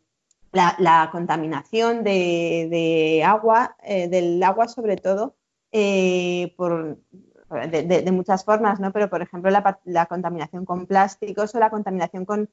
la, 0.51 1.09
contaminación 1.11 2.03
de, 2.03 3.23
agua, 3.25 3.75
eh, 3.83 4.07
del 4.07 4.41
agua 4.43 4.67
sobre 4.67 4.97
todo, 4.97 5.35
eh, 5.71 6.53
por, 6.57 6.97
de, 7.69 8.11
muchas 8.11 8.43
formas, 8.43 8.79
¿no? 8.79 8.91
pero 8.91 9.09
por 9.09 9.21
ejemplo 9.21 9.49
la, 9.49 10.05
contaminación 10.05 10.65
con 10.65 10.85
plásticos 10.85 11.55
o 11.55 11.59
la 11.59 11.69
contaminación 11.69 12.25
con, 12.25 12.49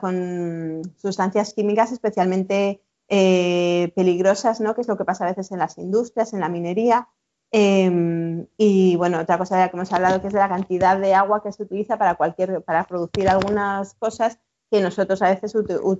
con, 0.00 0.82
sustancias 0.96 1.54
químicas 1.54 1.92
especialmente 1.92 2.82
eh, 3.08 3.92
peligrosas, 3.96 4.60
¿no? 4.60 4.74
que 4.74 4.82
es 4.82 4.88
lo 4.88 4.96
que 4.96 5.04
pasa 5.04 5.24
a 5.24 5.28
veces 5.28 5.50
en 5.52 5.58
las 5.58 5.78
industrias, 5.78 6.32
en 6.32 6.40
la 6.40 6.48
minería. 6.48 7.08
Em, 7.50 8.46
y 8.58 8.96
bueno, 8.96 9.20
otra 9.20 9.38
cosa 9.38 9.56
de 9.56 9.62
la 9.62 9.68
que 9.70 9.76
hemos 9.78 9.92
hablado 9.92 10.20
que 10.20 10.26
es 10.26 10.34
de 10.34 10.38
la 10.38 10.50
cantidad 10.50 10.98
de 10.98 11.14
agua 11.14 11.42
que 11.42 11.50
se 11.50 11.62
utiliza 11.62 11.96
para, 11.96 12.16
cualquier, 12.16 12.62
para 12.62 12.84
producir 12.84 13.26
algunas 13.26 13.94
cosas 13.94 14.38
que 14.70 14.80
nosotros 14.80 15.22
a 15.22 15.30
veces 15.30 15.54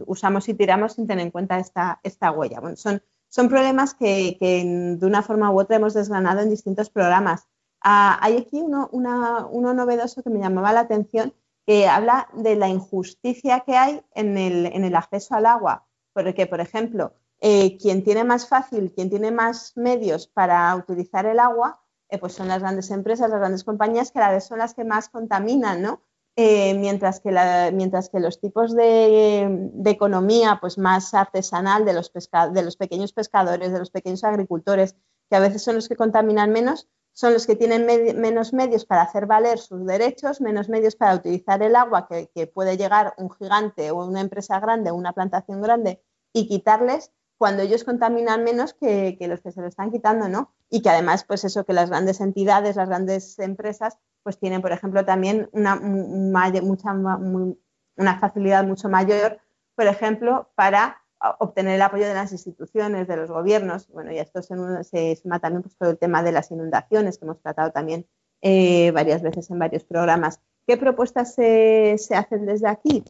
usamos 0.06 0.48
y 0.48 0.54
tiramos 0.54 0.94
sin 0.94 1.06
tener 1.06 1.24
en 1.24 1.30
cuenta 1.30 1.58
esta, 1.58 2.00
esta 2.02 2.30
huella. 2.30 2.60
Bueno, 2.60 2.76
son, 2.76 3.02
son 3.28 3.48
problemas 3.48 3.94
que, 3.94 4.36
de 4.40 5.06
una 5.06 5.22
forma 5.22 5.50
u 5.50 5.60
otra 5.60 5.76
hemos 5.76 5.94
desgranado 5.94 6.40
en 6.40 6.50
distintos 6.50 6.90
programas. 6.90 7.46
Ah, 7.80 8.18
hay 8.20 8.36
aquí 8.36 8.60
uno, 8.60 8.88
uno, 8.92 9.74
novedoso 9.74 10.22
que 10.22 10.30
me 10.30 10.40
llamaba 10.40 10.72
la 10.72 10.80
atención, 10.80 11.34
que 11.66 11.86
habla 11.86 12.28
de 12.34 12.56
la 12.56 12.68
injusticia 12.68 13.60
que 13.60 13.76
hay 13.76 14.02
en 14.14 14.36
el, 14.36 14.66
en 14.66 14.84
el 14.84 14.96
acceso 14.96 15.34
al 15.34 15.46
agua. 15.46 15.86
Porque, 16.12 16.46
por 16.46 16.60
ejemplo, 16.60 17.12
eh, 17.40 17.76
quien 17.78 18.02
tiene 18.02 18.24
más 18.24 18.48
fácil, 18.48 18.92
quien 18.92 19.10
tiene 19.10 19.30
más 19.30 19.76
medios 19.76 20.26
para 20.26 20.74
utilizar 20.74 21.26
el 21.26 21.38
agua, 21.38 21.80
eh, 22.08 22.18
pues 22.18 22.32
son 22.32 22.48
las 22.48 22.60
grandes 22.60 22.90
empresas, 22.90 23.30
las 23.30 23.38
grandes 23.38 23.64
compañías 23.64 24.10
que 24.10 24.18
a 24.18 24.32
la 24.32 24.40
son 24.40 24.58
las 24.58 24.74
que 24.74 24.84
más 24.84 25.08
contaminan, 25.08 25.82
¿no? 25.82 26.02
Eh, 26.40 26.74
mientras, 26.74 27.18
que 27.18 27.32
mientras 27.72 28.10
que 28.10 28.20
los 28.20 28.38
tipos 28.38 28.72
de, 28.72 29.72
economía 29.84 30.58
pues 30.60 30.78
más 30.78 31.12
artesanal 31.12 31.84
de 31.84 31.92
los, 31.92 32.12
de 32.12 32.62
los 32.62 32.76
pequeños 32.76 33.12
pescadores, 33.12 33.72
de 33.72 33.80
los 33.80 33.90
pequeños 33.90 34.22
agricultores, 34.22 34.94
que 35.28 35.34
a 35.34 35.40
veces 35.40 35.64
son 35.64 35.74
los 35.74 35.88
que 35.88 35.96
contaminan 35.96 36.52
menos, 36.52 36.86
son 37.12 37.32
los 37.32 37.44
que 37.44 37.56
tienen 37.56 37.86
menos 38.20 38.52
medios 38.52 38.84
para 38.84 39.02
hacer 39.02 39.26
valer 39.26 39.58
sus 39.58 39.84
derechos, 39.84 40.40
menos 40.40 40.68
medios 40.68 40.94
para 40.94 41.16
utilizar 41.16 41.60
el 41.60 41.74
agua 41.74 42.06
que, 42.06 42.46
puede 42.46 42.76
llegar 42.76 43.14
un 43.18 43.32
gigante 43.32 43.90
o 43.90 44.06
una 44.06 44.20
empresa 44.20 44.60
grande 44.60 44.92
o 44.92 44.94
una 44.94 45.14
plantación 45.14 45.60
grande 45.60 46.04
y 46.32 46.46
quitarles 46.46 47.10
cuando 47.36 47.64
ellos 47.64 47.82
contaminan 47.82 48.44
menos 48.44 48.74
que, 48.74 49.16
que, 49.18 49.26
los 49.26 49.40
que 49.40 49.50
se 49.50 49.60
lo 49.60 49.66
están 49.66 49.90
quitando, 49.90 50.28
¿no? 50.28 50.54
Y 50.70 50.82
que 50.82 50.90
además, 50.90 51.24
pues 51.24 51.42
eso, 51.42 51.64
que 51.64 51.72
las 51.72 51.90
grandes 51.90 52.20
entidades, 52.20 52.76
las 52.76 52.88
grandes 52.88 53.40
empresas, 53.40 53.98
pues 54.28 54.38
tienen, 54.38 54.60
por 54.60 54.72
ejemplo, 54.72 55.06
también 55.06 55.48
una, 55.52 55.76
mucha, 55.76 56.92
una 56.92 58.18
facilidad 58.20 58.62
mucho 58.62 58.90
mayor, 58.90 59.40
por 59.74 59.86
ejemplo, 59.86 60.50
para 60.54 61.00
obtener 61.38 61.76
el 61.76 61.80
apoyo 61.80 62.06
de 62.06 62.12
las 62.12 62.30
instituciones, 62.32 63.08
de 63.08 63.16
los 63.16 63.30
gobiernos. 63.30 63.88
Bueno, 63.88 64.12
y 64.12 64.18
esto 64.18 64.42
se, 64.42 65.16
suma 65.16 65.38
también 65.38 65.62
pues, 65.62 65.78
todo 65.78 65.88
el 65.92 65.96
tema 65.96 66.22
de 66.22 66.32
las 66.32 66.50
inundaciones, 66.50 67.16
que 67.16 67.24
hemos 67.24 67.40
tratado 67.40 67.72
también 67.72 68.06
eh, 68.42 68.90
varias 68.90 69.22
veces 69.22 69.48
en 69.48 69.60
varios 69.60 69.84
programas. 69.84 70.42
¿Qué 70.66 70.76
propuestas 70.76 71.34
se, 71.34 71.96
hacen 72.14 72.44
desde 72.44 72.68
aquí? 72.68 73.04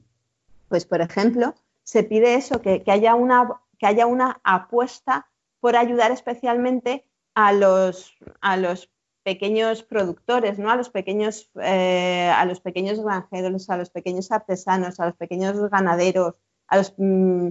Pues, 0.69 0.87
por 0.87 1.01
ejemplo, 1.01 1.57
se 1.83 2.05
pide 2.05 2.37
eso, 2.37 2.63
que, 2.63 2.85
haya 2.87 3.17
una, 3.17 3.61
que 3.77 3.89
haya 3.89 4.07
una 4.07 4.41
apuesta 4.45 5.27
por 5.59 5.75
ayudar 5.75 6.13
especialmente 6.13 7.09
a 7.35 7.53
los, 7.53 8.17
a 8.41 8.57
los 8.57 8.89
pequeños 9.29 9.83
productores, 9.83 10.59
¿no? 10.59 10.71
a, 10.71 10.77
los 10.77 10.89
pequeños, 10.89 11.51
eh, 11.61 12.33
a 12.35 12.47
los 12.47 12.61
pequeños 12.61 12.99
granjeros, 12.99 13.69
a 13.69 13.77
los 13.77 13.91
pequeños 13.91 14.33
artesanos, 14.33 14.99
a 15.01 15.05
los 15.05 15.17
pequeños 15.17 15.55
ganaderos, 15.69 16.37
a 16.67 16.79
los, 16.79 16.95
mm, 16.97 17.49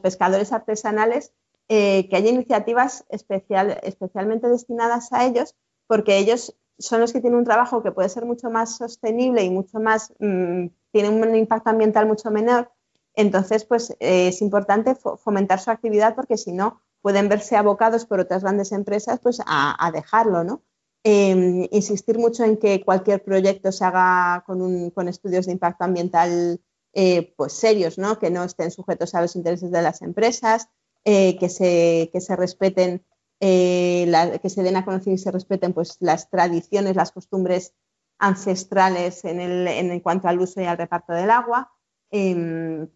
pescadores 0.00 0.52
artesanales, 0.52 1.32
eh, 1.68 2.08
que 2.08 2.14
haya 2.14 2.30
iniciativas 2.30 3.04
especial, 3.08 3.80
especialmente 3.82 4.46
destinadas 4.46 5.12
a 5.12 5.26
ellos, 5.26 5.56
porque 5.88 6.18
ellos 6.18 6.56
son 6.78 7.00
los 7.00 7.12
que 7.12 7.20
tienen 7.20 7.40
un 7.40 7.44
trabajo 7.44 7.82
que 7.82 7.90
puede 7.90 8.10
ser 8.10 8.24
mucho 8.24 8.48
más 8.48 8.76
sostenible 8.76 9.42
y 9.42 9.50
mucho 9.50 9.80
más, 9.80 10.14
mm, 10.20 10.66
tiene 10.92 11.08
un 11.08 11.34
impacto 11.34 11.70
ambiental 11.70 12.06
mucho 12.06 12.30
menor. 12.30 12.70
Entonces, 13.14 13.64
pues 13.64 13.90
eh, 13.98 14.28
es 14.28 14.40
importante 14.40 14.94
fomentar 14.94 15.58
su 15.58 15.72
actividad 15.72 16.14
porque 16.14 16.36
si 16.36 16.52
no, 16.52 16.80
pueden 17.02 17.28
verse 17.28 17.56
abocados 17.56 18.06
por 18.06 18.20
otras 18.20 18.42
grandes 18.44 18.70
empresas 18.70 19.18
pues 19.20 19.40
a, 19.44 19.84
a 19.84 19.90
dejarlo, 19.90 20.44
¿no? 20.44 20.62
Em, 21.04 21.68
insistir 21.70 22.18
mucho 22.18 22.44
en 22.44 22.56
que 22.56 22.82
cualquier 22.84 23.22
proyecto 23.22 23.70
se 23.70 23.84
haga 23.84 24.42
con, 24.46 25.08
estudios 25.08 25.46
de 25.46 25.52
impacto 25.52 25.84
ambiental 25.84 26.60
eh, 26.92 27.34
pues 27.36 27.52
serios, 27.52 27.98
¿no? 27.98 28.18
que 28.18 28.30
no 28.30 28.42
estén 28.42 28.70
sujetos 28.70 29.14
a 29.14 29.20
los 29.22 29.36
intereses 29.36 29.70
de 29.70 29.82
las 29.82 30.02
empresas, 30.02 30.68
eh, 31.04 31.38
que, 31.38 31.48
se, 31.48 32.10
se, 32.12 32.36
respeten, 32.36 33.04
eh, 33.40 34.38
que 34.42 34.50
se 34.50 34.62
den 34.62 34.76
a 34.76 34.84
conocer 34.84 35.12
y 35.12 35.18
se 35.18 35.30
respeten 35.30 35.72
pues, 35.72 35.96
las 36.00 36.30
tradiciones, 36.30 36.96
las 36.96 37.12
costumbres 37.12 37.74
ancestrales 38.18 39.24
en, 39.24 39.40
el, 39.40 39.68
en 39.68 40.00
cuanto 40.00 40.26
al 40.26 40.40
uso 40.40 40.60
y 40.60 40.64
al 40.64 40.78
reparto 40.78 41.12
del 41.12 41.30
agua, 41.30 41.72
em, 42.10 42.88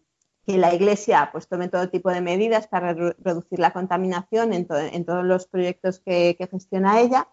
que 0.45 0.57
la 0.57 0.73
Iglesia 0.73 1.29
pues, 1.31 1.47
tome 1.47 1.69
todo 1.69 1.89
tipo 1.89 2.11
de 2.11 2.19
medidas 2.19 2.67
para 2.67 2.93
reducir 2.93 3.59
la 3.59 3.71
contaminación 3.71 4.51
en, 4.51 4.67
todos 4.67 5.23
los 5.23 5.47
proyectos 5.47 5.99
que 6.01 6.35
gestiona 6.51 6.99
ella 6.99 7.29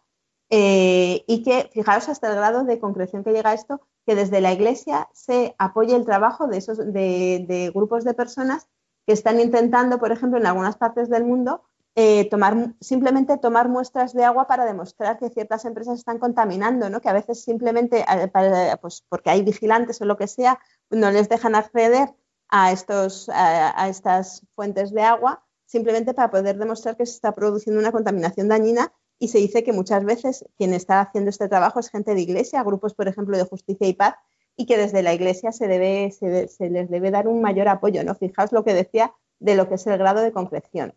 eh, 0.52 1.24
y 1.28 1.44
que, 1.44 1.70
fijaros 1.72 2.08
hasta 2.08 2.28
el 2.28 2.34
grado 2.34 2.64
de 2.64 2.80
concreción 2.80 3.22
que 3.22 3.32
llega 3.32 3.54
esto, 3.54 3.80
que 4.04 4.16
desde 4.16 4.40
la 4.40 4.52
Iglesia 4.52 5.08
se 5.12 5.54
apoye 5.58 5.94
el 5.94 6.04
trabajo 6.04 6.48
de, 6.48 6.58
esos, 6.58 6.78
de, 6.78 7.70
grupos 7.72 8.02
de 8.02 8.14
personas 8.14 8.66
que 9.06 9.12
están 9.12 9.38
intentando, 9.38 10.00
por 10.00 10.10
ejemplo, 10.10 10.40
en 10.40 10.46
algunas 10.46 10.76
partes 10.76 11.08
del 11.08 11.24
mundo, 11.24 11.62
eh, 11.94 12.28
tomar, 12.30 12.74
simplemente 12.80 13.38
tomar 13.38 13.68
muestras 13.68 14.12
de 14.12 14.24
agua 14.24 14.48
para 14.48 14.64
demostrar 14.64 15.18
que 15.18 15.30
ciertas 15.30 15.64
empresas 15.64 15.98
están 15.98 16.18
contaminando, 16.18 16.90
¿no? 16.90 17.00
que 17.00 17.08
a 17.08 17.12
veces 17.12 17.42
simplemente, 17.42 18.00
eh, 18.00 18.76
pues 18.80 19.04
porque 19.08 19.30
hay 19.30 19.42
vigilantes 19.42 20.00
o 20.00 20.04
lo 20.04 20.16
que 20.16 20.26
sea, 20.26 20.58
no 20.90 21.12
les 21.12 21.28
dejan 21.28 21.54
acceder 21.54 22.12
a, 22.48 22.72
estos, 22.72 23.28
a 23.32 23.88
estas 23.88 24.44
fuentes 24.56 24.90
de 24.90 25.02
agua 25.02 25.44
simplemente 25.66 26.14
para 26.14 26.30
poder 26.32 26.58
demostrar 26.58 26.96
que 26.96 27.06
se 27.06 27.12
está 27.12 27.32
produciendo 27.32 27.80
una 27.80 27.92
contaminación 27.92 28.48
dañina 28.48 28.92
y 29.20 29.28
se 29.28 29.38
dice 29.38 29.62
que 29.62 29.74
muchas 29.74 30.04
veces 30.04 30.46
quien 30.56 30.72
está 30.72 31.02
haciendo 31.02 31.28
este 31.28 31.46
trabajo 31.46 31.78
es 31.78 31.90
gente 31.90 32.14
de 32.14 32.22
iglesia, 32.22 32.64
grupos, 32.64 32.94
por 32.94 33.06
ejemplo, 33.06 33.36
de 33.36 33.44
justicia 33.44 33.86
y 33.86 33.92
paz, 33.92 34.14
y 34.56 34.64
que 34.64 34.78
desde 34.78 35.02
la 35.02 35.12
iglesia 35.12 35.52
se, 35.52 35.68
debe, 35.68 36.10
se, 36.10 36.70
les 36.70 36.90
debe 36.90 37.10
dar 37.10 37.28
un 37.28 37.42
mayor 37.42 37.68
apoyo. 37.68 38.02
¿no? 38.02 38.14
Fijaos 38.14 38.50
lo 38.50 38.64
que 38.64 38.72
decía 38.72 39.12
de 39.38 39.56
lo 39.56 39.68
que 39.68 39.74
es 39.74 39.86
el 39.86 39.98
grado 39.98 40.22
de 40.22 40.32
concreción. 40.32 40.94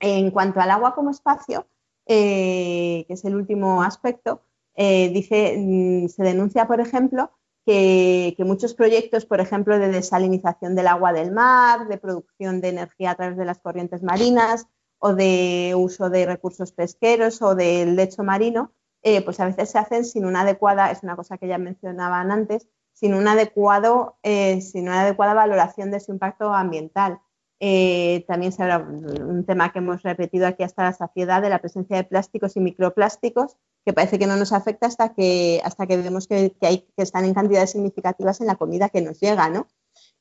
En 0.00 0.30
cuanto 0.30 0.60
al 0.60 0.70
agua 0.70 0.94
como 0.94 1.10
espacio, 1.10 1.66
eh, 2.06 3.04
que 3.06 3.12
es 3.12 3.24
el 3.26 3.36
último 3.36 3.82
aspecto, 3.82 4.40
eh, 4.74 5.10
dice, 5.10 5.56
mm, 5.58 6.08
se 6.08 6.22
denuncia, 6.22 6.66
por 6.66 6.80
ejemplo, 6.80 7.30
que, 7.66 8.34
que, 8.38 8.44
muchos 8.44 8.74
proyectos, 8.74 9.26
por 9.26 9.40
ejemplo, 9.40 9.78
de 9.78 9.88
desalinización 9.88 10.74
del 10.74 10.86
agua 10.86 11.12
del 11.12 11.30
mar, 11.30 11.88
de 11.88 11.98
producción 11.98 12.62
de 12.62 12.70
energía 12.70 13.10
a 13.10 13.14
través 13.14 13.36
de 13.36 13.44
las 13.44 13.58
corrientes 13.58 14.02
marinas, 14.02 14.66
o 15.06 15.14
de 15.14 15.74
uso 15.76 16.08
de 16.08 16.24
recursos 16.24 16.72
pesqueros 16.72 17.42
o 17.42 17.54
del 17.54 17.94
lecho 17.94 18.22
marino, 18.22 18.72
eh, 19.02 19.20
pues 19.22 19.38
a 19.38 19.44
veces 19.44 19.68
se 19.68 19.78
hacen 19.78 20.02
sin 20.02 20.24
una 20.24 20.40
adecuada, 20.40 20.90
es 20.90 21.02
una 21.02 21.14
cosa 21.14 21.36
que 21.36 21.46
ya 21.46 21.58
mencionaban 21.58 22.32
antes, 22.32 22.68
sin, 22.94 23.12
un 23.12 23.28
adecuado, 23.28 24.16
eh, 24.22 24.62
sin 24.62 24.88
una 24.88 25.02
adecuada 25.02 25.34
valoración 25.34 25.90
de 25.90 26.00
su 26.00 26.10
impacto 26.10 26.54
ambiental. 26.54 27.20
Eh, 27.60 28.24
también 28.26 28.52
se 28.52 28.62
habla 28.62 28.78
un 28.78 29.44
tema 29.44 29.72
que 29.72 29.80
hemos 29.80 30.02
repetido 30.02 30.46
aquí 30.46 30.62
hasta 30.62 30.84
la 30.84 30.94
saciedad 30.94 31.42
de 31.42 31.50
la 31.50 31.58
presencia 31.58 31.98
de 31.98 32.04
plásticos 32.04 32.56
y 32.56 32.60
microplásticos, 32.60 33.58
que 33.84 33.92
parece 33.92 34.18
que 34.18 34.26
no 34.26 34.36
nos 34.36 34.54
afecta 34.54 34.86
hasta 34.86 35.12
que, 35.12 35.60
hasta 35.64 35.86
que 35.86 35.98
vemos 35.98 36.26
que, 36.26 36.56
hay, 36.62 36.78
que 36.96 37.02
están 37.02 37.26
en 37.26 37.34
cantidades 37.34 37.72
significativas 37.72 38.40
en 38.40 38.46
la 38.46 38.56
comida 38.56 38.88
que 38.88 39.02
nos 39.02 39.20
llega, 39.20 39.50
¿no? 39.50 39.68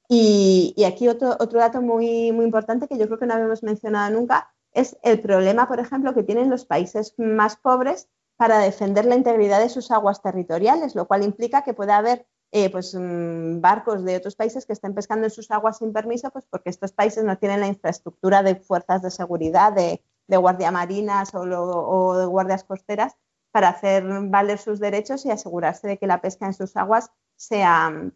Y, 0.10 0.76
aquí 0.86 1.08
otro, 1.08 1.38
otro 1.40 1.60
dato 1.60 1.82
muy, 1.82 2.34
muy 2.34 2.44
importante 2.44 2.90
que 2.90 2.98
yo 2.98 3.06
creo 3.06 3.18
que 3.18 3.26
no 3.26 3.36
habíamos 3.36 3.64
mencionado 3.64 4.14
nunca 4.14 4.53
es 4.74 4.98
el 5.04 5.20
problema, 5.20 5.68
por 5.68 5.80
ejemplo, 5.80 6.14
que 6.14 6.24
tienen 6.24 6.50
los 6.50 6.66
países 6.66 7.14
más 7.18 7.58
pobres 7.58 8.10
para 8.38 8.60
defender 8.60 9.06
la 9.06 9.16
integridad 9.16 9.60
de 9.60 9.70
sus 9.70 9.92
aguas 9.92 10.22
territoriales, 10.22 10.96
lo 10.96 11.08
cual 11.08 11.24
implica 11.24 11.64
que 11.64 11.74
puede 11.74 11.94
haber 11.94 12.26
eh, 12.52 12.70
pues, 12.70 12.94
mm, 12.94 13.62
barcos 13.62 14.04
de 14.06 14.16
otros 14.16 14.36
países 14.36 14.66
que 14.66 14.74
estén 14.74 14.94
pescando 14.94 15.26
en 15.26 15.32
sus 15.32 15.50
aguas 15.52 15.80
sin 15.80 15.92
permiso, 15.92 16.30
pues 16.30 16.46
porque 16.50 16.70
estos 16.70 16.92
países 16.92 17.24
no 17.24 17.38
tienen 17.38 17.62
la 17.62 17.68
infraestructura 17.68 18.44
de 18.44 18.56
fuerzas 18.56 19.02
de 19.02 19.12
seguridad, 19.12 19.74
de, 19.74 20.02
guardia 20.28 20.72
marinas 20.72 21.32
o, 21.34 22.18
de 22.18 22.26
guardias 22.26 22.64
costeras 22.64 23.16
para 23.52 23.70
hacer 23.70 24.04
valer 24.30 24.58
sus 24.58 24.80
derechos 24.80 25.26
y 25.26 25.32
asegurarse 25.32 25.88
de 25.88 25.98
que 26.00 26.08
la 26.08 26.22
pesca 26.22 26.48
en 26.48 26.54
sus 26.54 26.76
aguas 26.76 27.12
sea, 27.36 28.12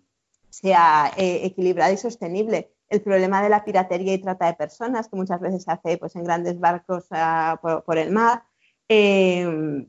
sea 0.50 1.12
eh, 1.18 1.42
equilibrada 1.46 1.92
y 1.92 1.98
sostenible. 1.98 2.77
El 2.90 3.02
problema 3.02 3.42
de 3.42 3.50
la 3.50 3.66
piratería 3.66 4.14
y 4.14 4.20
trata 4.20 4.48
de 4.48 4.54
personas, 4.54 5.10
que 5.10 5.16
muchas 5.16 5.42
veces 5.42 5.64
se 5.64 5.72
hace 5.72 5.98
pues, 5.98 6.16
en 6.16 6.24
grandes 6.24 6.60
barcos 6.60 7.06
ah, 7.12 7.60
por, 7.86 7.98
el 7.98 8.12
mar, 8.12 8.44
eh, 8.90 9.86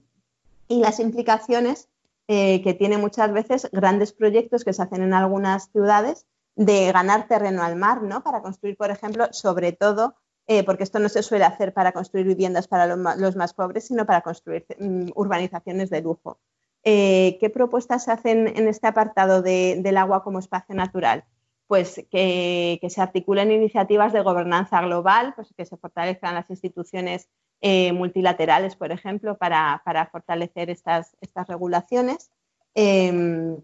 y 0.69 0.81
las 0.81 1.01
implicaciones 1.01 1.89
eh, 2.31 2.61
que 2.63 2.75
tiene 2.75 2.99
muchas 2.99 3.33
veces 3.33 3.69
grandes 3.73 4.13
proyectos 4.13 4.65
que 4.65 4.75
se 4.75 4.83
hacen 4.83 5.03
en 5.03 5.15
algunas 5.15 5.71
ciudades 5.71 6.27
de 6.57 6.93
ganar 6.93 7.27
terreno 7.27 7.63
al 7.63 7.77
mar, 7.77 8.03
¿no? 8.03 8.23
Para 8.23 8.43
construir, 8.43 8.77
por 8.77 8.91
ejemplo, 8.91 9.29
sobre 9.31 9.73
todo, 9.73 10.15
eh, 10.47 10.65
porque 10.65 10.83
esto 10.83 10.99
no 10.99 11.09
se 11.09 11.23
suele 11.23 11.45
hacer 11.45 11.73
para 11.73 11.93
construir 11.93 12.27
viviendas 12.27 12.69
para 12.69 12.87
los 12.87 13.37
más 13.37 13.55
pobres, 13.55 13.87
sino 13.87 14.05
para 14.05 14.21
construir 14.21 14.67
mm, 14.79 15.11
urbanizaciones 15.15 15.89
de 15.89 16.03
lujo. 16.03 16.39
Eh, 16.85 17.39
¿Qué 17.41 17.49
propuestas 17.49 18.05
se 18.05 18.13
hacen 18.13 18.49
en 18.49 18.69
este 18.69 18.87
apartado 18.87 19.41
del 19.41 19.97
agua 19.97 20.23
como 20.23 20.39
espacio 20.39 20.75
natural? 20.75 21.25
Pues 21.69 22.05
que, 22.11 22.81
se 22.89 23.01
articulen 23.01 23.53
iniciativas 23.53 24.13
de 24.13 24.23
gobernanza 24.23 24.81
global, 24.81 25.35
pues 25.37 25.55
que 25.57 25.65
se 25.65 25.77
fortalezcan 25.77 26.35
las 26.35 26.51
instituciones 26.51 27.29
eh, 27.61 27.93
multilaterales, 27.93 28.75
por 28.75 28.91
ejemplo, 28.91 29.37
para, 29.39 29.81
fortalecer 30.11 30.71
estas, 30.71 31.17
estas 31.21 31.47
regulaciones. 31.47 32.33
Em, 32.75 33.59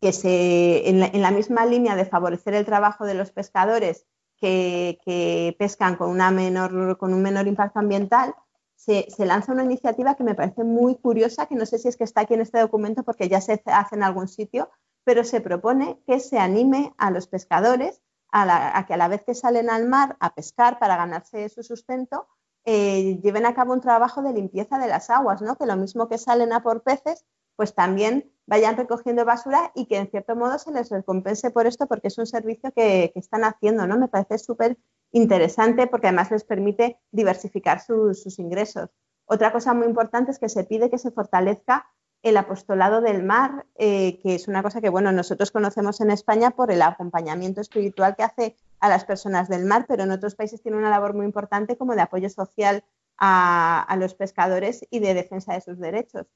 que 0.00 0.12
se, 0.12 0.88
en, 0.90 1.22
la, 1.22 1.30
misma 1.30 1.64
línea 1.64 1.96
de 1.96 2.04
favorecer 2.04 2.52
el 2.52 2.66
trabajo 2.66 3.06
de 3.06 3.14
los 3.14 3.30
pescadores 3.30 4.04
que, 4.38 5.56
pescan 5.58 5.96
con, 5.96 6.10
una 6.10 6.30
menor, 6.30 6.98
con 6.98 7.14
un 7.14 7.22
menor 7.22 7.46
impacto 7.46 7.78
ambiental, 7.78 8.34
se, 8.76 9.06
lanza 9.18 9.52
una 9.52 9.64
iniciativa 9.64 10.14
que 10.14 10.24
me 10.24 10.34
parece 10.34 10.62
muy 10.62 10.96
curiosa, 10.96 11.46
que 11.46 11.54
no 11.54 11.64
sé 11.64 11.78
si 11.78 11.88
es 11.88 11.96
que 11.96 12.04
está 12.04 12.22
aquí 12.22 12.34
en 12.34 12.42
este 12.42 12.58
documento 12.58 13.02
porque 13.02 13.28
ya 13.28 13.40
se 13.40 13.62
hace 13.64 13.96
en 13.96 14.02
algún 14.02 14.28
sitio, 14.28 14.68
pero 15.04 15.24
se 15.24 15.40
propone 15.40 16.00
que 16.06 16.20
se 16.20 16.38
anime 16.38 16.94
a 16.98 17.10
los 17.10 17.28
pescadores 17.28 18.02
a, 18.32 18.84
que 18.86 18.94
a 18.94 18.96
la 18.96 19.08
vez 19.08 19.22
que 19.24 19.34
salen 19.34 19.70
al 19.70 19.86
mar 19.86 20.16
a 20.18 20.34
pescar 20.34 20.80
para 20.80 20.96
ganarse 20.96 21.48
su 21.48 21.62
sustento, 21.62 22.26
eh, 22.64 23.20
lleven 23.22 23.46
a 23.46 23.54
cabo 23.54 23.72
un 23.72 23.80
trabajo 23.80 24.22
de 24.22 24.32
limpieza 24.32 24.78
de 24.78 24.88
las 24.88 25.08
aguas, 25.08 25.40
¿no? 25.40 25.56
que 25.56 25.66
lo 25.66 25.76
mismo 25.76 26.08
que 26.08 26.18
salen 26.18 26.52
a 26.52 26.62
por 26.62 26.82
peces, 26.82 27.24
pues 27.54 27.74
también 27.74 28.32
vayan 28.46 28.76
recogiendo 28.76 29.24
basura 29.24 29.70
y 29.76 29.86
que 29.86 29.98
en 29.98 30.10
cierto 30.10 30.34
modo 30.34 30.58
se 30.58 30.72
les 30.72 30.90
recompense 30.90 31.52
por 31.52 31.66
esto 31.66 31.86
porque 31.86 32.08
es 32.08 32.18
un 32.18 32.26
servicio 32.26 32.72
que, 32.72 33.12
están 33.14 33.44
haciendo, 33.44 33.86
¿no? 33.86 33.96
Me 33.96 34.08
parece 34.08 34.38
súper 34.38 34.76
interesante 35.12 35.86
porque 35.86 36.08
además 36.08 36.32
les 36.32 36.42
permite 36.42 36.98
diversificar 37.12 37.80
sus 37.80 38.38
ingresos. 38.40 38.90
Otra 39.26 39.52
cosa 39.52 39.72
muy 39.72 39.86
importante 39.86 40.32
es 40.32 40.38
que 40.38 40.48
se 40.48 40.64
pide 40.64 40.90
que 40.90 40.98
se 40.98 41.10
fortalezca 41.10 41.86
el 42.24 42.38
apostolado 42.38 43.02
del 43.02 43.22
mar, 43.22 43.66
eh, 43.76 44.18
que 44.22 44.34
es 44.34 44.48
una 44.48 44.62
cosa 44.62 44.80
que 44.80 44.88
bueno, 44.88 45.12
nosotros 45.12 45.50
conocemos 45.50 46.00
en 46.00 46.10
España 46.10 46.52
por 46.52 46.72
el 46.72 46.80
acompañamiento 46.80 47.60
espiritual 47.60 48.16
que 48.16 48.22
hace 48.22 48.56
a 48.80 48.88
las 48.88 49.04
personas 49.04 49.48
del 49.48 49.66
mar, 49.66 49.84
pero 49.86 50.04
en 50.04 50.10
otros 50.10 50.34
países 50.34 50.62
tiene 50.62 50.78
una 50.78 50.88
labor 50.88 51.12
muy 51.14 51.26
importante 51.26 51.76
como 51.76 51.94
de 51.94 52.00
apoyo 52.00 52.30
social 52.30 52.82
a, 53.18 53.94
los 53.98 54.14
pescadores 54.14 54.86
y 54.90 55.00
de 55.00 55.12
defensa 55.12 55.52
de 55.52 55.60
sus 55.60 55.78
derechos. 55.78 56.26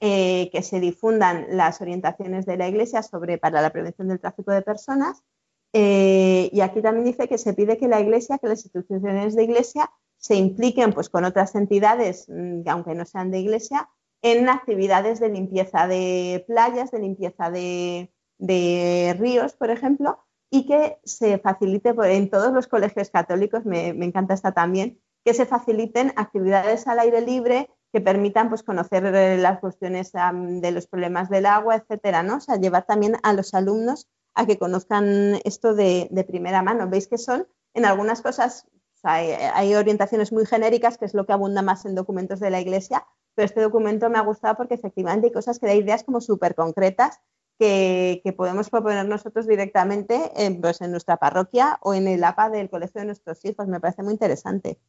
Eh, 0.00 0.48
que 0.52 0.62
se 0.62 0.78
difundan 0.78 1.46
las 1.50 1.80
orientaciones 1.80 2.46
de 2.46 2.56
la 2.56 2.68
Iglesia 2.68 3.02
sobre 3.02 3.36
para 3.36 3.60
la 3.60 3.70
prevención 3.70 4.06
del 4.06 4.20
tráfico 4.20 4.52
de 4.52 4.62
personas. 4.62 5.24
Eh, 5.72 6.50
y 6.52 6.60
aquí 6.60 6.80
también 6.82 7.06
dice 7.06 7.26
que 7.26 7.36
se 7.36 7.52
pide 7.52 7.78
que 7.78 7.88
la 7.88 8.00
Iglesia, 8.00 8.38
que 8.38 8.46
las 8.46 8.64
instituciones 8.64 9.34
de 9.34 9.42
Iglesia 9.42 9.90
se 10.18 10.36
impliquen 10.36 10.92
pues, 10.92 11.08
con 11.08 11.24
otras 11.24 11.56
entidades, 11.56 12.26
mm, 12.28 12.68
aunque 12.68 12.94
no 12.94 13.04
sean 13.06 13.32
de 13.32 13.40
Iglesia, 13.40 13.88
en 14.22 14.48
actividades 14.48 15.20
de 15.20 15.28
limpieza 15.28 15.86
de 15.86 16.44
playas, 16.46 16.90
de 16.90 16.98
limpieza 16.98 17.50
de, 17.50 19.16
ríos, 19.18 19.54
por 19.54 19.70
ejemplo, 19.70 20.24
y 20.50 20.66
que 20.66 20.98
se 21.04 21.38
facilite 21.38 21.94
en 21.96 22.30
todos 22.30 22.52
los 22.52 22.66
colegios 22.66 23.10
católicos, 23.10 23.64
me, 23.64 23.88
encanta 23.88 24.34
esta 24.34 24.52
también, 24.52 25.00
que 25.24 25.34
se 25.34 25.46
faciliten 25.46 26.12
actividades 26.16 26.86
al 26.86 27.00
aire 27.00 27.20
libre 27.20 27.70
que 27.92 28.00
permitan 28.00 28.48
pues, 28.48 28.62
conocer 28.62 29.04
eh, 29.06 29.38
las 29.38 29.60
cuestiones 29.60 30.12
de 30.12 30.70
los 30.70 30.86
problemas 30.86 31.30
del 31.30 31.46
agua, 31.46 31.76
etcétera, 31.76 32.22
¿no? 32.22 32.36
O 32.36 32.40
sea, 32.40 32.56
llevar 32.56 32.84
también 32.86 33.16
a 33.22 33.32
los 33.32 33.54
alumnos 33.54 34.08
a 34.34 34.46
que 34.46 34.58
conozcan 34.58 35.40
esto 35.44 35.74
de, 35.74 36.24
primera 36.28 36.62
mano. 36.62 36.88
Veis 36.88 37.08
que 37.08 37.18
son 37.18 37.48
en 37.74 37.84
algunas 37.84 38.22
cosas, 38.22 38.68
hay, 39.02 39.74
orientaciones 39.74 40.32
muy 40.32 40.46
genéricas, 40.46 40.96
que 40.96 41.06
es 41.06 41.14
lo 41.14 41.26
que 41.26 41.32
abunda 41.32 41.60
más 41.62 41.84
en 41.86 41.96
documentos 41.96 42.38
de 42.38 42.50
la 42.50 42.60
Iglesia, 42.60 43.04
pero 43.38 43.46
este 43.46 43.60
documento 43.60 44.10
me 44.10 44.18
ha 44.18 44.22
gustado 44.22 44.56
porque 44.56 44.74
efectivamente 44.74 45.28
hay 45.28 45.32
cosas 45.32 45.60
que 45.60 45.66
da 45.68 45.74
ideas 45.74 46.02
como 46.02 46.20
súper 46.20 46.56
concretas 46.56 47.20
que, 47.56 48.20
podemos 48.36 48.68
proponer 48.68 49.06
nosotros 49.06 49.46
directamente 49.46 50.32
en, 50.34 50.60
pues, 50.60 50.80
en 50.80 50.90
nuestra 50.90 51.18
parroquia 51.18 51.78
o 51.82 51.94
en 51.94 52.08
el 52.08 52.24
APA 52.24 52.50
del 52.50 52.68
colegio 52.68 53.00
de 53.00 53.06
nuestros 53.06 53.44
hijos. 53.44 53.68
Me 53.68 53.78
parece 53.78 54.02
muy 54.02 54.12
interesante. 54.12 54.80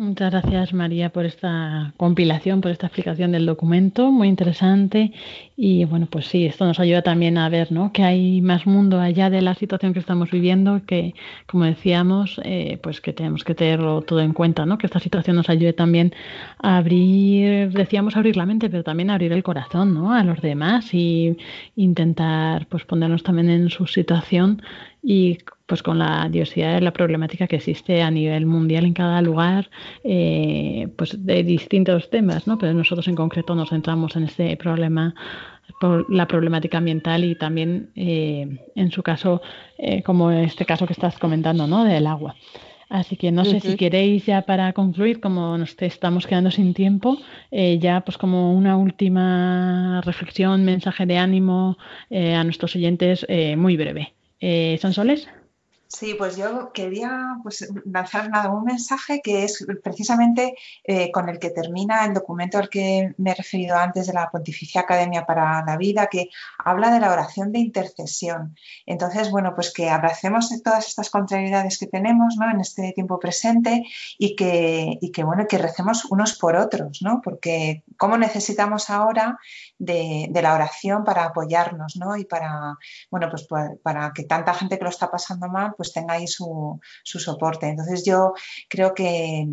Muchas 0.00 0.30
gracias 0.30 0.72
María 0.72 1.10
por 1.10 1.26
esta 1.26 1.92
compilación, 1.98 2.62
por 2.62 2.70
esta 2.70 2.86
explicación 2.86 3.32
del 3.32 3.44
documento, 3.44 4.10
muy 4.10 4.28
interesante. 4.28 5.12
Y 5.58 5.84
bueno, 5.84 6.06
pues 6.10 6.26
sí, 6.26 6.46
esto 6.46 6.64
nos 6.64 6.80
ayuda 6.80 7.02
también 7.02 7.36
a 7.36 7.50
ver 7.50 7.70
¿no? 7.70 7.92
que 7.92 8.02
hay 8.02 8.40
más 8.40 8.66
mundo 8.66 8.98
allá 8.98 9.28
de 9.28 9.42
la 9.42 9.54
situación 9.54 9.92
que 9.92 9.98
estamos 9.98 10.30
viviendo, 10.30 10.80
que 10.86 11.14
como 11.46 11.66
decíamos, 11.66 12.40
eh, 12.44 12.78
pues 12.82 13.02
que 13.02 13.12
tenemos 13.12 13.44
que 13.44 13.54
tenerlo 13.54 14.00
todo 14.00 14.20
en 14.20 14.32
cuenta, 14.32 14.64
¿no? 14.64 14.78
que 14.78 14.86
esta 14.86 15.00
situación 15.00 15.36
nos 15.36 15.50
ayude 15.50 15.74
también 15.74 16.14
a 16.62 16.78
abrir, 16.78 17.70
decíamos 17.72 18.16
abrir 18.16 18.38
la 18.38 18.46
mente, 18.46 18.70
pero 18.70 18.82
también 18.82 19.10
abrir 19.10 19.34
el 19.34 19.42
corazón 19.42 19.92
¿no? 19.92 20.14
a 20.14 20.24
los 20.24 20.40
demás 20.40 20.94
y 20.94 21.36
intentar 21.76 22.68
pues 22.68 22.86
ponernos 22.86 23.22
también 23.22 23.50
en 23.50 23.68
su 23.68 23.86
situación 23.86 24.62
y 25.02 25.38
pues 25.66 25.82
con 25.82 25.98
la 25.98 26.28
diversidad 26.28 26.74
de 26.74 26.80
la 26.80 26.92
problemática 26.92 27.46
que 27.46 27.56
existe 27.56 28.02
a 28.02 28.10
nivel 28.10 28.44
mundial 28.44 28.84
en 28.84 28.92
cada 28.92 29.22
lugar, 29.22 29.70
eh, 30.02 30.88
pues 30.96 31.24
de 31.24 31.44
distintos 31.44 32.10
temas, 32.10 32.46
¿no? 32.46 32.58
Pero 32.58 32.74
nosotros 32.74 33.06
en 33.08 33.14
concreto 33.14 33.54
nos 33.54 33.70
centramos 33.70 34.16
en 34.16 34.24
este 34.24 34.56
problema, 34.56 35.14
por 35.80 36.12
la 36.12 36.26
problemática 36.26 36.78
ambiental 36.78 37.24
y 37.24 37.36
también 37.36 37.90
eh, 37.94 38.58
en 38.74 38.90
su 38.90 39.02
caso, 39.04 39.40
eh, 39.78 40.02
como 40.02 40.32
este 40.32 40.66
caso 40.66 40.86
que 40.86 40.92
estás 40.92 41.18
comentando, 41.18 41.66
¿no? 41.68 41.84
Del 41.84 42.06
agua. 42.08 42.34
Así 42.88 43.16
que 43.16 43.30
no 43.30 43.44
sé 43.44 43.60
si 43.60 43.76
queréis 43.76 44.26
ya 44.26 44.42
para 44.42 44.72
concluir, 44.72 45.20
como 45.20 45.56
nos 45.56 45.80
estamos 45.80 46.26
quedando 46.26 46.50
sin 46.50 46.74
tiempo, 46.74 47.18
ya 47.52 48.00
pues 48.00 48.18
como 48.18 48.52
una 48.52 48.76
última 48.76 50.00
reflexión, 50.04 50.64
mensaje 50.64 51.06
de 51.06 51.16
ánimo 51.16 51.78
a 52.10 52.42
nuestros 52.42 52.74
oyentes 52.74 53.24
muy 53.56 53.76
breve. 53.76 54.14
¿Sonsoles? 54.80 55.28
Sí, 55.92 56.14
pues 56.14 56.36
yo 56.36 56.72
quería 56.72 57.36
pues, 57.42 57.68
lanzar 57.84 58.30
un 58.48 58.62
mensaje 58.62 59.20
que 59.20 59.42
es 59.42 59.66
precisamente 59.82 60.54
eh, 60.84 61.10
con 61.10 61.28
el 61.28 61.40
que 61.40 61.50
termina 61.50 62.04
el 62.04 62.14
documento 62.14 62.58
al 62.58 62.68
que 62.68 63.12
me 63.18 63.32
he 63.32 63.34
referido 63.34 63.76
antes 63.76 64.06
de 64.06 64.12
la 64.12 64.30
Pontificia 64.30 64.82
Academia 64.82 65.26
para 65.26 65.64
la 65.66 65.76
Vida, 65.76 66.06
que 66.06 66.28
habla 66.58 66.92
de 66.92 67.00
la 67.00 67.10
oración 67.10 67.50
de 67.50 67.58
intercesión. 67.58 68.54
Entonces, 68.86 69.32
bueno, 69.32 69.52
pues 69.56 69.72
que 69.72 69.90
abracemos 69.90 70.50
todas 70.62 70.86
estas 70.86 71.10
contrariedades 71.10 71.76
que 71.76 71.88
tenemos 71.88 72.36
¿no? 72.38 72.48
en 72.48 72.60
este 72.60 72.92
tiempo 72.92 73.18
presente 73.18 73.84
y 74.16 74.36
que, 74.36 74.96
y 75.00 75.10
que, 75.10 75.24
bueno, 75.24 75.48
que 75.48 75.58
recemos 75.58 76.04
unos 76.04 76.38
por 76.38 76.54
otros, 76.54 77.02
¿no? 77.02 77.20
Porque 77.20 77.82
cómo 77.96 78.16
necesitamos 78.16 78.90
ahora 78.90 79.40
de, 79.80 80.30
la 80.40 80.54
oración 80.54 81.02
para 81.02 81.24
apoyarnos, 81.24 81.96
¿no? 81.96 82.16
Y 82.16 82.24
para, 82.26 82.78
bueno, 83.10 83.28
pues 83.28 83.48
para 83.82 84.12
que 84.14 84.22
tanta 84.22 84.54
gente 84.54 84.78
que 84.78 84.84
lo 84.84 84.90
está 84.90 85.10
pasando 85.10 85.48
mal, 85.48 85.74
pues 85.80 85.94
tenga 85.94 86.12
ahí 86.12 86.26
su, 86.26 86.78
soporte. 87.04 87.66
Entonces 87.66 88.04
yo 88.04 88.34
creo 88.68 88.92
que, 88.92 89.48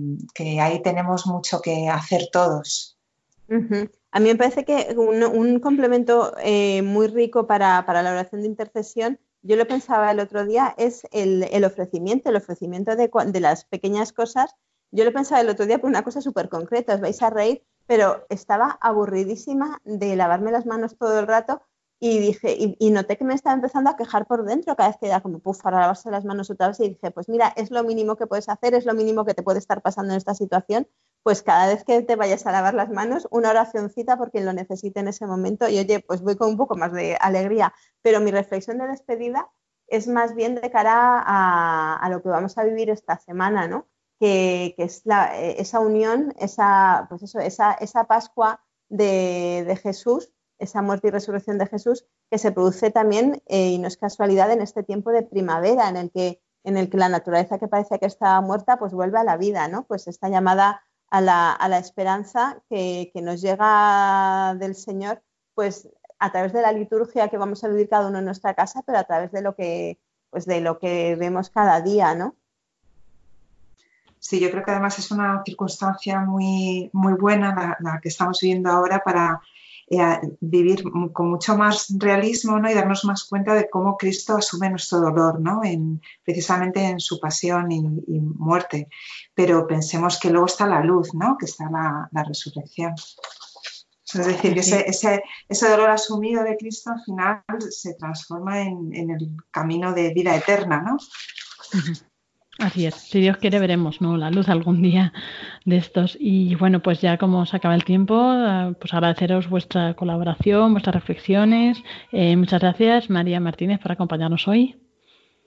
ahí 0.60 0.82
tenemos 0.82 1.26
mucho 1.26 1.62
que 1.62 1.88
hacer 1.88 2.24
todos. 2.34 2.98
A 4.12 4.20
mí 4.20 4.28
me 4.28 4.36
parece 4.36 4.66
que 4.66 4.94
un, 4.98 5.62
complemento 5.62 6.36
eh, 6.44 6.82
muy 6.82 7.08
rico 7.08 7.48
para, 7.48 7.82
la 7.88 8.12
oración 8.12 8.42
de 8.42 8.48
intercesión 8.48 9.20
yo 9.42 9.56
lo 9.56 9.66
pensaba 9.66 10.12
el 10.12 10.20
otro 10.20 10.46
día, 10.46 10.76
es 10.78 11.08
el, 11.12 11.64
ofrecimiento, 11.64 12.30
el 12.30 12.36
ofrecimiento 12.36 12.98
de, 12.98 13.10
de, 13.28 13.40
las 13.40 13.64
pequeñas 13.64 14.12
cosas. 14.12 14.54
Yo 14.92 15.06
lo 15.06 15.14
pensaba 15.14 15.40
el 15.40 15.48
otro 15.48 15.66
día 15.66 15.80
por 15.80 15.90
una 15.90 16.04
cosa 16.04 16.20
súper 16.20 16.50
concreta, 16.50 16.96
os 16.96 17.00
vais 17.00 17.22
a 17.22 17.30
reír, 17.30 17.64
pero 17.86 18.26
estaba 18.28 18.78
aburridísima 18.82 19.80
de 19.86 20.18
lavarme 20.18 20.52
las 20.52 20.66
manos 20.66 20.98
todo 20.98 21.20
el 21.20 21.28
rato 21.28 21.62
y 22.00 22.20
dije, 22.20 22.56
y, 22.80 22.92
noté 22.92 23.18
que 23.18 23.24
me 23.24 23.34
estaba 23.34 23.56
empezando 23.56 23.90
a 23.90 23.98
quejar 23.98 24.28
por 24.28 24.46
dentro 24.46 24.76
cada 24.76 24.90
vez 24.90 24.98
que 25.00 25.08
era 25.08 25.22
como, 25.22 25.40
puff, 25.40 25.62
para 25.62 25.80
lavarse 25.80 26.12
las 26.12 26.26
manos 26.26 26.50
otra 26.52 26.68
vez 26.68 26.80
y 26.80 26.90
dije, 26.90 27.10
pues 27.10 27.28
mira, 27.28 27.52
es 27.56 27.72
lo 27.72 27.84
mínimo 27.84 28.16
que 28.16 28.28
puedes 28.28 28.50
hacer, 28.50 28.76
es 28.76 28.86
lo 28.86 28.94
mínimo 28.94 29.26
que 29.26 29.34
te 29.34 29.42
puede 29.42 29.58
estar 29.58 29.82
pasando 29.82 30.14
en 30.14 30.18
esta 30.18 30.36
situación, 30.36 30.88
pues 31.24 31.42
cada 31.42 31.68
vez 31.68 31.84
que 31.84 32.04
te 32.04 32.16
vayas 32.16 32.46
a 32.46 32.52
lavar 32.52 32.76
las 32.76 32.90
manos, 32.90 33.28
una 33.32 33.50
oracióncita 33.50 34.16
por 34.16 34.30
quien 34.30 34.46
lo 34.46 34.54
necesite 34.54 35.00
en 35.00 35.08
ese 35.08 35.26
momento 35.26 35.68
y 35.68 35.80
oye, 35.80 36.00
pues 36.00 36.22
voy 36.22 36.36
con 36.36 36.50
un 36.50 36.58
poco 36.58 36.76
más 36.76 36.94
de 36.94 37.18
alegría, 37.20 37.74
pero 38.04 38.22
mi 38.22 38.30
reflexión 38.30 38.78
de 38.78 38.88
despedida 38.88 39.50
es 39.88 40.08
más 40.08 40.36
bien 40.36 40.54
de 40.56 40.70
cara 40.70 41.24
a, 41.26 42.10
lo 42.12 42.22
que 42.22 42.30
vamos 42.30 42.58
a 42.58 42.64
vivir 42.64 42.90
esta 42.92 43.18
semana, 43.18 43.68
¿no? 43.68 43.88
Que, 44.20 44.76
es 44.78 45.04
eh, 45.08 45.56
esa 45.58 45.80
unión, 45.80 46.34
esa, 46.38 47.08
pues 47.10 47.24
eso, 47.24 47.40
esa, 47.40 47.74
esa 47.74 48.04
Pascua 48.04 48.62
de, 48.90 49.64
de 49.66 49.76
Jesús 49.78 50.32
esa 50.60 50.82
muerte 50.82 51.08
y 51.08 51.12
resurrección 51.12 51.58
de 51.58 51.68
Jesús 51.68 52.06
que 52.30 52.38
se 52.38 52.52
produce 52.52 52.92
también, 52.92 53.42
eh, 53.48 53.70
y 53.70 53.80
no 53.80 53.88
es 53.88 53.98
casualidad, 53.98 54.52
en 54.52 54.62
este 54.62 54.84
tiempo 54.84 55.12
de 55.12 55.24
primavera, 55.24 55.90
en 55.90 55.98
el 55.98 56.12
que, 56.12 56.42
en 56.64 56.78
el 56.78 56.90
que 56.90 56.98
la 56.98 57.10
naturaleza 57.10 57.60
que 57.60 57.68
parece 57.68 58.00
que 58.00 58.06
está 58.06 58.40
muerta, 58.42 58.78
pues 58.78 58.94
vuelve 58.94 59.20
a 59.20 59.24
la 59.24 59.38
vida, 59.38 59.68
¿no? 59.68 59.84
Pues 59.84 60.08
esta 60.08 60.30
llamada 60.30 60.82
a 61.10 61.22
la, 61.22 61.78
esperanza 61.78 62.62
que, 62.70 63.12
nos 63.16 63.42
llega 63.42 64.56
del 64.60 64.76
Señor, 64.76 65.22
pues 65.54 65.90
a 66.20 66.32
través 66.32 66.54
de 66.54 66.62
la 66.62 66.72
liturgia 66.72 67.30
que 67.30 67.38
vamos 67.38 67.64
a 67.64 67.70
vivir 67.70 67.88
cada 67.90 68.08
uno 68.08 68.20
en 68.20 68.26
nuestra 68.26 68.54
casa, 68.54 68.82
pero 68.86 68.98
a 68.98 69.04
través 69.04 69.32
de 69.32 69.42
lo 69.42 69.56
que, 69.56 70.00
pues 70.30 70.46
de 70.46 70.62
lo 70.62 70.80
que 70.80 71.16
vemos 71.16 71.50
cada 71.50 71.80
día, 71.82 72.16
¿no? 72.16 72.36
Sí, 74.20 74.40
yo 74.40 74.50
creo 74.50 74.64
que 74.64 74.72
además 74.72 74.98
es 75.00 75.12
una 75.12 75.44
circunstancia 75.46 76.20
muy, 76.20 76.90
muy 76.92 77.14
buena 77.14 77.78
la 77.80 78.00
que 78.02 78.10
estamos 78.10 78.40
viviendo 78.42 78.70
ahora 78.70 79.02
para 79.06 79.42
eh, 79.90 80.20
vivir 80.42 80.84
con 81.14 81.30
mucho 81.30 81.56
más 81.56 81.88
realismo 81.98 82.60
¿no? 82.60 82.70
y 82.70 82.74
darnos 82.74 83.06
más 83.06 83.24
cuenta 83.24 83.54
de 83.54 83.70
cómo 83.70 83.96
Cristo 83.96 84.36
asume 84.36 84.70
nuestro 84.70 85.00
dolor, 85.00 85.40
¿no? 85.40 85.64
en, 85.64 86.02
precisamente 86.26 86.84
en 86.84 87.00
su 87.00 87.20
pasión 87.22 87.72
y, 87.72 87.82
muerte. 87.82 88.90
Pero 89.34 89.66
pensemos 89.66 90.20
que 90.20 90.30
luego 90.30 90.48
está 90.48 90.68
la 90.68 90.84
luz, 90.84 91.14
¿no? 91.14 91.38
que 91.38 91.46
está 91.46 91.70
la, 91.70 92.24
resurrección. 92.24 92.96
Es 94.14 94.26
decir, 94.26 94.54
que 94.54 94.60
ese, 94.60 94.90
ese, 94.90 95.24
ese, 95.48 95.70
dolor 95.70 95.90
asumido 95.90 96.44
de 96.44 96.58
Cristo 96.58 96.92
al 96.92 97.04
final 97.04 97.44
se 97.70 97.94
transforma 97.94 98.62
en, 98.62 98.94
en 98.94 99.12
el 99.12 99.30
camino 99.52 99.94
de 99.94 100.14
vida 100.14 100.36
eterna, 100.36 100.82
¿no? 100.82 100.98
Así 102.60 102.88
es, 102.88 102.96
si 102.96 103.20
Dios 103.20 103.38
quiere 103.38 103.60
veremos 103.60 104.02
¿no? 104.02 104.18
la 104.18 104.32
luz 104.32 104.50
algún 104.50 104.82
día 104.82 105.14
de 105.66 105.78
estos. 105.78 106.18
Y 106.20 106.56
bueno, 106.56 106.82
pues 106.82 107.02
ya 107.02 107.18
como 107.20 107.46
se 107.46 107.58
acaba 107.58 107.76
el 107.76 107.84
tiempo, 107.84 108.34
eh, 108.34 108.74
pues 108.80 108.94
agradeceros 108.94 109.48
vuestra 109.48 109.94
colaboración, 109.94 110.72
vuestras 110.72 110.96
reflexiones. 110.96 111.84
Eh, 112.12 112.36
muchas 112.36 112.62
gracias 112.62 113.12
María 113.12 113.40
Martínez 113.40 113.80
por 113.80 113.92
acompañarnos 113.92 114.48
hoy. 114.48 114.76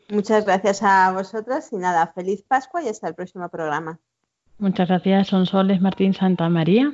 Muchas 0.09 0.45
gracias 0.45 0.83
a 0.83 1.13
vosotras 1.13 1.73
y 1.73 1.77
nada, 1.77 2.13
feliz 2.15 2.43
Pascua 2.47 2.83
y 2.83 2.89
hasta 2.89 3.09
el 3.09 3.15
próximo 3.15 3.49
programa. 3.49 3.99
Muchas 4.59 4.89
gracias, 4.89 5.29
Son 5.29 5.47
Soles 5.47 5.81
Martín 5.81 6.15
Santa 6.15 6.49
María. 6.49 6.93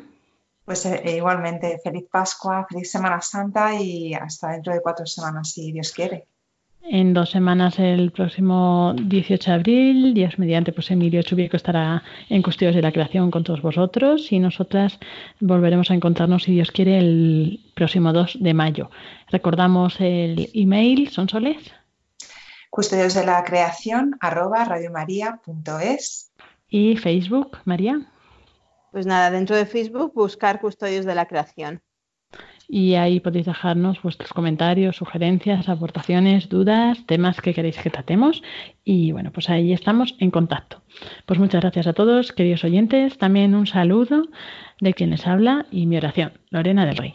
Pues 0.64 0.86
eh, 0.86 1.16
igualmente, 1.16 1.78
feliz 1.82 2.06
Pascua, 2.10 2.66
feliz 2.68 2.90
Semana 2.90 3.20
Santa 3.20 3.74
y 3.74 4.14
hasta 4.14 4.52
dentro 4.52 4.72
de 4.72 4.80
cuatro 4.80 5.04
semanas, 5.04 5.50
si 5.52 5.72
Dios 5.72 5.92
quiere. 5.92 6.26
En 6.88 7.14
dos 7.14 7.30
semanas, 7.30 7.80
el 7.80 8.12
próximo 8.12 8.94
18 8.96 9.50
de 9.50 9.54
abril, 9.54 10.14
Dios 10.14 10.38
mediante, 10.38 10.72
pues 10.72 10.88
Emilio 10.92 11.20
Chubieco 11.22 11.56
estará 11.56 12.04
en 12.28 12.42
Custodios 12.42 12.76
de 12.76 12.82
la 12.82 12.92
Creación 12.92 13.32
con 13.32 13.42
todos 13.42 13.60
vosotros 13.60 14.30
y 14.30 14.38
nosotras 14.38 15.00
volveremos 15.40 15.90
a 15.90 15.94
encontrarnos, 15.94 16.44
si 16.44 16.52
Dios 16.52 16.70
quiere, 16.70 16.98
el 16.98 17.60
próximo 17.74 18.12
2 18.12 18.38
de 18.40 18.54
mayo. 18.54 18.90
Recordamos 19.32 20.00
el 20.00 20.48
email, 20.54 21.08
¿son 21.10 21.28
soles? 21.28 21.56
Custodios 22.70 23.14
de 23.14 23.26
la 23.26 23.42
Creación, 23.42 24.16
arroba 24.20 24.64
radiomaria.es. 24.64 26.30
¿Y 26.68 26.96
Facebook, 26.98 27.58
María? 27.64 28.06
Pues 28.92 29.06
nada, 29.06 29.32
dentro 29.32 29.56
de 29.56 29.66
Facebook 29.66 30.12
buscar 30.14 30.60
Custodios 30.60 31.04
de 31.04 31.16
la 31.16 31.26
Creación 31.26 31.82
y 32.68 32.94
ahí 32.94 33.20
podéis 33.20 33.46
dejarnos 33.46 34.02
vuestros 34.02 34.32
comentarios, 34.32 34.96
sugerencias, 34.96 35.68
aportaciones, 35.68 36.48
dudas, 36.48 37.04
temas 37.06 37.40
que 37.40 37.54
queréis 37.54 37.78
que 37.78 37.90
tratemos 37.90 38.42
y 38.84 39.12
bueno, 39.12 39.30
pues 39.32 39.50
ahí 39.50 39.72
estamos 39.72 40.14
en 40.18 40.30
contacto. 40.30 40.82
Pues 41.26 41.38
muchas 41.38 41.60
gracias 41.60 41.86
a 41.86 41.92
todos, 41.92 42.32
queridos 42.32 42.64
oyentes, 42.64 43.18
también 43.18 43.54
un 43.54 43.66
saludo 43.66 44.28
de 44.80 44.94
quien 44.94 45.10
les 45.10 45.26
habla 45.26 45.66
y 45.70 45.86
mi 45.86 45.96
oración, 45.96 46.32
Lorena 46.50 46.86
del 46.86 46.96
Rey. 46.96 47.14